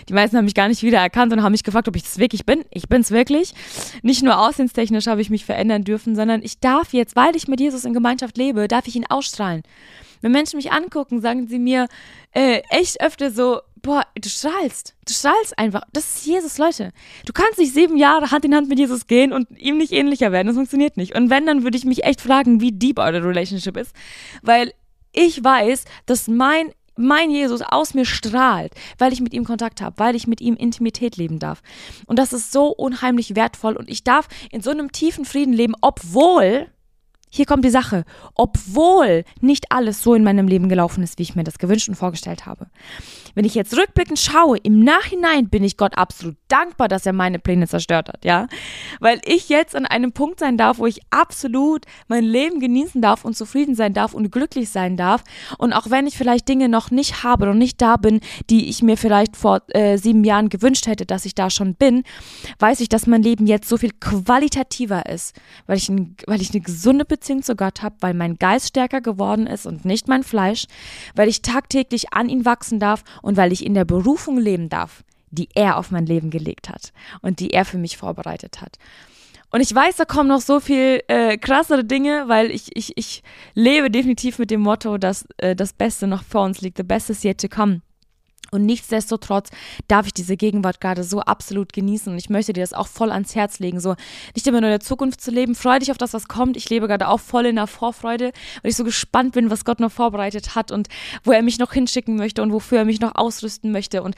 Die 0.09 0.13
meisten 0.13 0.37
haben 0.37 0.45
mich 0.45 0.55
gar 0.55 0.69
nicht 0.69 0.83
wiedererkannt 0.83 1.33
und 1.33 1.43
haben 1.43 1.53
mich 1.53 1.65
gefragt, 1.65 1.89
ob 1.89 1.97
ich 1.97 2.03
das 2.03 2.19
wirklich 2.19 2.47
bin. 2.47 2.65
Ich 2.71 2.89
bin 2.89 3.03
es 3.03 3.11
wirklich. 3.11 3.55
Nicht 4.03 4.23
nur 4.23 4.39
auslandstechnisch 4.39 5.07
habe 5.07 5.21
ich 5.21 5.31
mich 5.31 5.45
verändern 5.45 5.85
dürfen, 5.85 6.17
sondern 6.17 6.43
ich 6.43 6.59
darf 6.59 6.93
jetzt, 6.93 7.17
weil 7.17 7.37
ich 7.37 7.49
mit 7.49 7.61
Jesus 7.61 7.85
in 7.85 7.93
Gemeinschaft 7.93 8.37
lebe, 8.39 8.67
darf 8.67 8.87
ich 8.87 8.97
ihn 8.97 9.07
ausstrahlen. 9.07 9.63
Wenn 10.25 10.33
Menschen 10.33 10.57
mich 10.57 10.73
angucken, 10.73 11.21
sagen 11.21 11.49
sie 11.49 11.59
mir 11.59 11.87
äh, 12.33 12.63
echt 12.71 12.99
öfter 13.03 13.31
so, 13.31 13.61
boah, 13.83 14.07
du 14.19 14.27
strahlst. 14.27 14.95
Du 15.07 15.13
strahlst 15.13 15.59
einfach. 15.59 15.83
Das 15.93 16.17
ist 16.17 16.25
Jesus, 16.25 16.57
Leute. 16.57 16.93
Du 17.27 17.35
kannst 17.35 17.59
nicht 17.59 17.75
sieben 17.75 17.99
Jahre 17.99 18.31
Hand 18.31 18.47
in 18.47 18.55
Hand 18.55 18.71
mit 18.71 18.79
Jesus 18.79 19.07
gehen 19.07 19.35
und 19.35 19.51
ihm 19.59 19.77
nicht 19.77 19.93
ähnlicher 19.93 20.33
werden. 20.33 20.47
Das 20.47 20.57
funktioniert 20.57 20.97
nicht. 20.97 21.15
Und 21.15 21.29
wenn, 21.29 21.45
dann 21.45 21.63
würde 21.63 21.77
ich 21.77 21.85
mich 21.85 22.05
echt 22.05 22.23
fragen, 22.23 22.63
wie 22.63 22.73
deep 22.73 22.99
eure 23.01 23.23
Relationship 23.23 23.77
ist. 23.77 23.95
Weil 24.41 24.73
ich 25.13 25.45
weiß, 25.45 25.85
dass 26.07 26.27
mein 26.27 26.71
mein 26.97 27.31
Jesus 27.31 27.61
aus 27.61 27.93
mir 27.93 28.05
strahlt, 28.07 28.73
weil 28.99 29.13
ich 29.13 29.21
mit 29.21 29.35
ihm 29.35 29.45
Kontakt 29.45 29.83
habe, 29.83 29.99
weil 29.99 30.15
ich 30.15 30.29
mit 30.29 30.41
ihm 30.41 30.55
Intimität 30.55 31.17
leben 31.17 31.41
darf. 31.41 31.61
Und 32.07 32.21
das 32.21 32.33
ist 32.33 32.53
so 32.53 32.69
unheimlich 32.69 33.35
wertvoll 33.35 33.77
und 33.77 33.91
ich 33.91 34.05
darf 34.05 34.29
in 34.53 34.63
so 34.63 34.71
einem 34.71 34.93
tiefen 34.93 35.25
Frieden 35.25 35.53
leben, 35.53 35.75
obwohl 35.81 36.69
hier 37.35 37.47
kommt 37.47 37.65
die 37.65 37.71
Sache, 37.71 38.05
obwohl 38.37 39.25
nicht 39.41 39.73
alles 39.73 40.05
so 40.05 40.15
in 40.15 40.23
meinem 40.23 40.47
Leben 40.47 40.69
gelaufen 40.69 41.03
ist, 41.03 41.19
wie 41.19 41.25
ich 41.25 41.35
mir 41.35 41.43
das 41.43 41.59
gewünscht 41.59 41.89
und 41.89 41.97
vorgestellt 41.97 42.47
habe. 42.47 42.69
Wenn 43.35 43.45
ich 43.45 43.57
jetzt 43.57 43.77
rückblickend 43.77 44.21
schaue, 44.21 44.57
im 44.59 44.85
Nachhinein 44.85 45.49
bin 45.49 45.65
ich 45.65 45.77
Gott 45.77 45.99
absolut 45.99 46.37
dankbar, 46.47 46.87
dass 46.87 47.07
er 47.07 47.13
meine 47.13 47.41
Pläne 47.41 47.67
zerstört 47.67 48.09
hat, 48.09 48.25
ja? 48.25 48.47
Weil 49.01 49.21
ich 49.25 49.49
jetzt 49.49 49.75
an 49.75 49.85
einem 49.85 50.13
Punkt 50.13 50.39
sein 50.39 50.57
darf, 50.57 50.79
wo 50.79 50.87
ich 50.87 51.01
absolut 51.11 51.87
mein 52.07 52.23
Leben 52.23 52.61
genießen 52.61 53.03
darf 53.03 53.25
und 53.25 53.37
zufrieden 53.37 53.75
sein 53.75 53.95
darf 53.95 54.15
und 54.15 54.31
glücklich 54.31 54.71
sein 54.71 54.97
darf. 54.97 55.25
Und 55.59 55.73
auch 55.73 55.91
wenn 55.91 56.07
ich 56.07 56.17
vielleicht 56.17 56.49
Dinge 56.49 56.69
noch 56.69 56.93
nicht 56.93 57.25
habe 57.25 57.51
und 57.51 57.59
nicht 57.59 57.83
da 57.83 57.97
bin, 57.97 58.21
die 58.49 58.69
ich 58.69 58.81
mir 58.81 58.97
vielleicht 58.97 59.37
vor 59.37 59.63
äh, 59.71 59.97
sieben 59.97 60.23
Jahren 60.23 60.51
gewünscht 60.51 60.87
hätte, 60.87 61.05
dass 61.05 61.25
ich 61.25 61.35
da 61.35 61.51
schon 61.51 61.75
bin, 61.75 62.05
weiß 62.61 62.79
ich, 62.79 62.89
dass 62.89 63.09
mein 63.09 63.25
Leben 63.25 63.49
jetzt 63.49 63.69
so 63.69 63.77
viel 63.77 63.91
qualitativer 63.91 65.07
ist, 65.07 65.35
weil 65.67 65.79
ich, 65.79 65.89
ein, 65.89 66.15
weil 66.29 66.41
ich 66.41 66.53
eine 66.53 66.61
gesunde 66.61 67.05
Beziehung 67.05 67.24
Beziehung 67.25 67.43
zu 67.43 67.57
Gott 67.57 67.83
habe, 67.83 67.97
weil 68.01 68.13
mein 68.13 68.37
Geist 68.37 68.69
stärker 68.69 69.01
geworden 69.01 69.47
ist 69.47 69.65
und 69.65 69.87
nicht 69.87 70.09
mein 70.09 70.23
Fleisch, 70.23 70.67
weil 71.15 71.27
ich 71.27 71.41
tagtäglich 71.41 72.13
an 72.13 72.29
ihn 72.29 72.45
wachsen 72.45 72.79
darf 72.79 73.03
und 73.23 73.39
weil 73.39 73.51
ich 73.51 73.65
in 73.65 73.73
der 73.73 73.87
Berufung 73.87 74.37
leben 74.37 74.69
darf, 74.69 75.03
die 75.31 75.49
er 75.55 75.79
auf 75.79 75.91
mein 75.91 76.05
Leben 76.05 76.31
gelegt 76.31 76.69
hat 76.69 76.93
und 77.23 77.41
die 77.41 77.51
er 77.51 77.65
für 77.65 77.79
mich 77.79 77.97
vorbereitet 77.97 78.61
hat. 78.61 78.77
Und 79.51 79.63
ich 79.63 79.75
weiß, 79.75 79.97
da 79.97 80.05
kommen 80.05 80.29
noch 80.29 80.43
so 80.43 80.61
viel 80.61 81.03
äh, 81.09 81.39
krassere 81.39 81.85
Dinge, 81.85 82.25
weil 82.27 82.51
ich, 82.51 82.77
ich, 82.77 82.93
ich 82.97 83.23
lebe 83.55 83.91
definitiv 83.91 84.39
mit 84.39 84.51
dem 84.51 84.61
Motto, 84.61 84.99
dass 84.99 85.27
äh, 85.39 85.57
das 85.57 85.73
Beste 85.73 86.07
noch 86.07 86.25
vor 86.25 86.45
uns 86.45 86.61
liegt. 86.61 86.77
The 86.77 86.83
best 86.83 87.09
is 87.09 87.25
yet 87.25 87.41
to 87.41 87.49
come. 87.49 87.81
Und 88.51 88.67
nichtsdestotrotz 88.67 89.51
darf 89.89 90.07
ich 90.07 90.15
diese 90.15 90.37
Gegenwart 90.37 90.81
gerade 90.81 91.05
so 91.05 91.21
absolut 91.21 91.73
genießen. 91.73 92.13
Und 92.13 92.19
ich 92.19 92.31
möchte 92.31 92.53
dir 92.53 92.63
das 92.63 92.73
auch 92.73 92.87
voll 92.87 93.11
ans 93.11 93.35
Herz 93.35 93.59
legen. 93.59 93.81
So 93.81 93.97
nicht 94.35 94.47
immer 94.47 94.61
nur 94.61 94.71
in 94.71 94.75
der 94.75 94.81
Zukunft 94.81 95.21
zu 95.21 95.31
leben. 95.31 95.55
Freu 95.55 95.79
dich 95.79 95.91
auf 95.91 95.99
das, 95.99 96.13
was 96.15 96.29
kommt. 96.29 96.57
Ich 96.57 96.69
lebe 96.71 96.87
gerade 96.87 97.09
auch 97.09 97.21
voll 97.21 97.47
in 97.47 97.57
der 97.57 97.67
Vorfreude, 97.67 98.33
weil 98.63 98.71
ich 98.71 98.77
so 98.77 98.85
gespannt 98.85 99.33
bin, 99.33 99.51
was 99.51 99.65
Gott 99.65 99.81
noch 99.81 99.93
vorbereitet 99.93 100.55
hat 100.55 100.71
und 100.71 100.89
wo 101.25 101.33
er 101.33 101.43
mich 101.43 101.59
noch 101.59 101.73
hinschicken 101.73 102.17
möchte 102.17 102.43
und 102.43 102.53
wofür 102.53 102.79
er 102.79 102.85
mich 102.85 103.01
noch 103.01 103.15
ausrüsten 103.15 103.73
möchte 103.73 104.03
und 104.03 104.15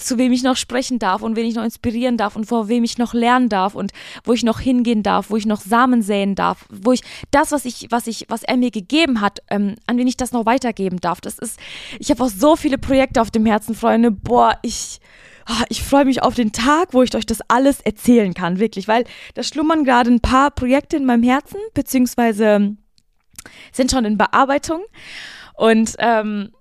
zu 0.00 0.18
wem 0.18 0.32
ich 0.32 0.42
noch 0.42 0.56
sprechen 0.56 0.98
darf 0.98 1.22
und 1.22 1.36
wen 1.36 1.46
ich 1.46 1.54
noch 1.54 1.64
inspirieren 1.64 2.16
darf 2.16 2.36
und 2.36 2.46
vor 2.46 2.68
wem 2.68 2.84
ich 2.84 2.98
noch 2.98 3.14
lernen 3.14 3.48
darf 3.48 3.74
und 3.74 3.92
wo 4.24 4.32
ich 4.32 4.42
noch 4.42 4.60
hingehen 4.60 5.02
darf, 5.02 5.30
wo 5.30 5.36
ich 5.36 5.46
noch 5.46 5.60
Samen 5.60 6.02
säen 6.02 6.34
darf, 6.34 6.66
wo 6.70 6.92
ich 6.92 7.02
das, 7.30 7.52
was 7.52 7.64
ich, 7.64 7.88
was 7.90 8.06
ich, 8.06 8.26
was 8.28 8.42
er 8.42 8.56
mir 8.56 8.70
gegeben 8.70 9.20
hat, 9.20 9.40
ähm, 9.50 9.74
an 9.86 9.98
wen 9.98 10.06
ich 10.06 10.16
das 10.16 10.32
noch 10.32 10.46
weitergeben 10.46 11.00
darf. 11.00 11.20
Das 11.20 11.38
ist, 11.38 11.58
ich 11.98 12.10
habe 12.10 12.22
auch 12.22 12.28
so 12.28 12.56
viele 12.56 12.78
Projekte 12.78 13.20
auf 13.20 13.30
dem 13.34 13.46
Herzen, 13.46 13.74
Freunde. 13.74 14.10
Boah, 14.10 14.58
ich, 14.62 15.00
ah, 15.46 15.64
ich 15.68 15.82
freue 15.82 16.04
mich 16.04 16.22
auf 16.22 16.34
den 16.34 16.52
Tag, 16.52 16.94
wo 16.94 17.02
ich 17.02 17.14
euch 17.14 17.26
das 17.26 17.40
alles 17.48 17.80
erzählen 17.80 18.34
kann, 18.34 18.58
wirklich, 18.58 18.88
weil 18.88 19.04
da 19.34 19.42
schlummern 19.42 19.84
gerade 19.84 20.10
ein 20.10 20.20
paar 20.20 20.50
Projekte 20.50 20.96
in 20.96 21.04
meinem 21.04 21.22
Herzen, 21.22 21.58
beziehungsweise 21.74 22.76
sind 23.72 23.90
schon 23.90 24.04
in 24.04 24.18
Bearbeitung. 24.18 24.84
Und 25.54 25.94
ähm, 25.98 26.52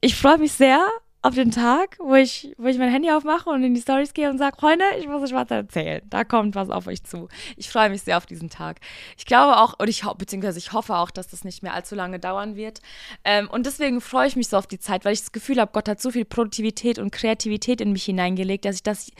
ich 0.00 0.16
freue 0.16 0.38
mich 0.38 0.52
sehr 0.52 0.86
auf 1.22 1.34
den 1.34 1.50
Tag, 1.50 1.98
wo 1.98 2.14
ich, 2.14 2.54
wo 2.56 2.66
ich 2.68 2.78
mein 2.78 2.90
Handy 2.90 3.10
aufmache 3.10 3.50
und 3.50 3.62
in 3.62 3.74
die 3.74 3.80
Stories 3.80 4.14
gehe 4.14 4.30
und 4.30 4.38
sage, 4.38 4.56
Freunde, 4.58 4.84
ich 4.98 5.06
muss 5.06 5.22
euch 5.22 5.34
was 5.34 5.50
erzählen. 5.50 6.00
Da 6.08 6.24
kommt 6.24 6.54
was 6.54 6.70
auf 6.70 6.86
euch 6.86 7.04
zu. 7.04 7.28
Ich 7.56 7.68
freue 7.68 7.90
mich 7.90 8.02
sehr 8.02 8.16
auf 8.16 8.24
diesen 8.24 8.48
Tag. 8.48 8.80
Ich 9.18 9.26
glaube 9.26 9.58
auch, 9.58 9.74
und 9.78 9.88
ich 9.88 10.02
beziehungsweise 10.16 10.58
ich 10.58 10.72
hoffe 10.72 10.96
auch, 10.96 11.10
dass 11.10 11.28
das 11.28 11.44
nicht 11.44 11.62
mehr 11.62 11.74
allzu 11.74 11.94
lange 11.94 12.18
dauern 12.18 12.56
wird. 12.56 12.80
Ähm, 13.24 13.50
und 13.50 13.66
deswegen 13.66 14.00
freue 14.00 14.28
ich 14.28 14.36
mich 14.36 14.48
so 14.48 14.56
auf 14.56 14.66
die 14.66 14.78
Zeit, 14.78 15.04
weil 15.04 15.12
ich 15.12 15.20
das 15.20 15.32
Gefühl 15.32 15.60
habe, 15.60 15.72
Gott 15.72 15.88
hat 15.90 16.00
so 16.00 16.10
viel 16.10 16.24
Produktivität 16.24 16.98
und 16.98 17.10
Kreativität 17.10 17.82
in 17.82 17.92
mich 17.92 18.04
hineingelegt, 18.04 18.64
dass 18.64 18.76
ich 18.76 18.82
das, 18.82 19.10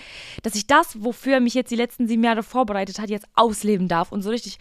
dass 0.42 0.54
ich 0.54 0.66
das, 0.66 1.02
wofür 1.02 1.34
er 1.34 1.40
mich 1.40 1.54
jetzt 1.54 1.70
die 1.70 1.76
letzten 1.76 2.08
sieben 2.08 2.24
Jahre 2.24 2.42
vorbereitet 2.42 2.98
hat, 2.98 3.10
jetzt 3.10 3.26
ausleben 3.34 3.88
darf 3.88 4.10
und 4.10 4.22
so 4.22 4.30
richtig 4.30 4.58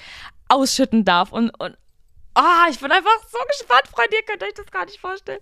ausschütten 0.49 1.06
darf 1.06 1.32
und, 1.32 1.52
und 1.60 1.78
Ah, 2.36 2.65
oh, 2.65 2.71
ich 2.71 2.80
bin 2.80 2.91
einfach 2.91 3.19
so 3.30 3.38
gespannt, 3.49 3.88
Freunde, 3.88 4.15
ihr 4.15 4.23
könnt 4.23 4.43
euch 4.43 4.54
das 4.54 4.71
gar 4.71 4.86
nicht 4.86 4.99
vorstellen. 4.99 5.41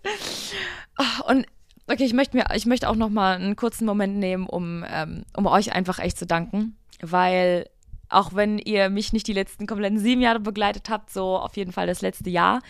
Oh, 0.97 1.31
und 1.31 1.45
Okay, 1.89 2.03
ich 2.03 2.13
möchte 2.13 2.35
mir, 2.35 2.45
ich 2.53 2.65
möchte 2.65 2.89
auch 2.89 2.95
noch 2.95 3.09
mal 3.09 3.35
einen 3.37 3.55
kurzen 3.55 3.85
Moment 3.85 4.17
nehmen, 4.17 4.45
um, 4.45 4.83
ähm, 4.89 5.23
um 5.35 5.45
euch 5.45 5.71
einfach 5.71 5.99
echt 5.99 6.17
zu 6.17 6.25
danken, 6.25 6.75
weil 7.01 7.69
auch 8.09 8.33
wenn 8.33 8.57
ihr 8.59 8.89
mich 8.89 9.13
nicht 9.13 9.27
die 9.27 9.33
letzten 9.33 9.67
kompletten 9.67 9.99
sieben 9.99 10.21
Jahre 10.21 10.41
begleitet 10.41 10.89
habt, 10.89 11.11
so 11.11 11.37
auf 11.37 11.55
jeden 11.55 11.71
Fall 11.71 11.87
das 11.87 12.01
letzte 12.01 12.29
Jahr. 12.29 12.61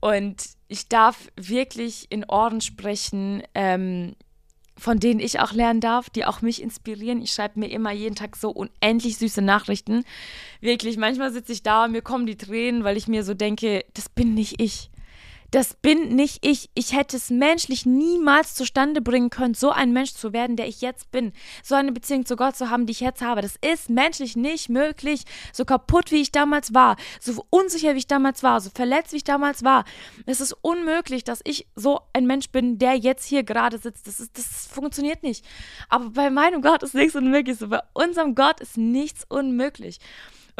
Und 0.00 0.44
ich 0.66 0.88
darf 0.88 1.28
wirklich 1.36 2.06
in 2.10 2.24
Orden 2.24 2.60
sprechen, 2.60 3.42
ähm, 3.54 4.14
von 4.76 4.98
denen 4.98 5.20
ich 5.20 5.40
auch 5.40 5.52
lernen 5.52 5.80
darf, 5.80 6.10
die 6.10 6.24
auch 6.24 6.42
mich 6.42 6.62
inspirieren. 6.62 7.22
Ich 7.22 7.32
schreibe 7.32 7.60
mir 7.60 7.68
immer 7.68 7.92
jeden 7.92 8.14
Tag 8.16 8.36
so 8.36 8.50
unendlich 8.50 9.18
süße 9.18 9.42
Nachrichten. 9.42 10.04
Wirklich, 10.60 10.96
manchmal 10.96 11.32
sitze 11.32 11.52
ich 11.52 11.62
da 11.62 11.84
und 11.84 11.92
mir 11.92 12.02
kommen 12.02 12.26
die 12.26 12.38
Tränen, 12.38 12.82
weil 12.82 12.96
ich 12.96 13.06
mir 13.06 13.22
so 13.22 13.34
denke, 13.34 13.84
das 13.94 14.08
bin 14.08 14.34
nicht 14.34 14.60
ich 14.60 14.90
das 15.50 15.74
bin 15.74 16.14
nicht 16.14 16.44
ich. 16.46 16.70
Ich 16.74 16.92
hätte 16.94 17.16
es 17.16 17.30
menschlich 17.30 17.86
niemals 17.86 18.54
zustande 18.54 19.00
bringen 19.00 19.30
können, 19.30 19.54
so 19.54 19.70
ein 19.70 19.92
Mensch 19.92 20.14
zu 20.14 20.32
werden, 20.32 20.56
der 20.56 20.68
ich 20.68 20.80
jetzt 20.80 21.10
bin. 21.10 21.32
So 21.62 21.74
eine 21.74 21.92
Beziehung 21.92 22.24
zu 22.26 22.36
Gott 22.36 22.56
zu 22.56 22.70
haben, 22.70 22.86
die 22.86 22.92
ich 22.92 23.00
jetzt 23.00 23.22
habe. 23.22 23.42
Das 23.42 23.56
ist 23.56 23.90
menschlich 23.90 24.36
nicht 24.36 24.68
möglich. 24.68 25.24
So 25.52 25.64
kaputt, 25.64 26.12
wie 26.12 26.20
ich 26.20 26.32
damals 26.32 26.74
war, 26.74 26.96
so 27.20 27.44
unsicher, 27.50 27.94
wie 27.94 27.98
ich 27.98 28.06
damals 28.06 28.42
war, 28.42 28.60
so 28.60 28.70
verletzt, 28.74 29.12
wie 29.12 29.16
ich 29.16 29.24
damals 29.24 29.64
war. 29.64 29.84
Es 30.26 30.40
ist 30.40 30.56
unmöglich, 30.62 31.24
dass 31.24 31.40
ich 31.44 31.66
so 31.74 32.00
ein 32.12 32.26
Mensch 32.26 32.50
bin, 32.50 32.78
der 32.78 32.94
jetzt 32.94 33.24
hier 33.24 33.42
gerade 33.42 33.78
sitzt. 33.78 34.06
Das, 34.06 34.20
ist, 34.20 34.38
das 34.38 34.68
funktioniert 34.72 35.22
nicht. 35.22 35.44
Aber 35.88 36.10
bei 36.10 36.30
meinem 36.30 36.62
Gott 36.62 36.82
ist 36.82 36.94
nichts 36.94 37.16
unmöglich. 37.16 37.58
So 37.58 37.68
bei 37.68 37.80
unserem 37.92 38.34
Gott 38.34 38.60
ist 38.60 38.76
nichts 38.76 39.24
unmöglich. 39.28 39.98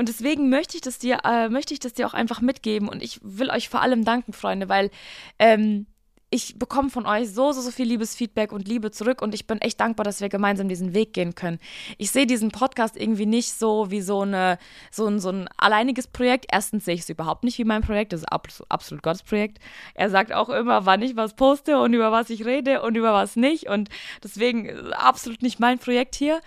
Und 0.00 0.08
deswegen 0.08 0.48
möchte 0.48 0.78
ich 0.78 0.80
das 0.80 0.98
dir, 0.98 1.18
äh, 1.24 1.50
möchte 1.50 1.74
ich 1.74 1.78
das 1.78 1.92
dir 1.92 2.06
auch 2.06 2.14
einfach 2.14 2.40
mitgeben. 2.40 2.88
Und 2.88 3.02
ich 3.02 3.20
will 3.22 3.50
euch 3.50 3.68
vor 3.68 3.82
allem 3.82 4.02
danken, 4.02 4.32
Freunde, 4.32 4.70
weil 4.70 4.90
ähm, 5.38 5.84
ich 6.30 6.58
bekomme 6.58 6.88
von 6.88 7.04
euch 7.04 7.28
so, 7.30 7.52
so, 7.52 7.60
so 7.60 7.70
viel 7.70 7.84
Liebesfeedback 7.86 8.50
und 8.50 8.66
Liebe 8.66 8.90
zurück 8.92 9.20
und 9.20 9.34
ich 9.34 9.46
bin 9.46 9.60
echt 9.60 9.78
dankbar, 9.78 10.04
dass 10.04 10.22
wir 10.22 10.30
gemeinsam 10.30 10.68
diesen 10.68 10.94
Weg 10.94 11.12
gehen 11.12 11.34
können. 11.34 11.58
Ich 11.98 12.12
sehe 12.12 12.24
diesen 12.26 12.50
Podcast 12.50 12.96
irgendwie 12.96 13.26
nicht 13.26 13.52
so 13.52 13.90
wie 13.90 14.00
so, 14.00 14.22
eine, 14.22 14.56
so, 14.90 15.06
ein, 15.06 15.20
so 15.20 15.28
ein 15.28 15.48
alleiniges 15.58 16.06
Projekt. 16.06 16.46
Erstens 16.50 16.86
sehe 16.86 16.94
ich 16.94 17.02
es 17.02 17.10
überhaupt 17.10 17.44
nicht 17.44 17.58
wie 17.58 17.64
mein 17.64 17.82
Projekt, 17.82 18.14
das 18.14 18.20
ist 18.20 18.32
absolut, 18.32 18.70
absolut 18.70 19.02
Gottes 19.02 19.22
Projekt. 19.22 19.58
Er 19.92 20.08
sagt 20.08 20.32
auch 20.32 20.48
immer, 20.48 20.86
wann 20.86 21.02
ich 21.02 21.14
was 21.14 21.36
poste 21.36 21.78
und 21.78 21.92
über 21.92 22.10
was 22.10 22.30
ich 22.30 22.46
rede 22.46 22.80
und 22.80 22.96
über 22.96 23.12
was 23.12 23.36
nicht 23.36 23.68
und 23.68 23.90
deswegen 24.24 24.64
äh, 24.64 24.92
absolut 24.92 25.42
nicht 25.42 25.60
mein 25.60 25.78
Projekt 25.78 26.14
hier. 26.14 26.40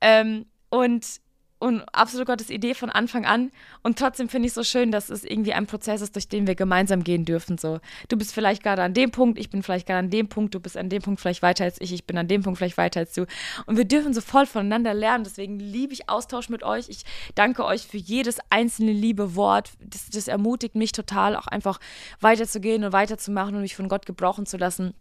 Ähm, 0.00 0.46
und 0.68 1.20
und 1.60 1.82
absolut 1.92 2.26
Gottes 2.26 2.50
Idee 2.50 2.74
von 2.74 2.90
Anfang 2.90 3.26
an. 3.26 3.52
Und 3.82 3.98
trotzdem 3.98 4.28
finde 4.28 4.46
ich 4.46 4.50
es 4.50 4.54
so 4.54 4.64
schön, 4.64 4.90
dass 4.90 5.10
es 5.10 5.24
irgendwie 5.24 5.52
ein 5.52 5.66
Prozess 5.66 6.00
ist, 6.00 6.16
durch 6.16 6.26
den 6.26 6.46
wir 6.46 6.54
gemeinsam 6.54 7.04
gehen 7.04 7.26
dürfen. 7.26 7.58
So, 7.58 7.80
du 8.08 8.16
bist 8.16 8.32
vielleicht 8.32 8.62
gerade 8.62 8.82
an 8.82 8.94
dem 8.94 9.10
Punkt, 9.10 9.38
ich 9.38 9.50
bin 9.50 9.62
vielleicht 9.62 9.86
gerade 9.86 10.00
an 10.00 10.10
dem 10.10 10.28
Punkt, 10.28 10.54
du 10.54 10.60
bist 10.60 10.76
an 10.76 10.88
dem 10.88 11.02
Punkt 11.02 11.20
vielleicht 11.20 11.42
weiter 11.42 11.64
als 11.64 11.78
ich, 11.80 11.92
ich 11.92 12.06
bin 12.06 12.16
an 12.16 12.28
dem 12.28 12.42
Punkt 12.42 12.58
vielleicht 12.58 12.78
weiter 12.78 13.00
als 13.00 13.12
du. 13.12 13.26
Und 13.66 13.76
wir 13.76 13.84
dürfen 13.84 14.14
so 14.14 14.22
voll 14.22 14.46
voneinander 14.46 14.94
lernen. 14.94 15.24
Deswegen 15.24 15.60
liebe 15.60 15.92
ich 15.92 16.08
Austausch 16.08 16.48
mit 16.48 16.62
euch. 16.62 16.88
Ich 16.88 17.04
danke 17.34 17.64
euch 17.66 17.86
für 17.86 17.98
jedes 17.98 18.38
einzelne 18.48 18.92
liebe 18.92 19.36
Wort. 19.36 19.70
Das, 19.80 20.08
das 20.08 20.28
ermutigt 20.28 20.74
mich 20.74 20.92
total, 20.92 21.36
auch 21.36 21.46
einfach 21.46 21.78
weiterzugehen 22.20 22.84
und 22.84 22.94
weiterzumachen 22.94 23.54
und 23.54 23.60
mich 23.60 23.76
von 23.76 23.88
Gott 23.88 24.06
gebrauchen 24.06 24.46
zu 24.46 24.56
lassen. 24.56 24.94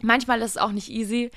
Manchmal 0.00 0.40
ist 0.40 0.52
es 0.52 0.56
auch 0.56 0.72
nicht 0.72 0.88
easy, 0.88 1.30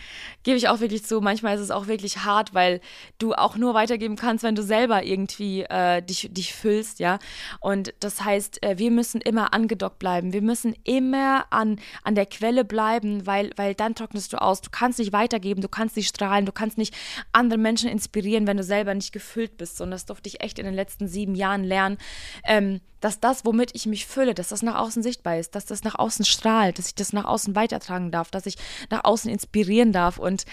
gebe 0.44 0.58
ich 0.58 0.70
auch 0.70 0.80
wirklich 0.80 1.06
zu. 1.06 1.22
Manchmal 1.22 1.56
ist 1.56 1.62
es 1.62 1.72
auch 1.72 1.88
wirklich 1.88 2.20
hart, 2.20 2.54
weil 2.54 2.82
du 3.20 3.34
auch 3.34 3.58
nur 3.58 3.74
weitergeben 3.74 4.16
kannst, 4.16 4.44
wenn 4.44 4.56
du 4.56 4.64
selber 4.64 5.04
irgendwie 5.04 5.64
äh, 5.64 6.02
dich, 6.02 6.30
dich 6.32 6.54
füllst, 6.54 7.00
ja. 7.00 7.20
Und 7.60 7.94
das 8.00 8.24
heißt, 8.24 8.64
äh, 8.64 8.78
wir 8.80 8.90
müssen 8.90 9.22
immer 9.22 9.54
angedockt 9.54 10.00
bleiben. 10.00 10.34
Wir 10.34 10.42
müssen 10.42 10.76
immer 10.84 11.46
an, 11.52 11.80
an 12.04 12.16
der 12.16 12.26
Quelle 12.26 12.66
bleiben, 12.66 13.28
weil, 13.28 13.52
weil 13.56 13.76
dann 13.76 13.94
trocknest 13.94 14.34
du 14.34 14.42
aus. 14.42 14.62
Du 14.62 14.70
kannst 14.72 14.98
nicht 14.98 15.14
weitergeben, 15.14 15.62
du 15.62 15.70
kannst 15.70 15.96
nicht 15.96 16.08
strahlen, 16.08 16.46
du 16.46 16.52
kannst 16.52 16.78
nicht 16.78 16.96
andere 17.34 17.60
Menschen 17.60 17.90
inspirieren, 17.90 18.48
wenn 18.48 18.58
du 18.58 18.64
selber 18.64 18.94
nicht 18.96 19.12
gefüllt 19.12 19.58
bist. 19.58 19.80
Und 19.82 19.92
das 19.92 20.06
durfte 20.06 20.30
ich 20.30 20.42
echt 20.42 20.58
in 20.58 20.66
den 20.66 20.74
letzten 20.74 21.08
sieben 21.08 21.36
Jahren 21.36 21.64
lernen. 21.64 21.98
Ähm, 22.46 22.82
dass 23.06 23.20
das, 23.20 23.46
womit 23.46 23.76
ich 23.76 23.86
mich 23.86 24.08
fülle, 24.08 24.34
dass 24.34 24.48
das 24.48 24.64
nach 24.64 24.74
außen 24.74 25.04
sichtbar 25.04 25.38
ist, 25.38 25.54
dass 25.54 25.68
das 25.68 25.84
nach 25.84 25.94
außen 25.94 26.26
strahlt, 26.26 26.80
dass 26.80 26.88
ich 26.88 26.96
das 26.96 27.14
nach 27.14 27.26
außen 27.26 27.56
weitertragen 27.56 28.10
darf, 28.10 28.32
dass 28.32 28.48
ich 28.48 28.56
nach 28.90 29.04
außen 29.04 29.30
inspirieren 29.30 29.92
darf. 29.92 30.18
Und 30.18 30.46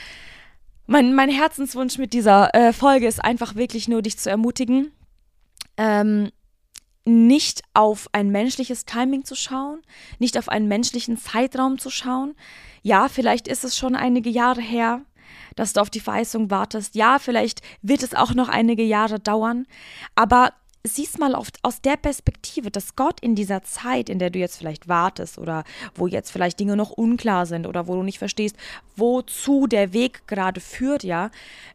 mein, 0.87 1.15
mein 1.15 1.31
Herzenswunsch 1.31 1.97
mit 1.97 2.13
dieser 2.13 2.55
äh, 2.55 2.75
Folge 2.75 3.07
ist 3.07 3.25
einfach 3.25 3.55
wirklich 3.55 3.89
nur, 3.89 4.03
dich 4.03 4.19
zu 4.19 4.29
ermutigen, 4.29 4.93
ähm, 5.79 6.31
nicht 7.07 7.63
auf 7.73 8.11
ein 8.13 8.29
menschliches 8.29 8.85
Timing 8.85 9.25
zu 9.25 9.35
schauen, 9.35 9.81
nicht 10.19 10.37
auf 10.37 10.51
einen 10.51 10.69
menschlichen 10.69 11.17
Zeitraum 11.17 11.79
zu 11.79 11.89
schauen. 11.89 12.35
Ja, 12.83 13.09
vielleicht 13.09 13.49
ist 13.49 13.65
es 13.65 13.79
schon 13.79 13.97
einige 13.97 14.29
Jahre 14.29 14.61
her, 14.61 15.01
dass 15.57 15.73
du 15.73 15.81
auf 15.81 15.89
die 15.89 16.01
Verheißung 16.01 16.51
wartest. 16.51 16.97
Ja, 16.97 17.19
vielleicht 17.19 17.63
wird 17.81 18.03
es 18.03 18.15
auch 18.15 18.35
noch 18.35 18.51
einige 18.51 18.83
Jahre 18.83 19.19
dauern. 19.19 19.67
Aber 20.15 20.53
siehst 20.85 21.19
mal 21.19 21.35
oft 21.35 21.59
aus 21.63 21.81
der 21.81 21.97
Perspektive, 21.97 22.71
dass 22.71 22.97
Gott 22.97 23.21
in 23.21 23.35
dieser 23.35 23.63
Zeit, 23.63 24.09
in 24.09 24.19
der 24.19 24.31
du 24.31 24.39
jetzt 24.39 24.57
vielleicht 24.57 24.89
wartest 24.89 25.39
oder 25.39 25.65
wo 25.95 26.07
jetzt 26.07 26.31
vielleicht 26.31 26.59
Dinge 26.59 26.77
noch 26.77 26.91
unklar 26.91 27.47
sind 27.47 27.67
oder 27.67 27.87
wo 27.87 27.95
du 27.95 28.03
nicht 28.03 28.19
verstehst, 28.19 28.57
wozu 28.97 29.67
der 29.67 29.93
Weg 29.93 30.27
gerade 30.27 30.61
führt, 30.61 31.05
ja, 31.05 31.31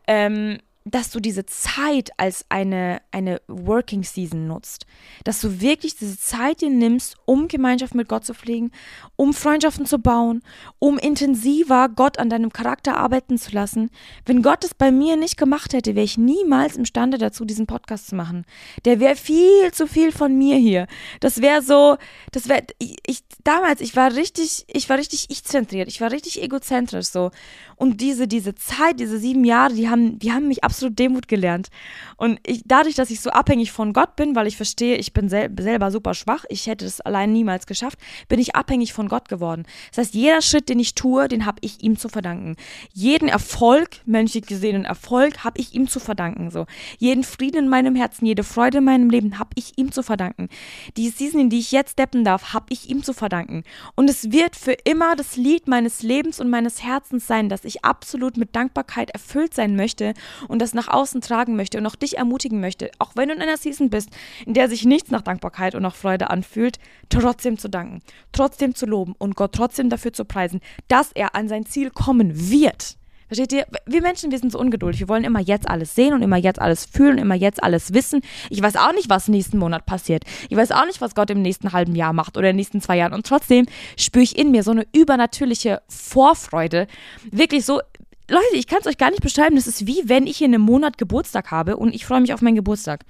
ähm, 0.07 0.59
dass 0.91 1.11
du 1.11 1.19
diese 1.19 1.45
Zeit 1.45 2.11
als 2.17 2.45
eine, 2.49 3.01
eine 3.11 3.41
Working 3.47 4.03
Season 4.03 4.47
nutzt. 4.47 4.85
Dass 5.23 5.41
du 5.41 5.61
wirklich 5.61 5.95
diese 5.95 6.17
Zeit 6.17 6.61
dir 6.61 6.69
nimmst, 6.69 7.15
um 7.25 7.47
Gemeinschaft 7.47 7.95
mit 7.95 8.07
Gott 8.07 8.25
zu 8.25 8.33
pflegen, 8.33 8.71
um 9.15 9.33
Freundschaften 9.33 9.85
zu 9.85 9.99
bauen, 9.99 10.41
um 10.79 10.97
intensiver 10.97 11.89
Gott 11.89 12.19
an 12.19 12.29
deinem 12.29 12.53
Charakter 12.53 12.97
arbeiten 12.97 13.37
zu 13.37 13.51
lassen. 13.51 13.89
Wenn 14.25 14.41
Gott 14.41 14.63
es 14.63 14.73
bei 14.73 14.91
mir 14.91 15.15
nicht 15.15 15.37
gemacht 15.37 15.73
hätte, 15.73 15.95
wäre 15.95 16.05
ich 16.05 16.17
niemals 16.17 16.75
imstande 16.75 17.17
dazu, 17.17 17.45
diesen 17.45 17.67
Podcast 17.67 18.07
zu 18.07 18.15
machen. 18.15 18.45
Der 18.85 18.99
wäre 18.99 19.15
viel 19.15 19.71
zu 19.71 19.87
viel 19.87 20.11
von 20.11 20.37
mir 20.37 20.57
hier. 20.57 20.87
Das 21.19 21.41
wäre 21.41 21.61
so, 21.61 21.97
das 22.31 22.47
wäre, 22.47 22.63
ich, 22.79 22.97
ich, 23.05 23.19
damals, 23.43 23.81
ich 23.81 23.95
war 23.95 24.13
richtig, 24.13 24.65
ich 24.71 24.89
war 24.89 24.97
richtig 24.97 25.29
ich-zentriert, 25.29 25.87
ich 25.87 26.01
war 26.01 26.11
richtig 26.11 26.41
egozentrisch 26.41 27.07
so. 27.07 27.31
Und 27.75 28.01
diese, 28.01 28.27
diese 28.27 28.55
Zeit, 28.55 28.99
diese 28.99 29.19
sieben 29.19 29.43
Jahre, 29.43 29.73
die 29.73 29.89
haben, 29.89 30.17
die 30.19 30.31
haben 30.31 30.47
mich 30.47 30.63
absolut 30.63 30.76
Demut 30.89 31.27
gelernt. 31.27 31.67
Und 32.15 32.39
ich, 32.45 32.61
dadurch, 32.65 32.95
dass 32.95 33.09
ich 33.09 33.19
so 33.19 33.29
abhängig 33.29 33.71
von 33.71 33.93
Gott 33.93 34.15
bin, 34.15 34.35
weil 34.35 34.47
ich 34.47 34.57
verstehe, 34.57 34.97
ich 34.97 35.13
bin 35.13 35.29
sel 35.29 35.49
selber 35.59 35.91
super 35.91 36.13
schwach, 36.13 36.45
ich 36.49 36.67
hätte 36.67 36.85
es 36.85 37.01
allein 37.01 37.33
niemals 37.33 37.67
geschafft, 37.67 37.99
bin 38.29 38.39
ich 38.39 38.55
abhängig 38.55 38.93
von 38.93 39.07
Gott 39.07 39.29
geworden. 39.29 39.65
Das 39.89 39.99
heißt, 39.99 40.13
jeder 40.13 40.41
Schritt, 40.41 40.69
den 40.69 40.79
ich 40.79 40.95
tue, 40.95 41.27
den 41.27 41.45
habe 41.45 41.57
ich 41.61 41.83
ihm 41.83 41.97
zu 41.97 42.09
verdanken. 42.09 42.55
Jeden 42.93 43.27
Erfolg, 43.27 43.89
menschlich 44.05 44.45
gesehenen 44.45 44.85
Erfolg, 44.85 45.43
habe 45.43 45.59
ich 45.59 45.73
ihm 45.73 45.87
zu 45.87 45.99
verdanken. 45.99 46.51
So. 46.51 46.65
Jeden 46.97 47.23
Frieden 47.23 47.57
in 47.57 47.69
meinem 47.69 47.95
Herzen, 47.95 48.25
jede 48.25 48.43
Freude 48.43 48.77
in 48.79 48.85
meinem 48.85 49.09
Leben 49.09 49.39
habe 49.39 49.49
ich 49.55 49.77
ihm 49.77 49.91
zu 49.91 50.03
verdanken. 50.03 50.49
Die 50.95 51.09
Season, 51.09 51.41
in 51.41 51.49
die 51.49 51.59
ich 51.59 51.71
jetzt 51.71 51.93
steppen 51.93 52.23
darf, 52.23 52.53
habe 52.53 52.67
ich 52.69 52.89
ihm 52.89 53.03
zu 53.03 53.13
verdanken. 53.13 53.63
Und 53.95 54.09
es 54.09 54.31
wird 54.31 54.55
für 54.55 54.73
immer 54.83 55.15
das 55.15 55.35
Lied 55.35 55.67
meines 55.67 56.03
Lebens 56.03 56.39
und 56.39 56.49
meines 56.49 56.83
Herzens 56.83 57.27
sein, 57.27 57.49
dass 57.49 57.65
ich 57.65 57.83
absolut 57.83 58.37
mit 58.37 58.55
Dankbarkeit 58.55 59.09
erfüllt 59.11 59.53
sein 59.53 59.75
möchte 59.75 60.13
und 60.47 60.56
das 60.59 60.73
nach 60.73 60.87
außen 60.87 61.21
tragen 61.21 61.55
möchte 61.55 61.77
und 61.77 61.85
auch 61.85 61.95
dich 61.95 62.17
ermutigen 62.17 62.59
möchte, 62.59 62.91
auch 62.99 63.11
wenn 63.15 63.29
du 63.29 63.35
in 63.35 63.41
einer 63.41 63.57
Season 63.57 63.89
bist, 63.89 64.09
in 64.45 64.53
der 64.53 64.69
sich 64.69 64.85
nichts 64.85 65.11
nach 65.11 65.21
Dankbarkeit 65.21 65.75
und 65.75 65.83
nach 65.83 65.95
Freude 65.95 66.29
anfühlt, 66.29 66.79
trotzdem 67.09 67.57
zu 67.57 67.69
danken, 67.69 68.01
trotzdem 68.31 68.75
zu 68.75 68.85
loben 68.85 69.15
und 69.17 69.35
Gott 69.35 69.53
trotzdem 69.53 69.89
dafür 69.89 70.13
zu 70.13 70.25
preisen, 70.25 70.61
dass 70.87 71.11
er 71.11 71.35
an 71.35 71.47
sein 71.47 71.65
Ziel 71.65 71.89
kommen 71.89 72.49
wird. 72.49 72.97
Versteht 73.27 73.51
ihr? 73.51 73.65
Wir 73.85 74.01
Menschen, 74.01 74.31
wir 74.31 74.39
sind 74.39 74.53
so 74.53 74.59
ungeduldig. 74.59 75.01
Wir 75.01 75.09
wollen 75.09 75.25
immer 75.25 75.41
jetzt 75.41 75.69
alles 75.69 75.93
sehen 75.93 76.13
und 76.13 76.21
immer 76.21 76.37
jetzt 76.37 76.61
alles 76.61 76.85
fühlen, 76.85 77.17
immer 77.17 77.35
jetzt 77.35 77.61
alles 77.61 77.93
wissen. 77.93 78.21
Ich 78.49 78.61
weiß 78.61 78.77
auch 78.77 78.93
nicht, 78.93 79.09
was 79.09 79.27
nächsten 79.27 79.57
Monat 79.57 79.85
passiert. 79.85 80.23
Ich 80.49 80.55
weiß 80.55 80.71
auch 80.71 80.85
nicht, 80.85 81.01
was 81.01 81.13
Gott 81.13 81.29
im 81.29 81.41
nächsten 81.41 81.73
halben 81.73 81.93
Jahr 81.95 82.13
macht 82.13 82.37
oder 82.37 82.49
in 82.49 82.53
den 82.53 82.57
nächsten 82.57 82.81
zwei 82.81 82.95
Jahren. 82.95 83.13
Und 83.13 83.25
trotzdem 83.25 83.65
spüre 83.97 84.23
ich 84.23 84.37
in 84.37 84.51
mir 84.51 84.63
so 84.63 84.71
eine 84.71 84.87
übernatürliche 84.93 85.81
Vorfreude. 85.89 86.87
Wirklich 87.29 87.65
so, 87.65 87.81
Leute, 88.29 88.45
ich 88.53 88.67
kann 88.67 88.79
es 88.81 88.87
euch 88.87 88.97
gar 88.97 89.09
nicht 89.09 89.21
beschreiben. 89.21 89.55
Das 89.55 89.67
ist 89.67 89.87
wie 89.87 90.03
wenn 90.05 90.27
ich 90.27 90.41
in 90.41 90.53
einem 90.53 90.63
Monat 90.63 90.97
Geburtstag 90.97 91.51
habe 91.51 91.77
und 91.77 91.95
ich 91.95 92.05
freue 92.05 92.21
mich 92.21 92.33
auf 92.33 92.41
meinen 92.41 92.55
Geburtstag. 92.55 93.05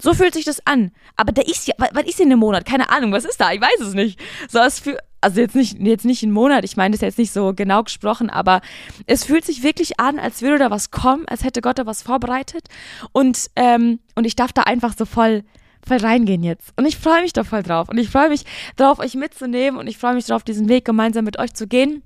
So 0.00 0.14
fühlt 0.14 0.34
sich 0.34 0.44
das 0.44 0.66
an. 0.66 0.90
Aber 1.16 1.32
da 1.32 1.42
ist 1.42 1.68
ja, 1.68 1.74
was 1.78 2.04
ist 2.04 2.20
in 2.20 2.26
einem 2.26 2.40
Monat? 2.40 2.64
Keine 2.64 2.90
Ahnung, 2.90 3.12
was 3.12 3.24
ist 3.24 3.40
da? 3.40 3.52
Ich 3.52 3.60
weiß 3.60 3.80
es 3.86 3.94
nicht. 3.94 4.18
So, 4.50 4.58
es 4.58 4.80
für, 4.80 4.98
also 5.20 5.40
jetzt 5.40 5.54
nicht, 5.54 5.78
jetzt 5.78 6.04
nicht 6.04 6.22
ein 6.22 6.32
Monat, 6.32 6.64
ich 6.64 6.76
meine 6.76 6.92
das 6.92 7.00
jetzt 7.00 7.18
nicht 7.18 7.32
so 7.32 7.54
genau 7.54 7.84
gesprochen, 7.84 8.28
aber 8.28 8.60
es 9.06 9.24
fühlt 9.24 9.44
sich 9.44 9.62
wirklich 9.62 10.00
an, 10.00 10.18
als 10.18 10.42
würde 10.42 10.58
da 10.58 10.70
was 10.70 10.90
kommen, 10.90 11.26
als 11.28 11.44
hätte 11.44 11.60
Gott 11.62 11.78
da 11.78 11.86
was 11.86 12.02
vorbereitet. 12.02 12.66
Und, 13.12 13.48
ähm, 13.54 14.00
und 14.16 14.24
ich 14.26 14.34
darf 14.34 14.52
da 14.52 14.62
einfach 14.62 14.94
so 14.98 15.04
voll, 15.04 15.44
voll 15.86 15.98
reingehen 15.98 16.42
jetzt. 16.42 16.72
Und 16.76 16.84
ich 16.84 16.98
freue 16.98 17.22
mich 17.22 17.32
da 17.32 17.44
voll 17.44 17.62
drauf. 17.62 17.88
Und 17.88 17.98
ich 17.98 18.10
freue 18.10 18.28
mich 18.28 18.44
drauf, 18.76 18.98
euch 18.98 19.14
mitzunehmen 19.14 19.78
und 19.78 19.86
ich 19.86 19.98
freue 19.98 20.14
mich 20.14 20.26
drauf, 20.26 20.42
diesen 20.42 20.68
Weg 20.68 20.84
gemeinsam 20.84 21.24
mit 21.24 21.38
euch 21.38 21.54
zu 21.54 21.68
gehen 21.68 22.02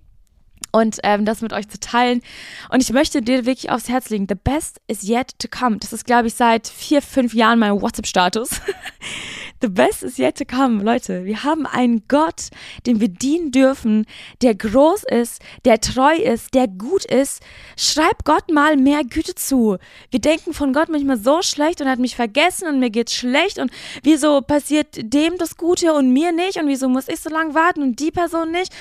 und 0.77 0.99
ähm, 1.05 1.25
das 1.25 1.41
mit 1.41 1.55
euch 1.55 1.69
zu 1.69 1.81
teilen. 1.81 2.21
Und 2.69 2.83
ich 2.83 2.93
möchte 2.93 3.23
dir 3.23 3.47
wirklich 3.47 3.71
aufs 3.71 3.89
Herz 3.89 4.11
legen, 4.11 4.27
the 4.29 4.35
best 4.35 4.81
is 4.87 5.03
yet 5.03 5.39
to 5.39 5.49
come. 5.49 5.79
Das 5.79 5.93
ist, 5.93 6.05
glaube 6.05 6.29
ich, 6.29 6.35
seit 6.35 6.69
vier, 6.69 7.01
fünf 7.01 7.33
Jahren 7.33 7.59
mein 7.59 7.81
WhatsApp-Status. 7.81 8.61
the 9.61 9.69
best 9.69 10.03
is 10.03 10.19
yet 10.19 10.37
to 10.37 10.45
come. 10.45 10.83
Leute, 10.83 11.25
wir 11.25 11.45
haben 11.45 11.67
einen 11.67 12.03
Gott, 12.09 12.51
dem 12.87 13.01
wir 13.01 13.09
dienen 13.09 13.51
dürfen, 13.51 14.07
der 14.43 14.55
groß 14.55 15.05
ist, 15.05 15.43
der 15.65 15.81
treu 15.81 16.15
ist, 16.15 16.55
der 16.55 16.69
gut 16.69 17.05
ist. 17.05 17.43
Schreib 17.77 18.25
Gott 18.25 18.51
mal 18.51 18.77
mehr 18.77 19.03
Güte 19.05 19.35
zu. 19.35 19.79
Wir 20.11 20.21
denken 20.21 20.53
von 20.53 20.73
Gott 20.73 20.89
manchmal 20.89 21.19
so 21.19 21.43
schlecht 21.43 21.81
und 21.81 21.89
hat 21.89 21.99
mich 21.99 22.17
vergessen 22.17 22.69
und 22.69 22.81
mir 22.81 22.91
geht's 22.91 23.15
schlecht 23.15 23.59
und 23.59 23.71
wieso 24.03 24.41
passiert 24.41 24.97
dem 25.13 25.39
das 25.39 25.57
Gute 25.57 25.95
und 25.95 26.13
mir 26.13 26.33
nicht 26.33 26.59
und 26.59 26.69
wieso 26.69 26.89
muss 26.89 27.09
ich 27.09 27.21
so 27.21 27.31
lange 27.31 27.55
warten 27.55 27.83
und 27.83 27.99
die 28.01 28.11
Person 28.11 28.51
nicht. 28.51 28.73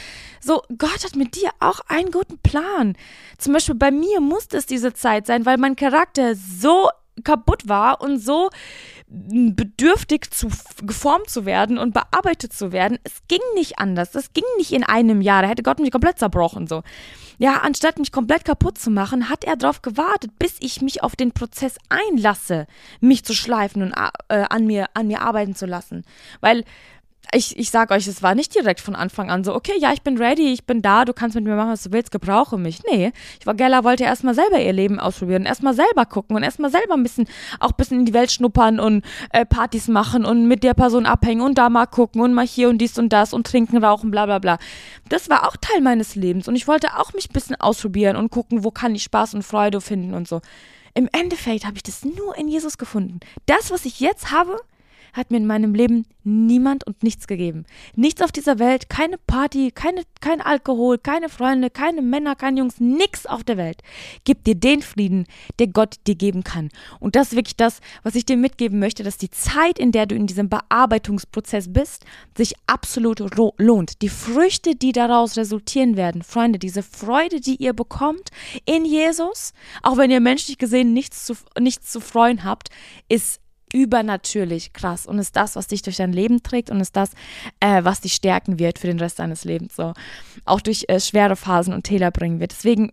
So, 0.42 0.62
Gott 0.78 1.04
hat 1.04 1.16
mit 1.16 1.36
dir 1.36 1.50
auch 1.60 1.80
einen 1.88 2.12
guten 2.12 2.38
Plan. 2.40 2.96
Zum 3.38 3.54
Beispiel 3.54 3.76
bei 3.76 3.92
mir 3.92 4.22
musste 4.22 4.58
es 4.58 4.66
diese 4.66 4.94
Zeit 4.94 5.26
sein, 5.26 5.46
weil 5.46 5.58
mein 5.58 5.76
Charakter 5.76 6.36
so 6.36 6.90
kaputt 7.24 7.68
war 7.68 8.02
und 8.02 8.20
so 8.20 8.50
bedürftig 9.16 10.30
zu 10.32 10.50
geformt 10.84 11.30
zu 11.30 11.46
werden 11.46 11.78
und 11.78 11.94
bearbeitet 11.94 12.52
zu 12.52 12.72
werden. 12.72 13.00
Es 13.04 13.22
ging 13.28 13.40
nicht 13.56 13.80
anders. 13.80 14.12
Das 14.12 14.34
ging 14.34 14.44
nicht 14.58 14.74
in 14.74 14.84
einem 14.84 15.22
Jahr. 15.22 15.42
Da 15.42 15.48
hätte 15.48 15.64
Gott 15.64 15.80
mich 15.80 15.92
komplett 15.92 16.20
zerbrochen 16.20 16.68
so. 16.68 16.84
Ja, 17.38 17.62
anstatt 17.64 17.98
mich 17.98 18.12
komplett 18.12 18.46
kaputt 18.46 18.78
zu 18.78 18.90
machen, 18.90 19.30
hat 19.30 19.44
er 19.44 19.58
darauf 19.58 19.82
gewartet, 19.82 20.32
bis 20.40 20.56
ich 20.60 20.82
mich 20.82 21.04
auf 21.04 21.16
den 21.16 21.32
Prozess 21.32 21.78
einlasse, 21.90 22.66
mich 23.02 23.26
zu 23.26 23.34
schleifen 23.34 23.82
und 23.82 23.94
äh, 24.30 24.46
an 24.50 24.66
mir 24.66 24.88
an 24.94 25.08
mir 25.08 25.22
arbeiten 25.22 25.56
zu 25.56 25.66
lassen, 25.66 26.06
weil 26.40 26.64
ich, 27.34 27.58
ich 27.58 27.70
sag 27.70 27.92
euch, 27.92 28.08
es 28.08 28.22
war 28.24 28.36
nicht 28.36 28.54
direkt 28.56 28.80
von 28.80 28.96
Anfang 28.96 29.30
an 29.30 29.44
so, 29.44 29.56
okay, 29.56 29.74
ja, 29.80 29.94
ich 29.94 30.02
bin 30.02 30.18
ready, 30.18 30.52
ich 30.52 30.66
bin 30.66 30.82
da, 30.82 31.06
du 31.06 31.14
kannst 31.14 31.36
mit 31.36 31.44
mir 31.44 31.56
machen, 31.56 31.72
was 31.72 31.84
du 31.84 31.92
willst, 31.92 32.12
gebrauche 32.12 32.58
mich. 32.58 32.82
Nee, 32.90 33.12
ich 33.40 33.46
war 33.46 33.54
Gella 33.54 33.84
wollte 33.84 34.04
erstmal 34.04 34.34
selber 34.34 34.60
ihr 34.60 34.74
Leben 34.74 35.00
ausprobieren, 35.00 35.46
erstmal 35.46 35.74
selber 35.74 36.06
gucken 36.06 36.36
und 36.36 36.44
erstmal 36.44 36.72
selber 36.72 36.94
ein 36.94 37.04
bisschen, 37.04 37.28
auch 37.60 37.70
ein 37.70 37.76
bisschen 37.78 38.00
in 38.00 38.06
die 38.06 38.14
Welt 38.14 38.32
schnuppern 38.32 38.80
und 38.80 39.06
äh, 39.32 39.46
Partys 39.46 39.88
machen 39.88 40.26
und 40.26 40.48
mit 40.48 40.64
der 40.64 40.74
Person 40.74 41.06
abhängen 41.06 41.42
und 41.42 41.58
da 41.58 41.70
mal 41.70 41.86
gucken 41.86 42.22
und 42.22 42.34
mal 42.34 42.46
hier 42.46 42.70
und 42.70 42.80
dies 42.80 42.98
und 42.98 43.10
das 43.10 43.34
und 43.34 43.48
trinken, 43.48 43.84
rauchen, 43.84 44.12
bla 44.12 44.26
bla 44.26 44.40
bla. 44.40 44.58
Das 45.10 45.30
war 45.30 45.48
auch 45.48 45.58
Teil 45.58 45.82
meines 45.82 46.16
Lebens 46.16 46.48
und 46.48 46.56
ich 46.56 46.68
wollte 46.68 46.98
auch 46.98 47.14
mich 47.14 47.30
ein 47.30 47.34
bisschen 47.34 47.56
ausprobieren 47.56 48.16
und 48.16 48.30
gucken, 48.30 48.64
wo 48.64 48.72
kann 48.72 48.96
ich 48.96 49.04
Spaß 49.04 49.34
und 49.34 49.44
Freude 49.44 49.82
finden 49.82 50.14
und 50.14 50.28
so. 50.28 50.42
Im 50.94 51.10
Endeffekt 51.12 51.66
habe 51.66 51.76
ich 51.76 51.84
das 51.84 52.06
nur 52.06 52.38
in 52.38 52.48
Jesus 52.48 52.78
gefunden. 52.78 53.20
Das, 53.48 53.70
was 53.70 53.84
ich 53.84 54.00
jetzt 54.00 54.32
habe, 54.32 54.58
hat 55.16 55.32
mir 55.32 55.38
in 55.38 55.48
meinem 55.48 55.74
Leben 55.74 56.06
niemand 56.24 56.86
und 56.86 57.04
nichts 57.04 57.28
gegeben. 57.28 57.66
Nichts 57.96 58.22
auf 58.22 58.32
dieser 58.32 58.60
Welt, 58.60 58.90
keine 58.90 59.18
Party, 59.18 59.72
keine, 59.74 60.02
kein 60.20 60.42
Alkohol, 60.42 60.98
keine 60.98 61.30
Freunde, 61.30 61.70
keine 61.70 62.02
Männer, 62.02 62.36
keine 62.36 62.60
Jungs, 62.60 62.80
nichts 62.80 63.26
auf 63.26 63.44
der 63.44 63.58
Welt. 63.58 63.82
Gib 64.26 64.44
dir 64.44 64.56
den 64.56 64.82
Frieden, 64.82 65.26
der 65.60 65.68
Gott 65.68 65.96
dir 66.08 66.16
geben 66.16 66.44
kann. 66.44 66.70
Und 67.00 67.16
das 67.16 67.30
ist 67.30 67.36
wirklich 67.36 67.56
das, 67.56 67.80
was 68.04 68.16
ich 68.16 68.26
dir 68.26 68.38
mitgeben 68.38 68.80
möchte, 68.80 69.04
dass 69.04 69.18
die 69.18 69.30
Zeit, 69.30 69.80
in 69.80 69.92
der 69.92 70.06
du 70.06 70.16
in 70.16 70.28
diesem 70.28 70.50
Bearbeitungsprozess 70.50 71.72
bist, 71.72 72.06
sich 72.36 72.54
absolut 72.68 73.24
lohnt. 73.58 74.02
Die 74.02 74.10
Früchte, 74.10 74.76
die 74.76 74.92
daraus 74.92 75.38
resultieren 75.38 75.96
werden, 75.96 76.24
Freunde, 76.24 76.60
diese 76.60 76.84
Freude, 76.84 77.40
die 77.40 77.56
ihr 77.56 77.74
bekommt 77.74 78.32
in 78.66 78.84
Jesus, 78.84 79.54
auch 79.84 79.98
wenn 79.98 80.12
ihr 80.12 80.20
menschlich 80.20 80.58
gesehen 80.58 80.94
nichts 80.94 81.26
zu, 81.26 81.36
nichts 81.60 81.92
zu 81.92 82.02
freuen 82.02 82.44
habt, 82.44 82.70
ist 83.08 83.40
übernatürlich 83.74 84.74
krass 84.74 85.06
und 85.06 85.20
ist 85.20 85.36
das, 85.36 85.56
was 85.56 85.68
dich 85.68 85.82
durch 85.82 85.98
dein 85.98 86.14
Leben 86.14 86.44
trägt 86.44 86.70
und 86.70 86.80
ist 86.80 86.96
das, 86.96 87.12
äh, 87.60 87.84
was 87.84 88.02
dich 88.02 88.14
stärken 88.14 88.60
wird 88.60 88.80
für 88.80 88.88
den 88.88 89.00
Rest 89.00 89.20
deines 89.20 89.44
Lebens. 89.44 89.76
So 89.76 89.94
auch 90.46 90.62
durch 90.62 90.86
äh, 90.88 91.00
schwere 91.00 91.36
Phasen 91.36 91.74
und 91.74 91.84
Täler 91.84 92.12
bringen 92.12 92.40
wird. 92.40 92.52
Deswegen 92.52 92.92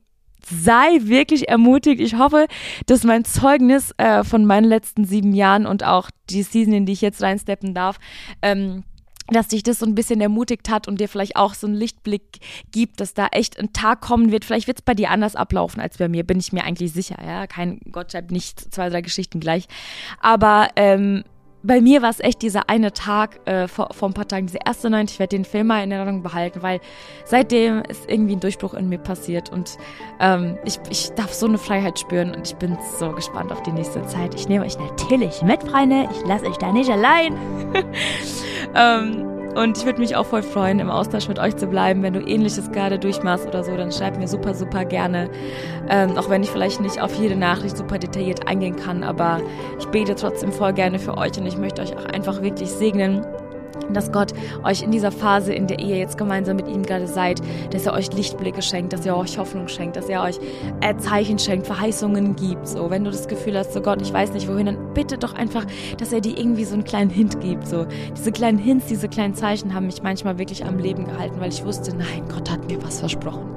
sei 0.50 0.98
wirklich 1.02 1.48
ermutigt. 1.48 2.00
Ich 2.00 2.16
hoffe, 2.16 2.46
dass 2.86 3.04
mein 3.04 3.24
Zeugnis 3.24 3.92
äh, 3.98 4.24
von 4.24 4.44
meinen 4.44 4.64
letzten 4.64 5.04
sieben 5.04 5.34
Jahren 5.34 5.66
und 5.66 5.84
auch 5.84 6.10
die 6.30 6.42
Season, 6.42 6.72
in 6.72 6.86
die 6.86 6.92
ich 6.92 7.00
jetzt 7.00 7.22
reinsteppen 7.22 7.74
darf, 7.74 7.98
ähm, 8.42 8.84
dass 9.28 9.48
dich 9.48 9.62
das 9.62 9.78
so 9.78 9.86
ein 9.86 9.94
bisschen 9.94 10.20
ermutigt 10.20 10.68
hat 10.68 10.88
und 10.88 11.00
dir 11.00 11.08
vielleicht 11.08 11.36
auch 11.36 11.54
so 11.54 11.66
einen 11.66 11.76
Lichtblick 11.76 12.40
gibt, 12.70 13.00
dass 13.00 13.14
da 13.14 13.28
echt 13.28 13.58
ein 13.58 13.72
Tag 13.72 14.00
kommen 14.00 14.32
wird. 14.32 14.44
Vielleicht 14.44 14.66
wird 14.66 14.78
es 14.78 14.82
bei 14.82 14.94
dir 14.94 15.10
anders 15.10 15.36
ablaufen 15.36 15.80
als 15.80 15.98
bei 15.98 16.08
mir, 16.08 16.24
bin 16.24 16.38
ich 16.38 16.52
mir 16.52 16.64
eigentlich 16.64 16.92
sicher. 16.92 17.16
Ja, 17.24 17.46
kein 17.46 17.80
Gott 17.90 18.12
schreibt 18.12 18.30
nicht 18.30 18.72
zwei, 18.74 18.88
drei 18.88 19.00
Geschichten 19.00 19.40
gleich. 19.40 19.68
Aber 20.20 20.68
ähm, 20.76 21.24
bei 21.62 21.80
mir 21.80 22.02
war 22.02 22.10
es 22.10 22.20
echt 22.20 22.42
dieser 22.42 22.68
eine 22.68 22.92
Tag 22.92 23.40
äh, 23.46 23.68
vor, 23.68 23.88
vor 23.92 24.08
ein 24.08 24.14
paar 24.14 24.26
Tagen, 24.26 24.46
diese 24.46 24.58
erste 24.64 24.90
Nacht. 24.90 25.10
Ich 25.10 25.18
werde 25.18 25.36
den 25.36 25.44
Film 25.44 25.68
mal 25.68 25.82
in 25.82 25.92
Erinnerung 25.92 26.22
behalten, 26.22 26.62
weil 26.62 26.80
seitdem 27.24 27.82
ist 27.88 28.08
irgendwie 28.08 28.36
ein 28.36 28.40
Durchbruch 28.40 28.74
in 28.74 28.88
mir 28.88 28.98
passiert 28.98 29.50
und 29.50 29.78
ähm, 30.20 30.58
ich, 30.64 30.78
ich 30.90 31.10
darf 31.10 31.32
so 31.32 31.46
eine 31.46 31.58
Freiheit 31.58 31.98
spüren 31.98 32.34
und 32.34 32.46
ich 32.46 32.56
bin 32.56 32.76
so 32.98 33.12
gespannt 33.12 33.52
auf 33.52 33.62
die 33.62 33.72
nächste 33.72 34.04
Zeit. 34.06 34.34
Ich 34.34 34.48
nehme 34.48 34.64
euch 34.64 34.78
natürlich 34.78 35.42
mit, 35.42 35.62
Freunde. 35.62 36.08
Ich 36.10 36.26
lasse 36.26 36.46
euch 36.46 36.56
da 36.56 36.72
nicht 36.72 36.90
allein. 36.90 37.36
ähm, 38.74 39.31
und 39.54 39.78
ich 39.78 39.84
würde 39.84 40.00
mich 40.00 40.16
auch 40.16 40.26
voll 40.26 40.42
freuen, 40.42 40.78
im 40.78 40.90
Austausch 40.90 41.28
mit 41.28 41.38
euch 41.38 41.56
zu 41.56 41.66
bleiben. 41.66 42.02
Wenn 42.02 42.14
du 42.14 42.20
ähnliches 42.20 42.70
gerade 42.72 42.98
durchmachst 42.98 43.46
oder 43.46 43.64
so, 43.64 43.76
dann 43.76 43.92
schreib 43.92 44.18
mir 44.18 44.28
super, 44.28 44.54
super 44.54 44.84
gerne. 44.84 45.30
Ähm, 45.88 46.16
auch 46.16 46.30
wenn 46.30 46.42
ich 46.42 46.50
vielleicht 46.50 46.80
nicht 46.80 47.00
auf 47.00 47.14
jede 47.14 47.36
Nachricht 47.36 47.76
super 47.76 47.98
detailliert 47.98 48.48
eingehen 48.48 48.76
kann, 48.76 49.02
aber 49.02 49.40
ich 49.78 49.86
bete 49.86 50.14
trotzdem 50.14 50.52
voll 50.52 50.72
gerne 50.72 50.98
für 50.98 51.16
euch 51.16 51.38
und 51.38 51.46
ich 51.46 51.58
möchte 51.58 51.82
euch 51.82 51.96
auch 51.96 52.06
einfach 52.06 52.42
wirklich 52.42 52.70
segnen 52.70 53.26
dass 53.90 54.12
Gott 54.12 54.32
euch 54.64 54.82
in 54.82 54.90
dieser 54.90 55.12
Phase, 55.12 55.52
in 55.52 55.66
der 55.66 55.80
ihr 55.80 55.96
jetzt 55.96 56.18
gemeinsam 56.18 56.56
mit 56.56 56.68
ihm 56.68 56.82
gerade 56.82 57.06
seid, 57.06 57.40
dass 57.70 57.86
er 57.86 57.94
euch 57.94 58.12
Lichtblicke 58.12 58.62
schenkt, 58.62 58.92
dass 58.92 59.06
er 59.06 59.16
euch 59.16 59.38
Hoffnung 59.38 59.68
schenkt, 59.68 59.96
dass 59.96 60.08
er 60.08 60.22
euch 60.22 60.38
äh, 60.80 60.96
Zeichen 60.96 61.38
schenkt, 61.38 61.66
Verheißungen 61.66 62.36
gibt. 62.36 62.68
So, 62.68 62.90
wenn 62.90 63.04
du 63.04 63.10
das 63.10 63.28
Gefühl 63.28 63.58
hast, 63.58 63.72
so 63.72 63.80
Gott, 63.80 64.02
ich 64.02 64.12
weiß 64.12 64.32
nicht 64.32 64.48
wohin, 64.48 64.66
dann 64.66 64.94
bitte 64.94 65.18
doch 65.18 65.34
einfach, 65.34 65.64
dass 65.98 66.12
er 66.12 66.20
dir 66.20 66.36
irgendwie 66.36 66.64
so 66.64 66.74
einen 66.74 66.84
kleinen 66.84 67.10
Hint 67.10 67.40
gibt. 67.40 67.66
So, 67.66 67.86
diese 68.16 68.32
kleinen 68.32 68.58
Hints, 68.58 68.86
diese 68.86 69.08
kleinen 69.08 69.34
Zeichen 69.34 69.74
haben 69.74 69.86
mich 69.86 70.02
manchmal 70.02 70.38
wirklich 70.38 70.64
am 70.64 70.78
Leben 70.78 71.04
gehalten, 71.04 71.40
weil 71.40 71.50
ich 71.50 71.64
wusste, 71.64 71.96
nein, 71.96 72.24
Gott 72.32 72.50
hat 72.50 72.70
mir 72.70 72.82
was 72.82 73.00
versprochen. 73.00 73.54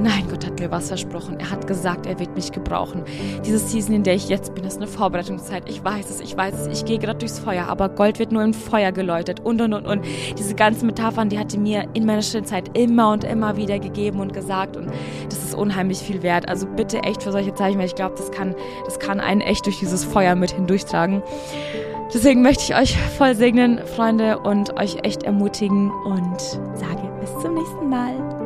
Nein, 0.00 0.24
Gott 0.28 0.46
hat 0.46 0.58
mir 0.60 0.70
was 0.70 0.88
versprochen. 0.88 1.38
Er 1.38 1.50
hat 1.50 1.66
gesagt, 1.66 2.06
er 2.06 2.18
wird 2.18 2.34
mich 2.34 2.52
gebrauchen. 2.52 3.02
Diese 3.44 3.58
Season, 3.58 3.94
in 3.94 4.02
der 4.02 4.14
ich 4.14 4.28
jetzt 4.28 4.54
bin, 4.54 4.64
ist 4.64 4.76
eine 4.76 4.86
Vorbereitungszeit. 4.86 5.68
Ich 5.68 5.82
weiß 5.82 6.10
es, 6.10 6.20
ich 6.20 6.36
weiß 6.36 6.54
es. 6.54 6.78
Ich 6.78 6.84
gehe 6.84 6.98
gerade 6.98 7.18
durchs 7.18 7.38
Feuer, 7.38 7.66
aber 7.68 7.88
Gold 7.88 8.18
wird 8.18 8.32
nur 8.32 8.42
im 8.42 8.54
Feuer 8.54 8.92
geläutet 8.92 9.40
und 9.40 9.60
und 9.62 9.72
und 9.72 9.86
und 9.86 10.04
diese 10.38 10.54
ganzen 10.54 10.86
Metaphern, 10.86 11.28
die 11.28 11.38
hat 11.38 11.52
die 11.52 11.58
mir 11.58 11.86
in 11.94 12.06
meiner 12.06 12.22
Stillzeit 12.22 12.76
immer 12.76 13.12
und 13.12 13.24
immer 13.24 13.56
wieder 13.56 13.78
gegeben 13.78 14.20
und 14.20 14.32
gesagt 14.32 14.76
und 14.76 14.90
das 15.28 15.44
ist 15.44 15.54
unheimlich 15.54 15.98
viel 15.98 16.22
wert. 16.22 16.48
Also 16.48 16.66
bitte 16.66 17.02
echt 17.02 17.22
für 17.22 17.32
solche 17.32 17.54
Zeichen, 17.54 17.78
weil 17.78 17.86
ich 17.86 17.94
glaube, 17.94 18.14
das 18.16 18.30
kann, 18.30 18.54
das 18.84 18.98
kann 18.98 19.20
einen 19.20 19.40
echt 19.40 19.66
durch 19.66 19.78
dieses 19.78 20.04
Feuer 20.04 20.34
mit 20.34 20.52
hindurchtragen. 20.52 21.22
Deswegen 22.12 22.42
möchte 22.42 22.64
ich 22.64 22.76
euch 22.76 22.98
voll 23.16 23.34
segnen, 23.34 23.80
Freunde, 23.96 24.38
und 24.38 24.78
euch 24.78 24.96
echt 25.02 25.22
ermutigen 25.22 25.90
und 26.04 26.40
sage 26.74 27.10
bis 27.20 27.30
zum 27.40 27.54
nächsten 27.54 27.88
Mal. 27.88 28.41